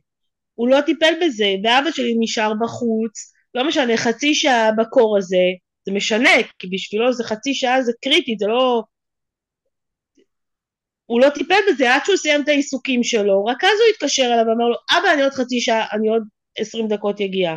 הוא 0.55 0.69
לא 0.69 0.81
טיפל 0.81 1.13
בזה, 1.21 1.55
ואבא 1.63 1.91
שלי 1.91 2.15
נשאר 2.19 2.53
בחוץ, 2.61 3.33
לא 3.55 3.67
משנה, 3.67 3.97
חצי 3.97 4.35
שעה 4.35 4.71
בקור 4.71 5.17
הזה, 5.17 5.45
זה 5.85 5.91
משנה, 5.91 6.29
כי 6.59 6.67
בשבילו 6.67 7.13
זה 7.13 7.23
חצי 7.23 7.53
שעה, 7.53 7.81
זה 7.81 7.91
קריטי, 8.03 8.35
זה 8.39 8.47
לא... 8.47 8.83
הוא 11.05 11.21
לא 11.21 11.29
טיפל 11.29 11.59
בזה 11.69 11.95
עד 11.95 12.01
שהוא 12.05 12.17
סיים 12.17 12.41
את 12.41 12.47
העיסוקים 12.47 13.03
שלו, 13.03 13.45
רק 13.45 13.63
אז 13.63 13.69
הוא 13.69 13.93
התקשר 13.93 14.25
אליו 14.25 14.45
ואמר 14.47 14.65
לו, 14.65 14.75
אבא, 14.97 15.13
אני 15.13 15.21
עוד 15.21 15.31
חצי 15.31 15.61
שעה, 15.61 15.85
אני 15.93 16.09
עוד 16.09 16.23
עשרים 16.57 16.87
דקות 16.87 17.19
יגיע. 17.19 17.55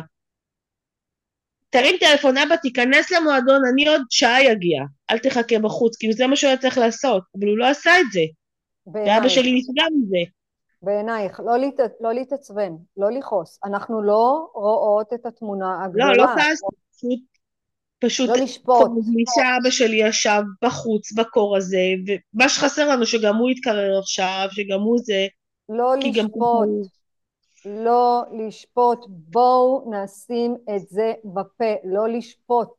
תרים 1.69 1.95
טלפון, 1.99 2.37
אבא, 2.37 2.55
תיכנס 2.55 3.11
למועדון, 3.11 3.61
אני 3.73 3.87
עוד 3.87 4.01
שעה 4.09 4.51
אגיע, 4.51 4.83
אל 5.11 5.17
תחכה 5.17 5.59
בחוץ, 5.59 5.97
כאילו 5.97 6.13
זה 6.13 6.27
מה 6.27 6.35
שהוא 6.35 6.47
היה 6.47 6.57
צריך 6.57 6.77
לעשות, 6.77 7.23
אבל 7.39 7.47
הוא 7.47 7.57
לא 7.57 7.65
עשה 7.67 7.99
את 7.99 8.05
זה. 8.11 8.21
ואבא 8.87 9.29
שלי 9.29 9.59
נפגע 9.59 9.83
מזה. 9.97 10.31
בעינייך, 10.81 11.39
לא, 11.45 11.57
להת... 11.57 11.79
לא 12.01 12.13
להתעצבן, 12.13 12.71
לא 12.97 13.11
לכעוס. 13.11 13.59
אנחנו 13.63 14.01
לא 14.01 14.47
רואות 14.53 15.13
את 15.13 15.25
התמונה 15.25 15.85
הגדולה. 15.85 16.05
לא, 16.05 16.13
לא 16.13 16.27
כעסתי, 16.27 17.25
פשוט, 17.99 18.29
פשוט, 18.29 18.29
לא 18.29 18.35
לשפוט. 18.35 18.91
שאבא 19.35 19.69
שלי 19.69 20.07
ישב 20.07 20.41
בחוץ 20.63 21.11
בקור 21.11 21.57
הזה, 21.57 21.83
ומה 22.07 22.49
שחסר 22.49 22.89
לנו 22.89 23.05
שגם 23.05 23.35
הוא 23.35 23.49
יתקרר 23.49 23.99
עכשיו, 23.99 24.47
שגם 24.51 24.79
הוא 24.79 24.97
זה. 25.03 25.27
לא 25.69 25.95
לשפוט. 25.95 26.69
לא 27.65 28.23
לשפוט. 28.31 29.05
בואו 29.07 29.91
נשים 29.91 30.55
את 30.75 30.87
זה 30.89 31.13
בפה, 31.25 31.73
לא 31.83 32.09
לשפוט. 32.09 32.69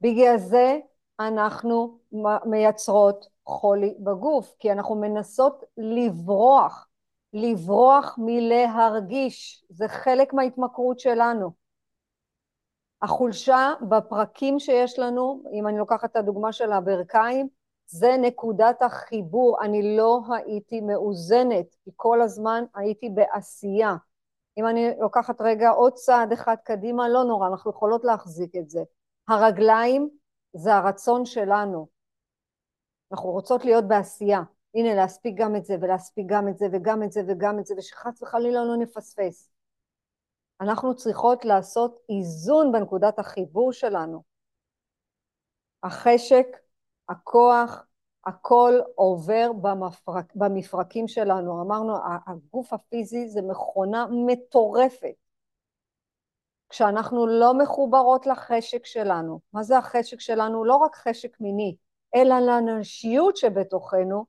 בגלל 0.00 0.36
זה 0.38 0.78
אנחנו 1.20 1.98
מייצרות 2.44 3.31
חולי 3.46 3.94
בגוף, 3.98 4.54
כי 4.58 4.72
אנחנו 4.72 4.94
מנסות 4.94 5.64
לברוח, 5.76 6.88
לברוח 7.32 8.14
מלהרגיש, 8.18 9.64
זה 9.70 9.88
חלק 9.88 10.32
מההתמכרות 10.32 11.00
שלנו. 11.00 11.50
החולשה 13.02 13.72
בפרקים 13.88 14.58
שיש 14.58 14.98
לנו, 14.98 15.42
אם 15.52 15.68
אני 15.68 15.78
לוקחת 15.78 16.10
את 16.10 16.16
הדוגמה 16.16 16.52
של 16.52 16.72
הברכיים, 16.72 17.48
זה 17.86 18.16
נקודת 18.20 18.82
החיבור. 18.82 19.56
אני 19.62 19.96
לא 19.96 20.20
הייתי 20.34 20.80
מאוזנת, 20.80 21.74
כי 21.84 21.90
כל 21.96 22.22
הזמן 22.22 22.64
הייתי 22.74 23.08
בעשייה. 23.08 23.94
אם 24.58 24.66
אני 24.66 24.90
לוקחת 25.00 25.40
רגע 25.40 25.70
עוד 25.70 25.92
צעד 25.92 26.32
אחד 26.32 26.56
קדימה, 26.64 27.08
לא 27.08 27.24
נורא, 27.24 27.48
אנחנו 27.48 27.70
יכולות 27.70 28.04
להחזיק 28.04 28.56
את 28.56 28.70
זה. 28.70 28.82
הרגליים 29.28 30.08
זה 30.56 30.74
הרצון 30.74 31.24
שלנו. 31.24 31.86
אנחנו 33.12 33.30
רוצות 33.30 33.64
להיות 33.64 33.88
בעשייה. 33.88 34.42
הנה, 34.74 34.94
להספיק 34.94 35.34
גם 35.36 35.56
את 35.56 35.64
זה, 35.64 35.76
ולהספיק 35.80 36.26
גם 36.28 36.48
את 36.48 36.58
זה, 36.58 36.66
וגם 36.72 37.02
את 37.02 37.12
זה, 37.12 37.20
וגם 37.28 37.58
את 37.58 37.66
זה, 37.66 37.74
ושחס 37.78 38.22
וחלילה 38.22 38.64
לא 38.64 38.76
נפספס. 38.76 39.50
אנחנו 40.60 40.96
צריכות 40.96 41.44
לעשות 41.44 41.98
איזון 42.08 42.72
בנקודת 42.72 43.18
החיבור 43.18 43.72
שלנו. 43.72 44.22
החשק, 45.82 46.46
הכוח, 47.08 47.84
הכל 48.24 48.72
עובר 48.94 49.52
במפרק, 49.62 50.32
במפרקים 50.34 51.08
שלנו. 51.08 51.62
אמרנו, 51.62 51.96
הגוף 52.26 52.72
הפיזי 52.72 53.28
זה 53.28 53.42
מכונה 53.42 54.06
מטורפת. 54.26 55.14
כשאנחנו 56.68 57.26
לא 57.26 57.54
מחוברות 57.54 58.26
לחשק 58.26 58.86
שלנו, 58.86 59.40
מה 59.52 59.62
זה 59.62 59.78
החשק 59.78 60.20
שלנו? 60.20 60.64
לא 60.64 60.76
רק 60.76 60.96
חשק 60.96 61.40
מיני, 61.40 61.76
אלא 62.14 62.34
לנשיות 62.38 63.36
שבתוכנו, 63.36 64.24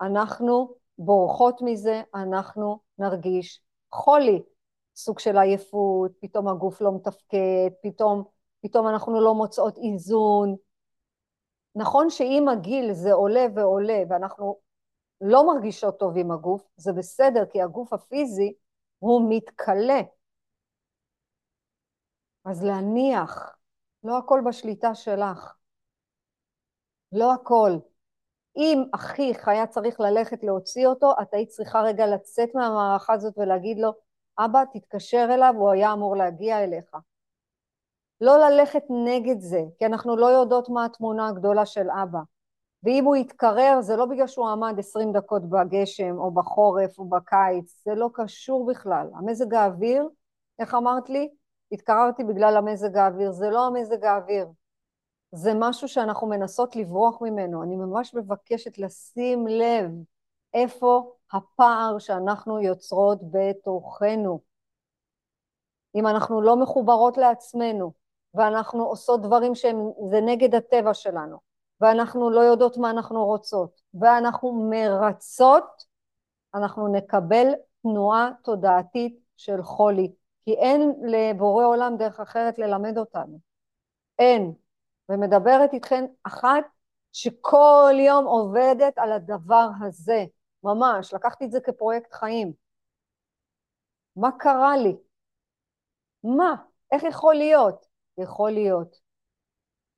אנחנו 0.00 0.74
בורחות 0.98 1.62
מזה, 1.62 2.02
אנחנו 2.14 2.78
נרגיש 2.98 3.60
חולי, 3.92 4.42
סוג 4.96 5.18
של 5.18 5.38
עייפות, 5.38 6.12
פתאום 6.20 6.48
הגוף 6.48 6.80
לא 6.80 6.94
מתפקד, 6.94 7.70
פתאום, 7.82 8.24
פתאום 8.62 8.88
אנחנו 8.88 9.20
לא 9.20 9.34
מוצאות 9.34 9.78
איזון. 9.78 10.56
נכון 11.74 12.10
שעם 12.10 12.48
הגיל 12.48 12.92
זה 12.92 13.12
עולה 13.12 13.46
ועולה 13.54 14.02
ואנחנו 14.08 14.56
לא 15.20 15.46
מרגישות 15.46 15.98
טוב 15.98 16.16
עם 16.16 16.30
הגוף, 16.30 16.62
זה 16.76 16.92
בסדר 16.92 17.46
כי 17.46 17.62
הגוף 17.62 17.92
הפיזי 17.92 18.54
הוא 18.98 19.26
מתכלה. 19.28 20.00
אז 22.44 22.64
להניח, 22.64 23.56
לא 24.04 24.18
הכל 24.18 24.40
בשליטה 24.46 24.94
שלך. 24.94 25.54
לא 27.12 27.32
הכל. 27.32 27.72
אם 28.56 28.84
אחיך 28.92 29.48
היה 29.48 29.66
צריך 29.66 30.00
ללכת 30.00 30.42
להוציא 30.42 30.86
אותו, 30.86 31.12
את 31.22 31.34
היית 31.34 31.48
צריכה 31.48 31.80
רגע 31.80 32.06
לצאת 32.06 32.48
מהמערכה 32.54 33.12
הזאת 33.12 33.38
ולהגיד 33.38 33.78
לו, 33.78 33.92
אבא, 34.38 34.64
תתקשר 34.72 35.28
אליו, 35.30 35.54
הוא 35.58 35.70
היה 35.70 35.92
אמור 35.92 36.16
להגיע 36.16 36.64
אליך. 36.64 36.96
לא 38.20 38.38
ללכת 38.38 38.82
נגד 38.90 39.40
זה, 39.40 39.62
כי 39.78 39.86
אנחנו 39.86 40.16
לא 40.16 40.26
יודעות 40.26 40.68
מה 40.68 40.84
התמונה 40.84 41.28
הגדולה 41.28 41.66
של 41.66 41.90
אבא. 42.02 42.18
ואם 42.82 43.04
הוא 43.04 43.16
יתקרר, 43.16 43.80
זה 43.80 43.96
לא 43.96 44.06
בגלל 44.06 44.26
שהוא 44.26 44.48
עמד 44.48 44.78
עשרים 44.78 45.12
דקות 45.12 45.42
בגשם, 45.50 46.18
או 46.18 46.30
בחורף, 46.30 46.98
או 46.98 47.08
בקיץ, 47.08 47.82
זה 47.84 47.94
לא 47.94 48.10
קשור 48.14 48.66
בכלל. 48.66 49.06
המזג 49.14 49.54
האוויר, 49.54 50.08
איך 50.58 50.74
אמרת 50.74 51.10
לי? 51.10 51.30
התקררתי 51.72 52.24
בגלל 52.24 52.56
המזג 52.56 52.96
האוויר, 52.96 53.32
זה 53.32 53.50
לא 53.50 53.66
המזג 53.66 54.04
האוויר. 54.04 54.46
זה 55.32 55.52
משהו 55.54 55.88
שאנחנו 55.88 56.26
מנסות 56.26 56.76
לברוח 56.76 57.22
ממנו. 57.22 57.62
אני 57.62 57.76
ממש 57.76 58.14
מבקשת 58.14 58.78
לשים 58.78 59.46
לב 59.46 59.90
איפה 60.54 61.12
הפער 61.32 61.98
שאנחנו 61.98 62.60
יוצרות 62.60 63.18
בתוכנו. 63.30 64.40
אם 65.94 66.06
אנחנו 66.06 66.40
לא 66.40 66.56
מחוברות 66.56 67.16
לעצמנו, 67.16 67.92
ואנחנו 68.34 68.84
עושות 68.84 69.22
דברים 69.22 69.54
שזה 69.54 70.20
נגד 70.26 70.54
הטבע 70.54 70.94
שלנו, 70.94 71.36
ואנחנו 71.80 72.30
לא 72.30 72.40
יודעות 72.40 72.76
מה 72.76 72.90
אנחנו 72.90 73.24
רוצות, 73.24 73.80
ואנחנו 73.94 74.68
מרצות, 74.70 75.84
אנחנו 76.54 76.88
נקבל 76.88 77.46
תנועה 77.82 78.30
תודעתית 78.44 79.20
של 79.36 79.62
חולי, 79.62 80.12
כי 80.44 80.54
אין 80.54 80.94
לבורא 81.02 81.64
עולם 81.64 81.96
דרך 81.96 82.20
אחרת 82.20 82.58
ללמד 82.58 82.98
אותנו. 82.98 83.38
אין. 84.18 84.61
ומדברת 85.08 85.72
איתכן 85.72 86.04
אחת 86.22 86.64
שכל 87.12 87.94
יום 88.06 88.24
עובדת 88.24 88.98
על 88.98 89.12
הדבר 89.12 89.68
הזה, 89.86 90.24
ממש, 90.64 91.14
לקחתי 91.14 91.44
את 91.44 91.50
זה 91.50 91.60
כפרויקט 91.60 92.12
חיים. 92.12 92.52
מה 94.16 94.28
קרה 94.38 94.76
לי? 94.76 94.96
מה? 96.24 96.54
איך 96.92 97.02
יכול 97.02 97.34
להיות? 97.34 97.86
יכול 98.18 98.50
להיות. 98.50 99.00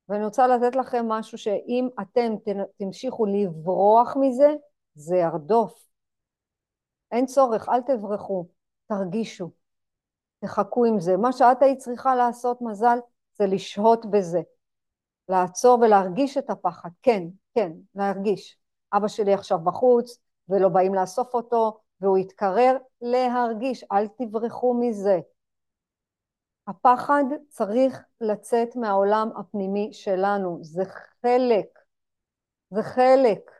ואני 0.09 0.25
רוצה 0.25 0.47
לתת 0.47 0.75
לכם 0.75 1.07
משהו 1.07 1.37
שאם 1.37 1.89
אתם 2.01 2.33
תמשיכו 2.77 3.25
לברוח 3.25 4.15
מזה, 4.19 4.53
זה 4.95 5.15
ירדוף. 5.15 5.87
אין 7.11 7.25
צורך, 7.25 7.69
אל 7.69 7.81
תברחו, 7.81 8.47
תרגישו, 8.87 9.51
תחכו 10.39 10.85
עם 10.85 10.99
זה. 10.99 11.17
מה 11.17 11.33
שאת 11.33 11.61
היית 11.61 11.79
צריכה 11.79 12.15
לעשות, 12.15 12.61
מזל, 12.61 12.97
זה 13.33 13.45
לשהות 13.45 14.05
בזה. 14.05 14.41
לעצור 15.29 15.79
ולהרגיש 15.81 16.37
את 16.37 16.49
הפחד, 16.49 16.89
כן, 17.01 17.23
כן, 17.55 17.71
להרגיש. 17.95 18.57
אבא 18.93 19.07
שלי 19.07 19.33
עכשיו 19.33 19.59
בחוץ 19.59 20.17
ולא 20.49 20.69
באים 20.69 20.93
לאסוף 20.93 21.33
אותו 21.33 21.79
והוא 22.01 22.17
יתקרר, 22.17 22.77
להרגיש, 23.01 23.83
אל 23.91 24.07
תברחו 24.07 24.73
מזה. 24.73 25.19
הפחד 26.67 27.23
צריך 27.49 28.03
לצאת 28.21 28.75
מהעולם 28.75 29.29
הפנימי 29.37 29.89
שלנו, 29.93 30.59
זה 30.61 30.83
חלק, 30.85 31.79
זה 32.69 32.83
חלק. 32.83 33.51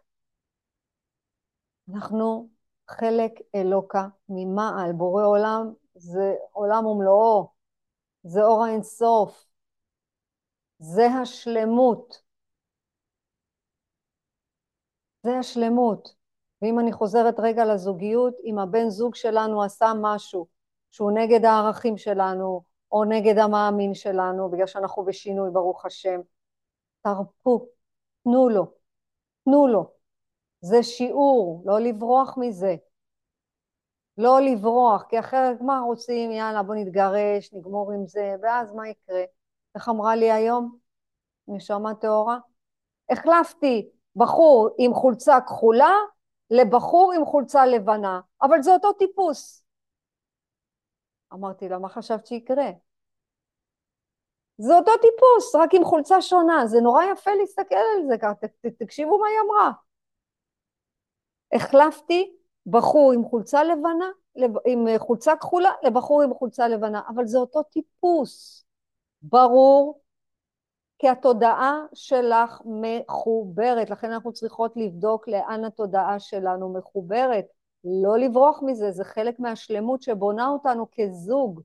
אנחנו 1.93 2.49
חלק 2.88 3.32
אלוקה 3.55 4.07
ממעל, 4.30 4.91
בורא 4.91 5.26
עולם 5.26 5.74
זה 5.95 6.36
עולם 6.51 6.86
ומלואו, 6.86 7.47
זה 8.24 8.43
אור 8.43 8.66
האינסוף, 8.66 9.45
זה 10.80 11.07
השלמות. 11.07 12.21
זה 15.23 15.38
השלמות. 15.38 16.15
ואם 16.61 16.80
אני 16.80 16.91
חוזרת 16.93 17.39
רגע 17.39 17.65
לזוגיות, 17.65 18.34
אם 18.43 18.59
הבן 18.59 18.89
זוג 18.89 19.15
שלנו 19.15 19.63
עשה 19.63 19.91
משהו 20.01 20.47
שהוא 20.91 21.11
נגד 21.11 21.45
הערכים 21.45 21.97
שלנו, 21.97 22.63
או 22.91 23.05
נגד 23.05 23.38
המאמין 23.38 23.93
שלנו, 23.93 24.49
בגלל 24.51 24.67
שאנחנו 24.67 25.05
בשינוי, 25.05 25.51
ברוך 25.51 25.86
השם, 25.86 26.19
תרפו, 27.01 27.67
תנו 28.23 28.49
לו, 28.49 28.65
תנו 29.45 29.67
לו. 29.67 29.91
זה 30.61 30.84
שיעור, 30.84 31.63
לא 31.65 31.80
לברוח 31.80 32.38
מזה. 32.38 32.76
לא 34.17 34.41
לברוח, 34.41 35.03
כי 35.09 35.19
אחרת 35.19 35.61
מה 35.61 35.80
רוצים, 35.80 36.32
יאללה 36.32 36.63
בוא 36.63 36.76
נתגרש, 36.76 37.53
נגמור 37.53 37.91
עם 37.91 38.07
זה, 38.07 38.36
ואז 38.41 38.73
מה 38.73 38.89
יקרה? 38.89 39.23
איך 39.76 39.89
אמרה 39.89 40.15
לי 40.15 40.32
היום 40.32 40.78
נשמה 41.47 41.95
טהורה? 41.95 42.38
החלפתי 43.09 43.89
בחור 44.15 44.69
עם 44.78 44.93
חולצה 44.93 45.41
כחולה 45.41 45.93
לבחור 46.49 47.13
עם 47.15 47.26
חולצה 47.26 47.65
לבנה, 47.65 48.19
אבל 48.41 48.61
זה 48.61 48.71
אותו 48.71 48.93
טיפוס. 48.93 49.63
אמרתי 51.34 51.69
לה, 51.69 51.80
מה 51.80 51.89
חשבת 51.89 52.26
שיקרה? 52.26 52.69
זה 54.57 54.73
אותו 54.78 54.91
טיפוס, 54.91 55.55
רק 55.55 55.69
עם 55.73 55.84
חולצה 55.84 56.21
שונה, 56.21 56.67
זה 56.67 56.82
נורא 56.82 57.03
יפה 57.03 57.32
להסתכל 57.32 57.76
על 57.76 58.07
זה 58.07 58.17
ככה, 58.17 58.47
תקשיבו 58.80 59.19
מה 59.19 59.28
היא 59.28 59.38
אמרה. 59.45 59.71
החלפתי 61.55 62.36
בחור 62.67 63.11
עם 63.11 63.23
חולצה 63.23 63.63
לבנה, 63.63 64.09
עם 64.65 64.86
חולצה 64.97 65.36
כחולה, 65.36 65.71
לבחור 65.84 66.21
עם 66.21 66.34
חולצה 66.34 66.67
לבנה, 66.67 67.01
אבל 67.07 67.26
זה 67.26 67.38
אותו 67.38 67.63
טיפוס. 67.63 68.64
ברור, 69.30 70.01
כי 70.99 71.09
התודעה 71.09 71.86
שלך 71.93 72.61
מחוברת, 72.65 73.89
לכן 73.89 74.11
אנחנו 74.11 74.34
צריכות 74.34 74.73
לבדוק 74.76 75.28
לאן 75.28 75.65
התודעה 75.65 76.19
שלנו 76.19 76.73
מחוברת. 76.73 77.45
לא 77.84 78.17
לברוח 78.17 78.59
מזה, 78.65 78.91
זה 78.91 79.03
חלק 79.03 79.39
מהשלמות 79.39 80.01
שבונה 80.01 80.47
אותנו 80.47 80.88
כזוג. 80.91 81.61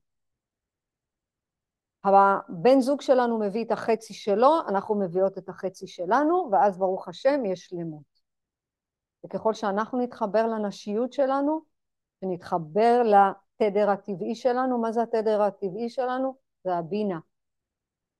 הבן 2.04 2.80
זוג 2.80 3.00
שלנו 3.00 3.38
מביא 3.38 3.64
את 3.64 3.70
החצי 3.70 4.14
שלו, 4.14 4.52
אנחנו 4.68 4.94
מביאות 4.94 5.38
את 5.38 5.48
החצי 5.48 5.86
שלנו, 5.86 6.48
ואז 6.52 6.78
ברוך 6.78 7.08
השם 7.08 7.44
יש 7.44 7.60
שלמות. 7.60 8.20
וככל 9.24 9.54
שאנחנו 9.54 9.98
נתחבר 9.98 10.46
לנשיות 10.46 11.12
שלנו, 11.12 11.60
ונתחבר 12.22 13.02
לתדר 13.02 13.90
הטבעי 13.90 14.34
שלנו, 14.34 14.78
מה 14.78 14.92
זה 14.92 15.02
התדר 15.02 15.42
הטבעי 15.42 15.88
שלנו? 15.88 16.34
זה 16.64 16.74
הבינה, 16.74 17.18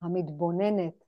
המתבוננת, 0.02 1.04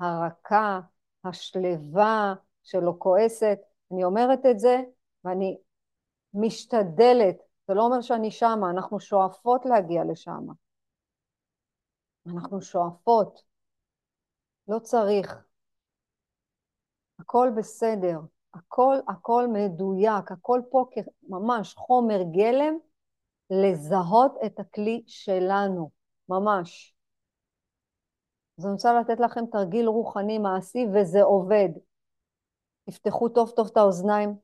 הרכה, 0.00 0.80
השלווה, 1.24 2.34
שלא 2.62 2.94
כועסת. 2.98 3.58
אני 3.92 4.04
אומרת 4.04 4.46
את 4.50 4.58
זה, 4.58 4.76
ואני 5.24 5.58
משתדלת, 6.34 7.36
זה 7.68 7.74
לא 7.74 7.82
אומר 7.82 8.00
שאני 8.00 8.30
שמה, 8.30 8.70
אנחנו 8.70 9.00
שואפות 9.00 9.66
להגיע 9.66 10.04
לשם. 10.04 10.46
אנחנו 12.26 12.62
שואפות, 12.62 13.42
לא 14.68 14.78
צריך. 14.78 15.44
הכל 17.18 17.48
בסדר. 17.56 18.20
הכל 18.54 18.96
הכל 19.08 19.46
מדויק, 19.52 20.32
הכל 20.32 20.60
פה 20.70 20.86
ממש 21.28 21.74
חומר 21.74 22.22
גלם 22.32 22.74
לזהות 23.50 24.32
את 24.46 24.60
הכלי 24.60 25.02
שלנו, 25.06 25.90
ממש. 26.28 26.93
אז 28.58 28.64
אני 28.64 28.72
רוצה 28.72 29.00
לתת 29.00 29.20
לכם 29.20 29.46
תרגיל 29.52 29.86
רוחני 29.86 30.38
מעשי 30.38 30.86
וזה 30.94 31.22
עובד. 31.22 31.68
תפתחו 32.84 33.28
טוב 33.28 33.50
טוב 33.50 33.68
את 33.72 33.76
האוזניים, 33.76 34.34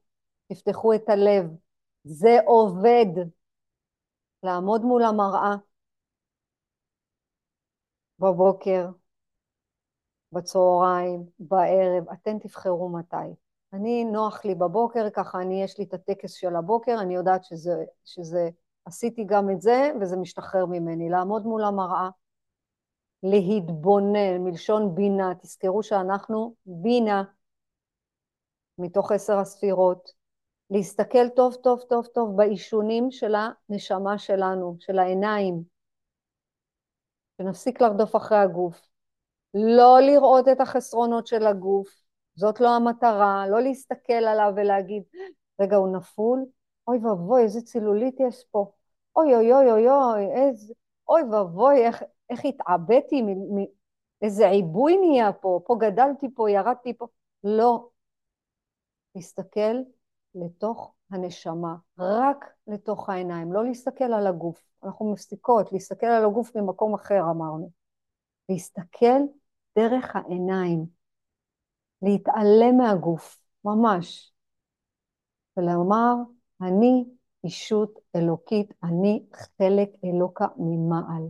תפתחו 0.52 0.94
את 0.94 1.08
הלב, 1.08 1.50
זה 2.04 2.38
עובד. 2.46 3.06
לעמוד 4.42 4.82
מול 4.82 5.02
המראה 5.02 5.56
בבוקר, 8.18 8.88
בצהריים, 10.32 11.26
בערב, 11.38 12.08
אתם 12.12 12.38
תבחרו 12.38 12.88
מתי. 12.88 13.16
אני, 13.72 14.04
נוח 14.04 14.44
לי 14.44 14.54
בבוקר, 14.54 15.10
ככה 15.10 15.40
אני, 15.40 15.62
יש 15.62 15.78
לי 15.78 15.84
את 15.84 15.94
הטקס 15.94 16.32
של 16.32 16.56
הבוקר, 16.56 16.96
אני 17.00 17.14
יודעת 17.14 17.44
שזה, 17.44 17.84
שזה, 18.04 18.50
עשיתי 18.84 19.24
גם 19.24 19.50
את 19.50 19.60
זה, 19.60 19.90
וזה 20.00 20.16
משתחרר 20.16 20.66
ממני. 20.66 21.08
לעמוד 21.08 21.46
מול 21.46 21.64
המראה, 21.64 22.08
להתבונן, 23.22 24.38
מלשון 24.38 24.94
בינה, 24.94 25.32
תזכרו 25.42 25.82
שאנחנו 25.82 26.54
בינה 26.66 27.22
מתוך 28.78 29.12
עשר 29.12 29.38
הספירות, 29.38 30.10
להסתכל 30.70 31.28
טוב 31.28 31.54
טוב 31.54 31.80
טוב 31.88 32.06
טוב 32.06 32.36
באישונים 32.36 33.10
של 33.10 33.34
הנשמה 33.34 34.18
שלנו, 34.18 34.76
של 34.80 34.98
העיניים, 34.98 35.62
שנפסיק 37.38 37.80
לרדוף 37.80 38.16
אחרי 38.16 38.38
הגוף, 38.38 38.80
לא 39.54 40.00
לראות 40.00 40.48
את 40.48 40.60
החסרונות 40.60 41.26
של 41.26 41.46
הגוף, 41.46 41.88
זאת 42.34 42.60
לא 42.60 42.68
המטרה, 42.68 43.44
לא 43.48 43.60
להסתכל 43.60 44.12
עליו 44.12 44.52
ולהגיד, 44.56 45.02
רגע, 45.60 45.76
הוא 45.76 45.96
נפול? 45.96 46.46
אוי 46.88 46.98
ואבוי, 46.98 47.42
איזה 47.42 47.60
צילולית 47.62 48.16
יש 48.28 48.44
פה. 48.50 48.72
אוי 49.16 49.34
אוי 49.34 49.52
אוי 49.52 49.88
אוי, 49.88 50.26
איזה... 50.34 50.74
אוי 51.08 51.22
ואבוי, 51.22 51.86
איך, 51.86 52.02
איך 52.30 52.44
התעבדתי, 52.44 53.22
מ, 53.22 53.64
איזה 54.22 54.48
עיבוי 54.48 54.96
נהיה 54.96 55.32
פה, 55.32 55.60
פה 55.66 55.76
גדלתי 55.80 56.26
פה, 56.34 56.50
ירדתי 56.50 56.94
פה. 56.98 57.06
לא. 57.44 57.88
להסתכל 59.14 59.76
לתוך 60.34 60.94
הנשמה, 61.10 61.76
רק 61.98 62.44
לתוך 62.66 63.08
העיניים, 63.08 63.52
לא 63.52 63.64
להסתכל 63.64 64.04
על 64.04 64.26
הגוף. 64.26 64.62
אנחנו 64.84 65.12
מפסיקות 65.12 65.72
להסתכל 65.72 66.06
על 66.06 66.24
הגוף 66.24 66.56
ממקום 66.56 66.94
אחר, 66.94 67.20
אמרנו. 67.30 67.70
להסתכל 68.48 69.20
דרך 69.78 70.16
העיניים. 70.16 70.86
להתעלם 72.02 72.76
מהגוף, 72.76 73.40
ממש, 73.64 74.32
ולומר, 75.56 76.14
אני 76.62 77.04
אישות 77.44 77.98
אלוקית, 78.16 78.74
אני 78.82 79.24
חלק 79.34 79.88
אלוקה 80.04 80.46
ממעל. 80.56 81.22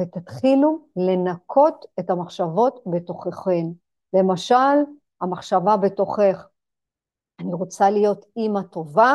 ותתחילו 0.00 0.86
לנקות 0.96 1.84
את 2.00 2.10
המחשבות 2.10 2.84
בתוככן. 2.86 3.66
למשל, 4.12 4.84
המחשבה 5.20 5.76
בתוכך, 5.76 6.48
אני 7.40 7.52
רוצה 7.54 7.90
להיות 7.90 8.26
אימא 8.36 8.62
טובה, 8.62 9.14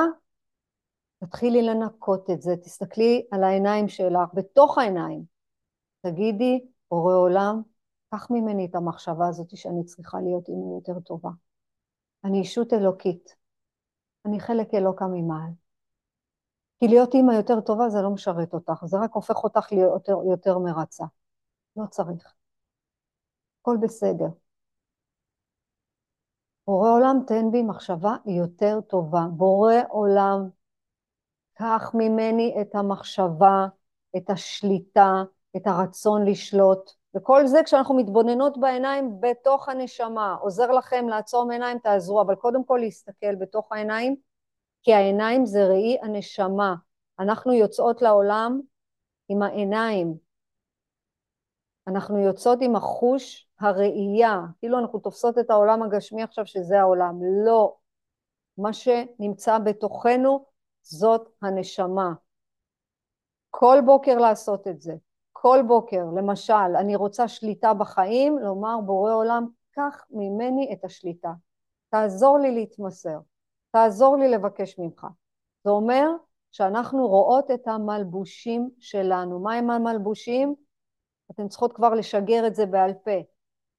תתחילי 1.19 1.61
לנקות 1.61 2.29
את 2.29 2.41
זה, 2.41 2.55
תסתכלי 2.57 3.25
על 3.31 3.43
העיניים 3.43 3.88
שלך, 3.88 4.29
בתוך 4.33 4.77
העיניים. 4.77 5.23
תגידי, 6.01 6.65
בורא 6.91 7.15
עולם, 7.15 7.61
קח 8.09 8.27
ממני 8.31 8.65
את 8.65 8.75
המחשבה 8.75 9.27
הזאת 9.27 9.57
שאני 9.57 9.83
צריכה 9.83 10.17
להיות 10.21 10.49
אימא 10.49 10.75
יותר 10.75 10.99
טובה. 10.99 11.29
אני 12.23 12.39
אישות 12.39 12.73
אלוקית. 12.73 13.36
אני 14.25 14.39
חלק 14.39 14.73
אלוקה 14.73 15.05
ממעל. 15.07 15.64
כי 16.80 16.88
להיות 16.88 17.13
אימא 17.13 17.32
יותר 17.32 17.61
טובה 17.61 17.89
זה 17.89 18.01
לא 18.01 18.09
משרת 18.09 18.53
אותך, 18.53 18.86
זה 18.86 18.97
רק 18.97 19.11
הופך 19.13 19.43
אותך 19.43 19.67
להיות 19.71 20.07
יותר, 20.07 20.30
יותר 20.32 20.57
מרצה. 20.57 21.05
לא 21.76 21.86
צריך. 21.86 22.34
הכל 23.61 23.78
בסדר. 23.82 24.28
בורא 26.67 26.89
עולם 26.91 27.19
תן 27.28 27.51
בי 27.51 27.63
מחשבה 27.63 28.15
יותר 28.26 28.82
טובה. 28.82 29.26
בורא 29.32 29.73
עולם, 29.89 30.49
קח 31.53 31.91
ממני 31.93 32.55
את 32.61 32.76
המחשבה, 32.76 33.67
את 34.17 34.30
השליטה, 34.30 35.23
את 35.57 35.67
הרצון 35.67 36.26
לשלוט, 36.26 36.91
וכל 37.15 37.47
זה 37.47 37.63
כשאנחנו 37.63 37.95
מתבוננות 37.95 38.57
בעיניים 38.57 39.17
בתוך 39.19 39.69
הנשמה. 39.69 40.36
עוזר 40.41 40.71
לכם 40.71 41.07
לעצום 41.09 41.51
עיניים, 41.51 41.80
תעזרו, 41.80 42.21
אבל 42.21 42.36
קודם 42.36 42.63
כל 42.63 42.78
להסתכל 42.82 43.36
בתוך 43.36 43.71
העיניים, 43.71 44.15
כי 44.86 44.93
העיניים 44.93 45.45
זה 45.45 45.67
ראי 45.67 45.97
הנשמה. 46.01 46.75
אנחנו 47.19 47.53
יוצאות 47.53 48.01
לעולם 48.01 48.61
עם 49.29 49.41
העיניים. 49.41 50.17
אנחנו 51.88 52.17
יוצאות 52.19 52.59
עם 52.61 52.75
החוש 52.75 53.47
הראייה, 53.59 54.39
כאילו 54.59 54.79
אנחנו 54.79 54.99
תופסות 54.99 55.38
את 55.38 55.49
העולם 55.49 55.83
הגשמי 55.83 56.23
עכשיו 56.23 56.45
שזה 56.45 56.79
העולם. 56.79 57.19
לא. 57.45 57.75
מה 58.57 58.73
שנמצא 58.73 59.59
בתוכנו 59.59 60.45
זאת 60.81 61.29
הנשמה. 61.41 62.13
כל 63.49 63.77
בוקר 63.86 64.17
לעשות 64.17 64.67
את 64.67 64.81
זה. 64.81 64.93
כל 65.31 65.59
בוקר, 65.67 66.03
למשל, 66.17 66.75
אני 66.79 66.95
רוצה 66.95 67.27
שליטה 67.27 67.73
בחיים, 67.73 68.38
לומר, 68.39 68.77
בורא 68.86 69.13
עולם, 69.13 69.47
קח 69.71 70.05
ממני 70.09 70.73
את 70.73 70.86
השליטה. 70.86 71.31
תעזור 71.89 72.38
לי 72.38 72.51
להתמסר, 72.51 73.19
תעזור 73.76 74.17
לי 74.17 74.28
לבקש 74.28 74.80
ממך. 74.80 75.07
זה 75.63 75.69
אומר 75.69 76.07
שאנחנו 76.51 77.07
רואות 77.07 77.51
את 77.51 77.67
המלבושים 77.67 78.69
שלנו. 78.80 79.39
מה 79.39 79.53
הם 79.53 79.69
המלבושים? 79.69 80.55
אתן 81.32 81.47
צריכות 81.47 81.73
כבר 81.73 81.93
לשגר 81.93 82.47
את 82.47 82.55
זה 82.55 82.65
בעל 82.65 82.93
פה. 82.93 83.11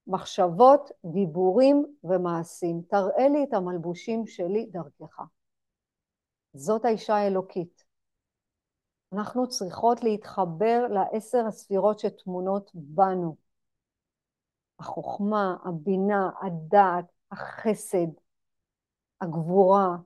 מחשבות, 0.06 0.90
דיבורים 1.04 1.84
ומעשים. 2.04 2.82
תראה 2.88 3.28
לי 3.28 3.44
את 3.44 3.54
המלבושים 3.54 4.26
שלי 4.26 4.66
דרכך. 4.66 5.20
זאת 6.54 6.84
האישה 6.84 7.14
האלוקית. 7.14 7.84
אנחנו 9.12 9.48
צריכות 9.48 10.04
להתחבר 10.04 10.86
לעשר 10.90 11.46
הספירות 11.46 11.98
שטמונות 11.98 12.70
בנו. 12.74 13.36
החוכמה, 14.78 15.56
הבינה, 15.64 16.30
הדעת, 16.42 17.04
החסד, 17.30 18.25
הגבורה, 19.20 19.96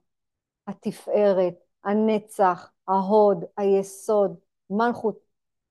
התפארת, 0.66 1.54
הנצח, 1.84 2.70
ההוד, 2.88 3.44
היסוד, 3.56 4.36
מלכות. 4.70 5.18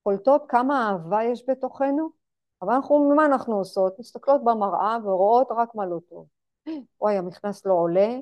קולטות 0.03 0.43
כמה 0.47 0.89
אהבה 0.89 1.23
יש 1.23 1.43
בתוכנו? 1.49 2.09
אבל 2.61 2.73
אנחנו, 2.73 3.13
מה 3.15 3.25
אנחנו 3.25 3.57
עושות? 3.57 3.99
מסתכלות 3.99 4.43
במראה 4.43 4.97
ורואות 5.03 5.47
רק 5.51 5.75
מה 5.75 5.85
לא 5.85 5.99
טוב. 6.09 6.27
אוי, 7.01 7.17
המכנס 7.17 7.65
לא 7.65 7.73
עולה, 7.73 8.17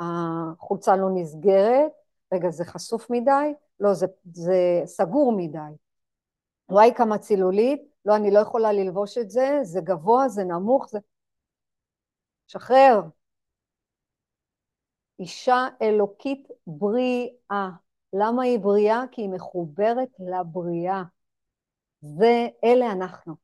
החולצה 0.00 0.96
לא 0.96 1.08
נסגרת, 1.14 1.92
רגע, 2.34 2.50
זה 2.50 2.64
חשוף 2.64 3.10
מדי? 3.10 3.54
לא, 3.80 3.94
זה, 3.94 4.06
זה 4.32 4.82
סגור 4.84 5.32
מדי. 5.36 5.58
וואי, 6.68 6.94
כמה 6.96 7.18
צילולית, 7.18 7.82
לא, 8.04 8.16
אני 8.16 8.30
לא 8.30 8.38
יכולה 8.38 8.72
ללבוש 8.72 9.18
את 9.18 9.30
זה, 9.30 9.58
זה 9.62 9.80
גבוה, 9.80 10.28
זה 10.28 10.44
נמוך, 10.44 10.88
זה... 10.90 10.98
שחרר. 12.46 13.00
אישה 15.20 15.68
אלוקית 15.82 16.48
בריאה. 16.66 17.68
למה 18.12 18.42
היא 18.42 18.58
בריאה? 18.58 19.04
כי 19.12 19.22
היא 19.22 19.30
מחוברת 19.30 20.08
לבריאה. 20.18 21.02
זה, 22.00 22.48
אלה 22.64 22.92
אנחנו. 22.92 23.34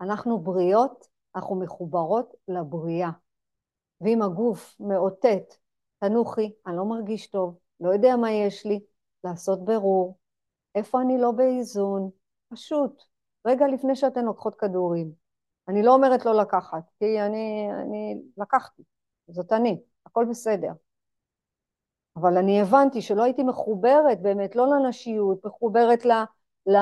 אנחנו 0.00 0.38
בריאות, 0.38 1.06
אנחנו 1.36 1.60
מחוברות 1.60 2.34
לבריאה. 2.48 3.10
ואם 4.00 4.22
הגוף 4.22 4.76
מאותת, 4.80 5.54
תנוחי, 5.98 6.52
אני 6.66 6.76
לא 6.76 6.84
מרגיש 6.84 7.26
טוב, 7.26 7.58
לא 7.80 7.90
יודע 7.90 8.16
מה 8.16 8.32
יש 8.32 8.66
לי, 8.66 8.80
לעשות 9.24 9.64
ברור, 9.64 10.18
איפה 10.74 11.00
אני 11.00 11.18
לא 11.18 11.30
באיזון, 11.30 12.10
פשוט, 12.48 13.02
רגע 13.46 13.66
לפני 13.68 13.96
שאתן 13.96 14.24
לוקחות 14.24 14.54
כדורים. 14.54 15.12
אני 15.68 15.82
לא 15.82 15.94
אומרת 15.94 16.24
לא 16.24 16.34
לקחת, 16.34 16.90
כי 16.98 17.20
אני, 17.20 17.68
אני 17.82 18.22
לקחתי, 18.36 18.82
זאת 19.28 19.52
אני, 19.52 19.80
הכל 20.06 20.26
בסדר. 20.30 20.72
אבל 22.20 22.36
אני 22.36 22.60
הבנתי 22.60 23.02
שלא 23.02 23.22
הייתי 23.22 23.42
מחוברת 23.42 24.22
באמת, 24.22 24.56
לא 24.56 24.66
לנשיות, 24.66 25.46
מחוברת 25.46 26.04
ל, 26.04 26.12
ל, 26.66 26.76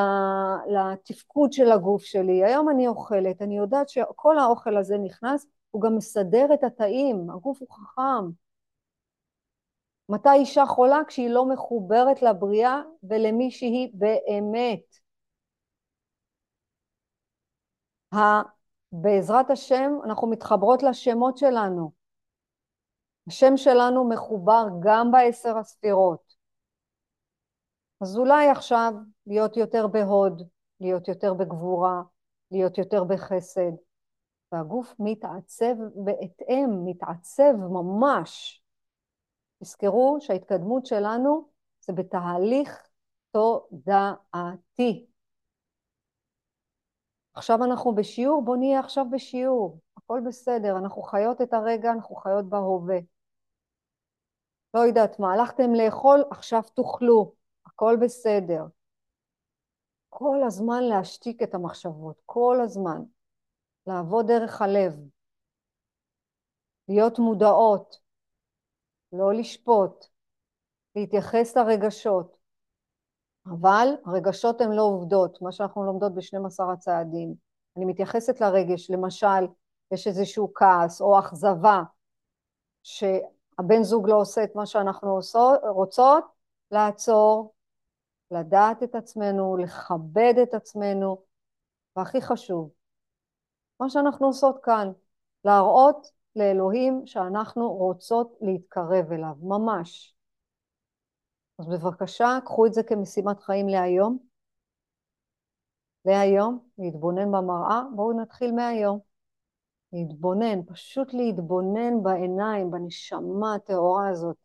לתפקוד 0.68 1.52
של 1.52 1.72
הגוף 1.72 2.02
שלי. 2.02 2.44
היום 2.44 2.70
אני 2.70 2.88
אוכלת, 2.88 3.42
אני 3.42 3.56
יודעת 3.56 3.88
שכל 3.88 4.38
האוכל 4.38 4.76
הזה 4.76 4.98
נכנס, 4.98 5.46
הוא 5.70 5.82
גם 5.82 5.96
מסדר 5.96 6.46
את 6.54 6.64
התאים, 6.64 7.30
הגוף 7.30 7.58
הוא 7.60 7.68
חכם. 7.70 8.30
מתי 10.08 10.32
אישה 10.32 10.66
חולה? 10.66 10.98
כשהיא 11.08 11.30
לא 11.30 11.46
מחוברת 11.46 12.22
לבריאה 12.22 12.82
ולמי 13.02 13.50
שהיא 13.50 13.90
באמת. 13.94 14.96
בעזרת 18.92 19.50
השם 19.50 19.92
אנחנו 20.04 20.30
מתחברות 20.30 20.82
לשמות 20.82 21.36
שלנו. 21.38 22.05
השם 23.28 23.56
שלנו 23.56 24.08
מחובר 24.08 24.64
גם 24.80 25.10
בעשר 25.10 25.58
הספירות. 25.58 26.34
אז 28.00 28.16
אולי 28.16 28.48
עכשיו 28.48 28.92
להיות 29.26 29.56
יותר 29.56 29.86
בהוד, 29.86 30.42
להיות 30.80 31.08
יותר 31.08 31.34
בגבורה, 31.34 32.02
להיות 32.50 32.78
יותר 32.78 33.04
בחסד. 33.04 33.72
והגוף 34.52 34.94
מתעצב 34.98 35.74
בהתאם, 35.94 36.70
מתעצב 36.84 37.52
ממש. 37.56 38.62
תזכרו 39.62 40.16
שההתקדמות 40.20 40.86
שלנו 40.86 41.48
זה 41.80 41.92
בתהליך 41.92 42.88
תודעתי. 43.30 45.06
עכשיו 47.34 47.64
אנחנו 47.64 47.94
בשיעור, 47.94 48.42
בואו 48.44 48.56
נהיה 48.56 48.80
עכשיו 48.80 49.06
בשיעור, 49.10 49.80
הכל 49.96 50.20
בסדר, 50.26 50.78
אנחנו 50.78 51.02
חיות 51.02 51.40
את 51.40 51.52
הרגע, 51.52 51.92
אנחנו 51.92 52.16
חיות 52.16 52.48
בהווה. 52.48 52.98
לא 54.76 54.80
יודעת 54.80 55.18
מה, 55.20 55.32
הלכתם 55.32 55.74
לאכול, 55.74 56.24
עכשיו 56.30 56.62
תאכלו, 56.62 57.32
הכל 57.66 57.96
בסדר. 58.02 58.64
כל 60.08 60.42
הזמן 60.46 60.82
להשתיק 60.82 61.42
את 61.42 61.54
המחשבות, 61.54 62.20
כל 62.26 62.56
הזמן. 62.64 63.02
לעבוד 63.86 64.26
דרך 64.26 64.62
הלב. 64.62 64.94
להיות 66.88 67.18
מודעות, 67.18 68.00
לא 69.12 69.34
לשפוט, 69.34 70.06
להתייחס 70.96 71.56
לרגשות. 71.56 72.38
אבל 73.46 73.88
הרגשות 74.06 74.60
הן 74.60 74.72
לא 74.72 74.82
עובדות, 74.82 75.42
מה 75.42 75.52
שאנחנו 75.52 75.84
לומדות 75.84 76.14
ב-12 76.14 76.72
הצעדים. 76.72 77.34
אני 77.76 77.84
מתייחסת 77.84 78.40
לרגש, 78.40 78.90
למשל, 78.90 79.46
יש 79.92 80.06
איזשהו 80.06 80.54
כעס 80.54 81.00
או 81.00 81.18
אכזבה, 81.18 81.82
שהבן 83.56 83.82
זוג 83.82 84.08
לא 84.08 84.20
עושה 84.20 84.44
את 84.44 84.54
מה 84.54 84.66
שאנחנו 84.66 85.10
עושות, 85.10 85.60
רוצות, 85.64 86.24
לעצור, 86.70 87.54
לדעת 88.30 88.82
את 88.82 88.94
עצמנו, 88.94 89.56
לכבד 89.56 90.34
את 90.42 90.54
עצמנו, 90.54 91.22
והכי 91.96 92.20
חשוב, 92.20 92.70
מה 93.80 93.90
שאנחנו 93.90 94.26
עושות 94.26 94.56
כאן, 94.62 94.92
להראות 95.44 96.10
לאלוהים 96.36 97.02
שאנחנו 97.06 97.72
רוצות 97.72 98.38
להתקרב 98.40 99.12
אליו, 99.12 99.34
ממש. 99.42 100.16
אז 101.58 101.66
בבקשה, 101.66 102.38
קחו 102.44 102.66
את 102.66 102.74
זה 102.74 102.82
כמשימת 102.82 103.40
חיים 103.40 103.68
להיום. 103.68 104.18
להיום, 106.04 106.68
להתבונן 106.78 107.32
במראה, 107.32 107.82
בואו 107.94 108.20
נתחיל 108.20 108.52
מהיום. 108.52 109.05
להתבונן, 109.92 110.62
פשוט 110.66 111.14
להתבונן 111.14 112.02
בעיניים, 112.02 112.70
בנשמה 112.70 113.54
הטהורה 113.54 114.08
הזאת, 114.08 114.36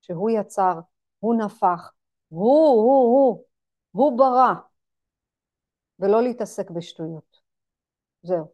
שהוא 0.00 0.30
יצר, 0.30 0.80
הוא 1.18 1.34
נפח, 1.34 1.92
הוא, 2.28 2.68
הוא, 2.68 3.04
הוא, 3.04 3.44
הוא 3.92 4.18
ברא, 4.18 4.54
ולא 5.98 6.22
להתעסק 6.22 6.70
בשטויות. 6.70 7.40
זהו. 8.22 8.46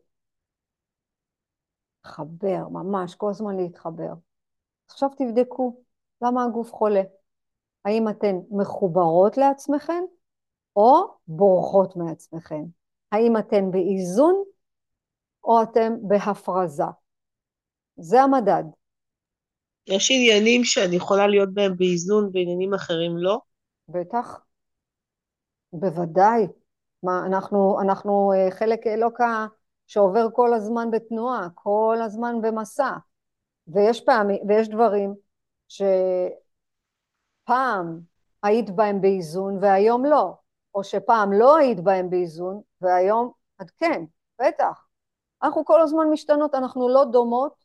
להתחבר, 2.04 2.68
ממש, 2.68 3.14
כל 3.14 3.30
הזמן 3.30 3.56
להתחבר. 3.56 4.12
עכשיו 4.88 5.08
תבדקו 5.16 5.82
למה 6.22 6.44
הגוף 6.44 6.72
חולה. 6.72 7.02
האם 7.84 8.08
אתן 8.08 8.36
מחוברות 8.50 9.36
לעצמכן 9.36 10.04
או 10.76 11.16
בורחות 11.28 11.96
מעצמכן? 11.96 12.62
האם 13.12 13.36
אתן 13.36 13.70
באיזון 13.70 14.44
או 15.44 15.62
אתן 15.62 15.92
בהפרזה? 16.02 16.84
זה 17.96 18.22
המדד. 18.22 18.64
יש 19.86 20.10
עניינים 20.10 20.64
שאני 20.64 20.96
יכולה 20.96 21.26
להיות 21.26 21.54
בהם 21.54 21.76
באיזון 21.76 22.30
ועניינים 22.34 22.74
אחרים 22.74 23.16
לא? 23.16 23.38
בטח. 23.88 24.40
בוודאי. 25.72 26.46
מה, 27.02 27.26
אנחנו, 27.26 27.80
אנחנו 27.80 28.32
אה, 28.32 28.50
חלק 28.50 28.86
אלוקה 28.86 29.46
שעובר 29.86 30.26
כל 30.32 30.54
הזמן 30.54 30.90
בתנועה, 30.90 31.48
כל 31.54 31.98
הזמן 32.04 32.34
במסע. 32.42 32.90
ויש 33.68 34.00
פעמים, 34.00 34.38
ויש 34.48 34.68
דברים 34.68 35.14
שפעם 35.68 36.30
היית 38.42 38.70
בהם 38.70 39.00
באיזון 39.00 39.58
והיום 39.60 40.04
לא, 40.04 40.34
או 40.74 40.84
שפעם 40.84 41.32
לא 41.32 41.56
היית 41.56 41.80
בהם 41.80 42.10
באיזון 42.10 42.60
והיום 42.80 43.32
את 43.62 43.70
כן, 43.70 44.04
בטח. 44.40 44.89
אנחנו 45.42 45.64
כל 45.64 45.80
הזמן 45.80 46.06
משתנות, 46.10 46.54
אנחנו 46.54 46.88
לא 46.88 47.04
דומות 47.04 47.64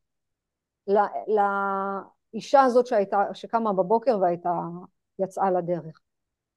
לא, 0.88 1.02
לאישה 1.28 2.62
הזאת 2.62 2.88
שהייתה, 2.88 3.18
שקמה 3.34 3.74
בבוקר 3.74 4.18
והייתה, 4.22 4.54
יצאה 5.20 5.52
לדרך. 5.52 6.02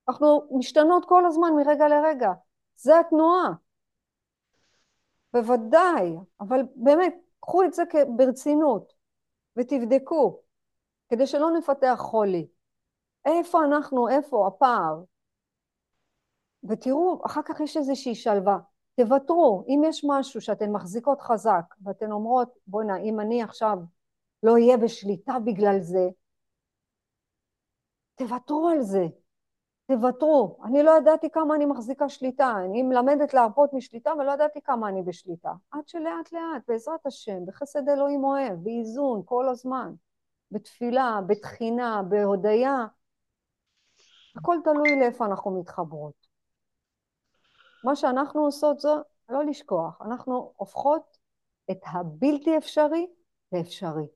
אנחנו 0.08 0.48
משתנות 0.50 1.04
כל 1.04 1.26
הזמן 1.26 1.48
מרגע 1.56 1.88
לרגע, 1.88 2.32
זה 2.76 3.00
התנועה. 3.00 3.48
בוודאי, 5.32 6.16
אבל 6.40 6.60
באמת, 6.74 7.14
קחו 7.40 7.64
את 7.64 7.74
זה 7.74 7.82
ברצינות 8.16 8.92
ותבדקו, 9.56 10.40
כדי 11.08 11.26
שלא 11.26 11.50
נפתח 11.50 11.96
חולי. 11.98 12.48
איפה 13.24 13.64
אנחנו, 13.64 14.08
איפה 14.08 14.46
הפער? 14.46 15.02
ותראו, 16.68 17.22
אחר 17.26 17.40
כך 17.44 17.60
יש 17.60 17.76
איזושהי 17.76 18.14
שלווה. 18.14 18.58
תוותרו, 18.98 19.64
אם 19.68 19.82
יש 19.84 20.04
משהו 20.08 20.40
שאתן 20.40 20.72
מחזיקות 20.72 21.20
חזק 21.20 21.74
ואתן 21.82 22.12
אומרות, 22.12 22.58
בוא'נה, 22.66 22.96
אם 22.96 23.20
אני 23.20 23.42
עכשיו 23.42 23.78
לא 24.42 24.52
אהיה 24.52 24.76
בשליטה 24.76 25.38
בגלל 25.44 25.80
זה, 25.80 26.08
תוותרו 28.14 28.68
על 28.68 28.82
זה, 28.82 29.06
תוותרו. 29.86 30.58
אני 30.64 30.82
לא 30.82 30.96
ידעתי 30.98 31.30
כמה 31.30 31.54
אני 31.54 31.66
מחזיקה 31.66 32.08
שליטה, 32.08 32.54
אני 32.64 32.82
מלמדת 32.82 33.34
להרפות 33.34 33.72
משליטה 33.72 34.12
ולא 34.18 34.32
ידעתי 34.32 34.60
כמה 34.62 34.88
אני 34.88 35.02
בשליטה. 35.02 35.52
עד 35.70 35.88
שלאט 35.88 36.32
לאט, 36.32 36.62
בעזרת 36.68 37.06
השם, 37.06 37.46
בחסד 37.46 37.88
אלוהים 37.88 38.24
אוהב, 38.24 38.54
באיזון 38.62 39.22
כל 39.24 39.48
הזמן, 39.48 39.92
בתפילה, 40.50 41.20
בתחינה, 41.26 42.02
בהודיה, 42.08 42.86
הכל 44.36 44.56
תלוי 44.64 45.00
לאיפה 45.00 45.26
אנחנו 45.26 45.60
מתחברות. 45.60 46.27
מה 47.84 47.96
שאנחנו 47.96 48.44
עושות 48.44 48.80
זו 48.80 48.96
לא 49.28 49.44
לשכוח, 49.44 50.02
אנחנו 50.02 50.52
הופכות 50.56 51.18
את 51.70 51.78
הבלתי 51.86 52.58
אפשרי 52.58 53.06
לאפשרי. 53.52 54.06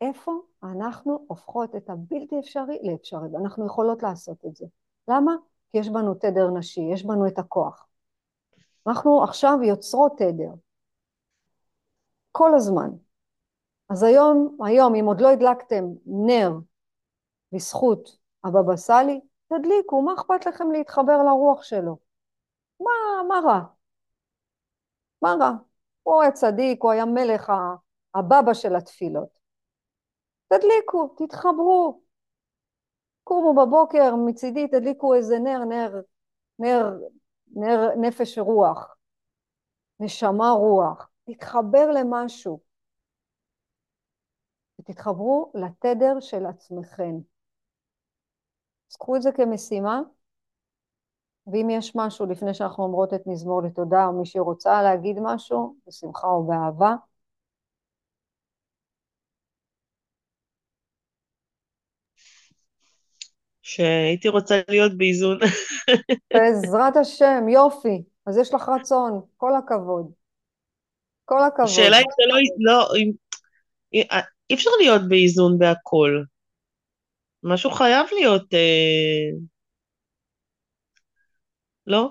איפה 0.00 0.32
אנחנו 0.62 1.24
הופכות 1.28 1.76
את 1.76 1.90
הבלתי 1.90 2.38
אפשרי 2.38 2.78
לאפשרי, 2.82 3.28
ואנחנו 3.32 3.66
יכולות 3.66 4.02
לעשות 4.02 4.44
את 4.46 4.56
זה. 4.56 4.66
למה? 5.08 5.32
כי 5.70 5.78
יש 5.78 5.88
בנו 5.88 6.14
תדר 6.14 6.50
נשי, 6.58 6.80
יש 6.92 7.04
בנו 7.04 7.26
את 7.26 7.38
הכוח. 7.38 7.86
אנחנו 8.86 9.24
עכשיו 9.24 9.58
יוצרות 9.62 10.12
תדר, 10.18 10.52
כל 12.32 12.54
הזמן. 12.54 12.90
אז 13.88 14.02
היום, 14.02 14.56
היום, 14.64 14.94
אם 14.94 15.04
עוד 15.04 15.20
לא 15.20 15.28
הדלקתם 15.28 15.84
נר 16.06 16.52
בזכות 17.52 18.18
הבבא 18.44 18.76
סאלי, 18.76 19.20
תדליקו, 19.58 20.02
מה 20.02 20.14
אכפת 20.14 20.46
לכם 20.46 20.70
להתחבר 20.72 21.22
לרוח 21.22 21.62
שלו? 21.62 21.98
מה, 22.80 22.90
מה 23.28 23.40
רע? 23.44 23.60
מה 25.22 25.34
רע? 25.40 25.50
הוא 26.02 26.22
היה 26.22 26.32
צדיק, 26.32 26.82
הוא 26.82 26.92
היה 26.92 27.04
מלך 27.04 27.52
הבבא 28.14 28.54
של 28.54 28.76
התפילות. 28.76 29.38
תדליקו, 30.48 31.14
תתחברו. 31.18 32.02
קומו 33.24 33.54
בבוקר, 33.54 34.14
מצידי 34.26 34.68
תדליקו 34.68 35.14
איזה 35.14 35.38
נר, 35.38 35.64
נר, 35.64 36.00
נר, 36.58 36.84
נר 37.46 37.88
נפש 38.00 38.38
רוח, 38.38 38.96
נשמה 40.00 40.50
רוח, 40.50 41.10
תתחבר 41.24 41.90
למשהו. 41.90 42.60
ותתחברו 44.80 45.52
לתדר 45.54 46.20
של 46.20 46.46
עצמכם. 46.46 47.31
אז 48.92 48.96
קחו 48.96 49.16
את 49.16 49.22
זה 49.22 49.32
כמשימה, 49.32 50.00
ואם 51.46 51.70
יש 51.70 51.92
משהו 51.96 52.26
לפני 52.26 52.54
שאנחנו 52.54 52.84
אומרות 52.84 53.14
את 53.14 53.26
מזמור 53.26 53.62
לתודה, 53.62 54.06
או 54.06 54.12
מי 54.12 54.26
שרוצה 54.26 54.82
להגיד 54.82 55.16
משהו, 55.22 55.76
בשמחה 55.86 56.26
ובאהבה. 56.26 56.94
שהייתי 63.62 64.28
רוצה 64.28 64.60
להיות 64.68 64.96
באיזון. 64.96 65.38
בעזרת 66.34 66.96
השם, 66.96 67.48
יופי. 67.48 68.02
אז 68.26 68.38
יש 68.38 68.54
לך 68.54 68.68
רצון, 68.68 69.20
כל 69.36 69.56
הכבוד. 69.56 70.12
כל 71.24 71.44
הכבוד. 71.44 71.68
השאלה 71.68 71.96
אם 71.96 72.04
זה 72.16 72.22
לא, 72.26 72.78
לא 72.78 72.88
אם, 72.96 73.12
אי 74.50 74.54
אפשר 74.54 74.70
להיות 74.80 75.02
באיזון 75.08 75.58
בהכל. 75.58 76.22
משהו 77.42 77.70
חייב 77.70 78.06
להיות, 78.12 78.54
אה... 78.54 79.38
לא? 81.86 82.10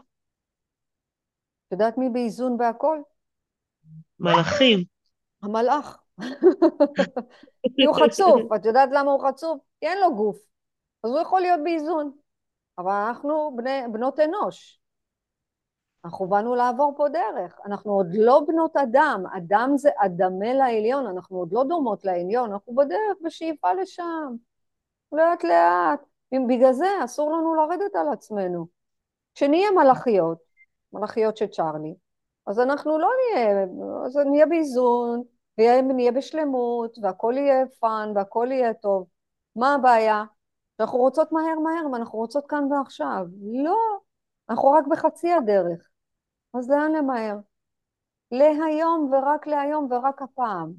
את 1.68 1.72
יודעת 1.72 1.98
מי 1.98 2.10
באיזון 2.10 2.58
בהכל? 2.58 3.02
מלאכים. 4.20 4.84
המלאך. 5.44 5.98
כי 7.76 7.86
הוא 7.86 7.96
חצוף. 7.96 8.42
את 8.56 8.66
יודעת 8.66 8.90
למה 8.92 9.12
הוא 9.12 9.28
חצוף? 9.28 9.62
כי 9.80 9.88
אין 9.88 9.98
לו 10.00 10.16
גוף. 10.16 10.38
אז 11.04 11.12
הוא 11.12 11.20
יכול 11.20 11.42
להיות 11.42 11.60
באיזון. 11.64 12.12
אבל 12.78 12.92
אנחנו 12.92 13.54
בני, 13.56 13.82
בנות 13.92 14.20
אנוש. 14.20 14.80
אנחנו 16.06 16.28
באנו 16.28 16.56
לעבור 16.56 16.94
פה 16.98 17.10
דרך. 17.10 17.60
אנחנו 17.66 17.92
עוד 17.92 18.08
לא 18.14 18.42
בנות 18.48 18.78
אדם. 18.78 19.24
אדם 19.38 19.72
זה 19.76 19.90
אדמה 19.98 20.54
לעליון. 20.54 21.08
אנחנו 21.08 21.38
עוד 21.38 21.54
לא 21.54 21.64
דומות 21.64 22.06
לעליון. 22.06 22.52
אנחנו 22.52 22.76
בדרך, 22.76 23.18
בשאיפה 23.26 23.74
לשם. 23.74 24.36
לאט 25.12 25.44
לאט. 25.44 26.00
אם 26.34 26.48
בגלל 26.50 26.74
זה 26.74 26.88
אסור 27.04 27.32
לנו 27.32 27.56
לרדת 27.56 27.96
על 27.96 28.08
עצמנו. 28.14 28.68
כשנהיה 29.36 29.72
מלאכיות, 29.72 30.38
מלאכיות 30.94 31.38
של 31.38 31.48
צ'ארלי, 31.48 31.96
אז 32.48 32.60
אנחנו 32.60 33.00
לא 33.00 33.10
נהיה, 33.18 33.66
אז 34.06 34.18
נהיה 34.18 34.46
באיזון, 34.46 35.24
ונהיה 35.58 36.12
בשלמות, 36.12 36.98
והכל 37.02 37.34
יהיה 37.38 37.66
fun, 37.80 38.12
והכל 38.16 38.48
יהיה 38.52 38.74
טוב. 38.74 39.08
מה 39.56 39.74
הבעיה? 39.74 40.24
אנחנו 40.80 41.00
רוצות 41.00 41.32
מהר 41.32 41.60
מהר, 41.60 41.92
ואנחנו 41.94 42.20
רוצות 42.20 42.46
כאן 42.48 42.72
ועכשיו. 42.72 43.26
לא, 43.64 43.78
אנחנו 44.50 44.70
רק 44.72 44.88
בחצי 44.88 45.32
הדרך. 45.32 45.82
אז 46.54 46.70
לאן 46.70 46.92
למהר? 46.92 47.38
להיום 48.32 49.12
ורק 49.14 49.48
להיום 49.48 49.88
ורק 49.92 50.22
הפעם. 50.22 50.74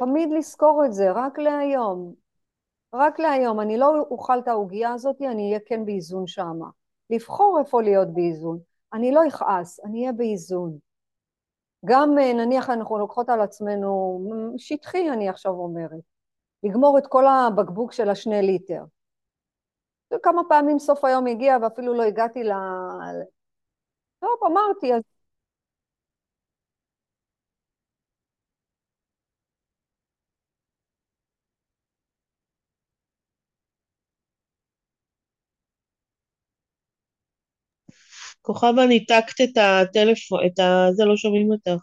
תמיד 0.00 0.28
לזכור 0.32 0.82
את 0.86 0.92
זה, 0.92 1.10
רק 1.10 1.38
להיום. 1.38 2.14
רק 2.94 3.18
להיום. 3.18 3.60
אני 3.60 3.78
לא 3.78 4.06
אוכל 4.10 4.38
את 4.38 4.48
העוגייה 4.48 4.92
הזאת, 4.92 5.16
אני 5.20 5.48
אהיה 5.48 5.60
כן 5.66 5.84
באיזון 5.84 6.26
שמה. 6.26 6.68
לבחור 7.10 7.58
איפה 7.60 7.82
להיות 7.82 8.08
באיזון. 8.14 8.58
אני 8.92 9.12
לא 9.12 9.28
אכעס, 9.28 9.80
אני 9.84 10.00
אהיה 10.00 10.12
באיזון. 10.12 10.78
גם 11.84 12.18
אה, 12.18 12.32
נניח 12.32 12.70
אנחנו 12.70 12.98
לוקחות 12.98 13.28
על 13.28 13.40
עצמנו, 13.40 14.20
שטחי 14.56 15.10
אני 15.10 15.28
עכשיו 15.28 15.52
אומרת, 15.52 16.00
לגמור 16.62 16.98
את 16.98 17.06
כל 17.06 17.24
הבקבוק 17.26 17.92
של 17.92 18.10
השני 18.10 18.42
ליטר. 18.42 18.84
כמה 20.22 20.42
פעמים 20.48 20.78
סוף 20.78 21.04
היום 21.04 21.26
הגיע 21.26 21.56
ואפילו 21.62 21.94
לא 21.94 22.02
הגעתי 22.02 22.44
ל... 22.44 22.52
טוב, 24.20 24.38
אמרתי, 24.46 24.94
אז 24.94 25.02
כוכבה, 38.42 38.86
ניתקת 38.88 39.40
את 39.44 39.56
הטלפון, 39.56 40.40
את 40.46 40.58
ה... 40.58 40.86
זה, 40.92 41.04
לא 41.04 41.16
שומעים 41.16 41.50
אותך. 41.50 41.82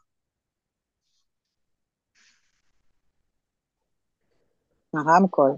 הרמקול. 4.94 5.52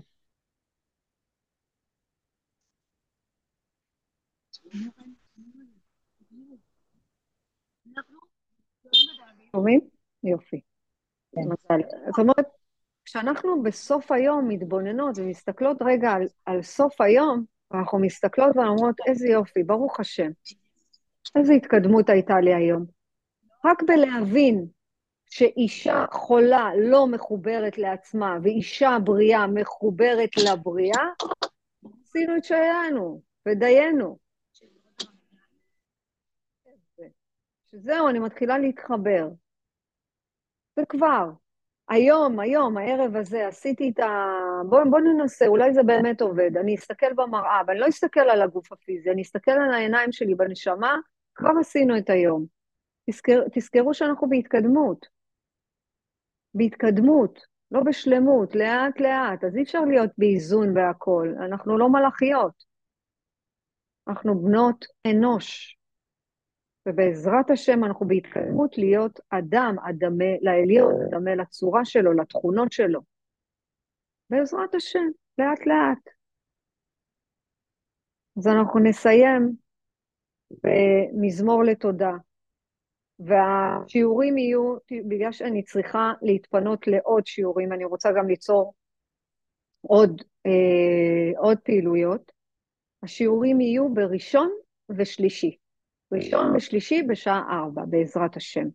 שומעים? 9.52 9.80
יופי. 10.24 10.62
זאת 11.36 12.20
אומרת, 12.20 12.46
כשאנחנו 13.06 13.64
בסוף 13.64 14.12
היום 14.12 14.48
מתבוננות 14.48 15.18
ומסתכלות 15.18 15.78
רגע 15.82 16.12
על, 16.12 16.28
על 16.46 16.62
סוף 16.62 17.02
היום, 17.02 17.46
אנחנו 17.74 18.00
מסתכלות 18.00 18.56
ואומרות, 18.56 18.96
איזה 19.08 19.28
יופי, 19.28 19.64
ברוך 19.64 20.00
השם. 20.00 20.32
איזה 21.36 21.54
התקדמות 21.54 22.10
הייתה 22.10 22.40
לי 22.40 22.54
היום. 22.54 22.86
רק 23.66 23.84
בלהבין 23.84 24.68
שאישה 25.30 26.06
חולה 26.12 26.70
לא 26.78 27.08
מחוברת 27.08 27.78
לעצמה 27.78 28.38
ואישה 28.44 28.98
בריאה 29.04 29.48
מחוברת 29.48 30.30
לבריאה, 30.38 31.04
עשינו 32.04 32.38
את 32.38 32.44
שלנו 32.44 33.22
ודיינו. 33.48 34.18
שזהו, 37.72 38.10
אני 38.10 38.20
מתחילה 38.20 38.58
להתחבר. 38.58 39.30
וכבר, 40.80 41.30
היום, 41.90 42.40
היום, 42.40 42.78
הערב 42.78 43.16
הזה, 43.16 43.48
עשיתי 43.48 43.90
את 43.90 44.00
ה... 44.00 44.34
בואו 44.70 44.92
בוא 44.92 45.00
ננסה, 45.00 45.48
אולי 45.48 45.74
זה 45.74 45.84
באמת 45.84 46.22
עובד. 46.22 46.58
אני 46.58 46.76
אסתכל 46.76 47.14
במראה, 47.14 47.62
ואני 47.68 47.80
לא 47.80 47.88
אסתכל 47.88 48.20
על 48.20 48.42
הגוף 48.42 48.72
הפיזי, 48.72 49.12
אני 49.12 49.22
אסתכל 49.22 49.52
על 49.52 49.74
העיניים 49.74 50.12
שלי 50.12 50.36
בנשמה, 50.36 50.98
כבר 51.36 51.52
עשינו 51.60 51.98
את 51.98 52.10
היום. 52.10 52.46
תזכר, 53.10 53.42
תזכרו 53.54 53.94
שאנחנו 53.94 54.30
בהתקדמות. 54.30 55.06
בהתקדמות, 56.54 57.40
לא 57.72 57.84
בשלמות, 57.84 58.56
לאט-לאט. 58.56 59.44
אז 59.44 59.56
אי 59.56 59.64
אפשר 59.64 59.82
להיות 59.82 60.10
באיזון 60.18 60.74
בהכל, 60.74 61.34
אנחנו 61.46 61.78
לא 61.78 61.90
מלאכיות. 61.90 62.64
אנחנו 64.08 64.42
בנות 64.42 64.86
אנוש. 65.08 65.79
ובעזרת 66.86 67.50
השם 67.50 67.84
אנחנו 67.84 68.08
בהתקדמות 68.08 68.78
להיות 68.78 69.20
אדם, 69.30 69.76
אדמה 69.90 70.26
לעליון, 70.42 70.94
אדמה 71.08 71.36
לצורה 71.36 71.86
שלו, 71.86 72.14
לתכונות 72.14 72.72
שלו. 72.72 73.02
בעזרת 74.30 74.76
השם, 74.76 75.08
לאט 75.38 75.60
לאט. 75.66 76.14
אז 78.38 78.48
אנחנו 78.48 78.80
נסיים 78.80 79.56
במזמור 80.64 81.64
לתודה. 81.64 82.12
והשיעורים 83.20 84.38
יהיו, 84.38 84.76
בגלל 85.08 85.32
שאני 85.32 85.64
צריכה 85.64 86.14
להתפנות 86.22 86.88
לעוד 86.88 87.28
שיעורים, 87.28 87.74
אני 87.74 87.86
רוצה 87.86 88.10
גם 88.18 88.28
ליצור 88.28 88.74
עוד, 89.82 90.22
אה, 90.46 91.40
עוד 91.40 91.58
פעילויות, 91.60 92.32
השיעורים 93.04 93.62
יהיו 93.62 93.94
בראשון 93.94 94.50
ושלישי. 94.98 95.58
ראשון 96.12 96.56
ושלישי 96.56 97.04
בשעה 97.04 97.44
ארבע, 97.50 97.82
בעזרת 97.88 98.38
השם. 98.38 98.68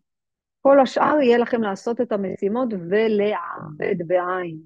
כל 0.61 0.79
השאר 0.79 1.21
יהיה 1.21 1.37
לכם 1.37 1.61
לעשות 1.61 2.01
את 2.01 2.11
המשימות 2.11 2.69
ולעבד 2.73 4.07
בעין, 4.07 4.57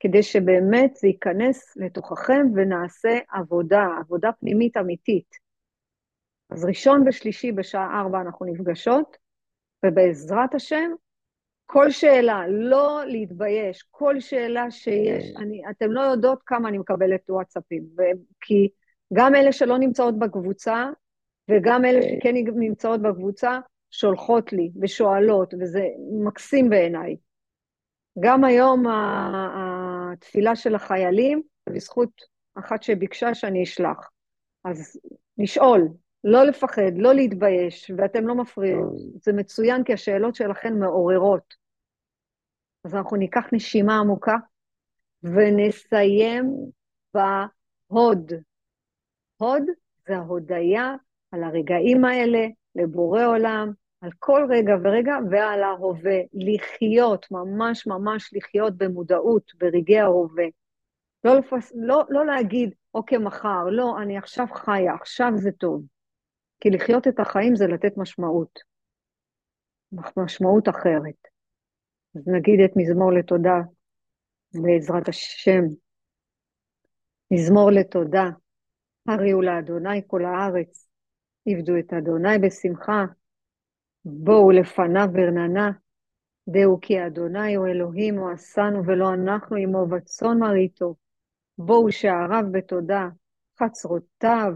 כדי 0.00 0.22
שבאמת 0.22 0.96
זה 0.96 1.08
ייכנס 1.08 1.76
לתוככם 1.76 2.46
ונעשה 2.54 3.18
עבודה, 3.32 3.86
עבודה 4.00 4.32
פנימית 4.32 4.76
אמיתית. 4.76 5.34
אז 6.50 6.64
ראשון 6.64 7.08
ושלישי 7.08 7.52
בשעה 7.52 8.00
ארבע 8.00 8.20
אנחנו 8.20 8.46
נפגשות, 8.46 9.16
ובעזרת 9.86 10.54
השם, 10.54 10.90
כל 11.66 11.90
שאלה, 11.90 12.48
לא 12.48 13.02
להתבייש, 13.06 13.84
כל 13.90 14.20
שאלה 14.20 14.70
שיש, 14.70 15.36
אני, 15.36 15.62
אתם 15.70 15.92
לא 15.92 16.00
יודעות 16.00 16.42
כמה 16.46 16.68
אני 16.68 16.78
מקבלת 16.78 17.30
וואטסאפים, 17.30 17.84
כי 18.40 18.68
גם 19.12 19.34
אלה 19.34 19.52
שלא 19.52 19.78
נמצאות 19.78 20.18
בקבוצה, 20.18 20.90
וגם 21.48 21.84
אלה 21.84 22.02
שכן 22.02 22.34
נמצאות 22.54 23.02
בקבוצה, 23.02 23.58
שולחות 23.90 24.52
לי 24.52 24.70
ושואלות, 24.82 25.54
וזה 25.60 25.86
מקסים 26.24 26.70
בעיניי. 26.70 27.16
גם 28.20 28.44
היום 28.44 28.84
התפילה 30.12 30.56
של 30.56 30.74
החיילים, 30.74 31.42
בזכות 31.70 32.10
אחת 32.54 32.82
שביקשה 32.82 33.34
שאני 33.34 33.62
אשלח. 33.62 34.10
אז 34.64 35.00
לשאול, 35.38 35.88
לא 36.24 36.44
לפחד, 36.44 36.92
לא 36.96 37.14
להתבייש, 37.14 37.90
ואתם 37.96 38.28
לא 38.28 38.34
מפריעים. 38.34 38.86
זה 39.22 39.32
מצוין 39.32 39.84
כי 39.84 39.92
השאלות 39.92 40.34
שלכם 40.34 40.78
מעוררות. 40.78 41.54
אז 42.84 42.94
אנחנו 42.94 43.16
ניקח 43.16 43.44
נשימה 43.52 43.98
עמוקה 43.98 44.36
ונסיים 45.22 46.54
בהוד. 47.14 48.32
הוד 49.36 49.62
זה 50.06 50.16
ההודיה 50.16 50.94
על 51.32 51.42
הרגעים 51.42 52.04
האלה, 52.04 52.46
לבורא 52.74 53.24
עולם, 53.24 53.72
על 54.00 54.10
כל 54.18 54.46
רגע 54.50 54.74
ורגע 54.84 55.14
ועל 55.30 55.62
ההווה. 55.62 56.18
לחיות, 56.32 57.26
ממש 57.30 57.86
ממש 57.86 58.30
לחיות 58.34 58.76
במודעות, 58.76 59.52
ברגעי 59.58 59.98
ההווה. 59.98 60.44
לא, 61.24 61.38
לפס... 61.38 61.72
לא, 61.74 62.04
לא 62.08 62.26
להגיד, 62.26 62.74
אוקיי, 62.94 63.18
מחר, 63.18 63.64
לא, 63.70 63.96
אני 64.02 64.18
עכשיו 64.18 64.46
חיה, 64.54 64.94
עכשיו 64.94 65.32
זה 65.36 65.52
טוב. 65.52 65.84
כי 66.60 66.70
לחיות 66.70 67.08
את 67.08 67.20
החיים 67.20 67.56
זה 67.56 67.66
לתת 67.66 67.96
משמעות, 67.96 68.58
משמעות 70.16 70.68
אחרת. 70.68 71.28
אז 72.16 72.28
נגיד 72.28 72.60
את 72.60 72.70
מזמור 72.76 73.12
לתודה, 73.12 73.60
בעזרת 74.54 75.08
השם. 75.08 75.62
מזמור 77.30 77.70
לתודה, 77.70 78.24
הריעו 79.08 79.42
לאדוני 79.42 80.02
כל 80.06 80.24
הארץ, 80.24 80.87
עבדו 81.50 81.78
את 81.78 81.92
אדוני 81.92 82.38
בשמחה, 82.38 83.04
בואו 84.04 84.50
לפניו 84.50 85.08
ברננה, 85.12 85.70
דעו 86.48 86.78
כי 86.80 87.06
אדוני 87.06 87.54
הוא 87.54 87.66
אלוהים, 87.66 88.18
הוא 88.18 88.30
עשנו 88.30 88.86
ולא 88.86 89.14
אנחנו 89.14 89.56
עמו, 89.56 89.86
וצאן 89.90 90.38
מרעיתו. 90.38 90.94
בואו 91.58 91.92
שעריו 91.92 92.44
בתודה, 92.52 93.08
חצרותיו 93.58 94.52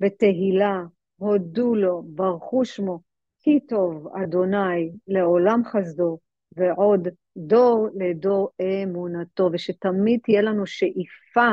בתהילה, 0.00 0.82
הודו 1.16 1.74
לו, 1.74 2.02
ברכו 2.06 2.64
שמו, 2.64 3.00
כי 3.38 3.60
טוב 3.60 4.08
אדוני 4.22 4.92
לעולם 5.08 5.62
חסדו, 5.64 6.18
ועוד 6.56 7.08
דור 7.36 7.88
לדור 7.94 8.50
אמונתו, 8.60 9.50
ושתמיד 9.52 10.20
תהיה 10.22 10.42
לנו 10.42 10.66
שאיפה, 10.66 11.50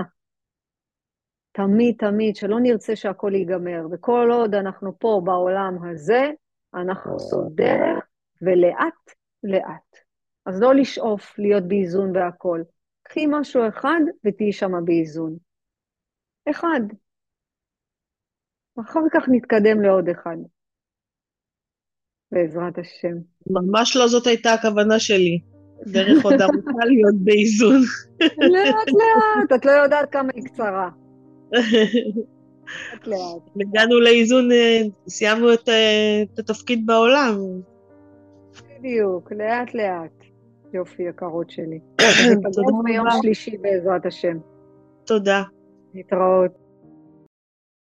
תמיד 1.55 1.95
תמיד, 1.97 2.35
שלא 2.35 2.59
נרצה 2.59 2.95
שהכל 2.95 3.31
ייגמר, 3.35 3.81
וכל 3.91 4.29
עוד 4.31 4.55
אנחנו 4.55 4.99
פה 4.99 5.21
בעולם 5.25 5.77
הזה, 5.83 6.31
אנחנו 6.73 7.11
עושות 7.11 7.55
דרך, 7.55 8.05
ולאט 8.41 9.13
לאט. 9.43 10.05
אז 10.45 10.61
לא 10.61 10.75
לשאוף 10.75 11.39
להיות 11.39 11.63
באיזון 11.67 12.13
בהכל. 12.13 12.61
קחי 13.03 13.25
משהו 13.29 13.67
אחד 13.67 13.99
ותהיי 14.25 14.51
שם 14.51 14.71
באיזון. 14.85 15.37
אחד. 16.49 16.81
אחר 18.81 18.99
כך 19.13 19.23
נתקדם 19.31 19.81
לעוד 19.81 20.09
אחד. 20.09 20.37
בעזרת 22.31 22.77
השם. 22.77 23.15
ממש 23.47 23.97
לא 23.97 24.07
זאת 24.07 24.27
הייתה 24.27 24.53
הכוונה 24.53 24.99
שלי. 24.99 25.39
דרך 25.93 26.23
עוד 26.23 26.41
ארוכה 26.41 26.85
להיות 26.85 27.15
באיזון. 27.23 27.81
לאט 28.21 28.87
לאט, 28.87 29.59
את 29.59 29.65
לא 29.65 29.71
יודעת 29.71 30.11
כמה 30.11 30.29
היא 30.35 30.43
קצרה. 30.43 30.89
הגענו 33.61 33.99
לאיזון, 33.99 34.51
אה, 34.51 34.81
סיימנו 35.07 35.53
את, 35.53 35.69
אה, 35.69 36.23
את 36.33 36.39
התפקיד 36.39 36.85
בעולם. 36.85 37.37
בדיוק, 38.79 39.31
לאט 39.31 39.73
לאט. 39.73 40.25
יופי, 40.73 41.03
יקרות 41.03 41.49
שלי. 41.49 41.79
תודה 42.53 42.77
ביום 42.83 43.07
שלישי 43.21 43.57
בעזרת 43.57 44.05
השם. 44.05 44.37
תודה. 45.05 45.43
להתראות. 45.93 46.64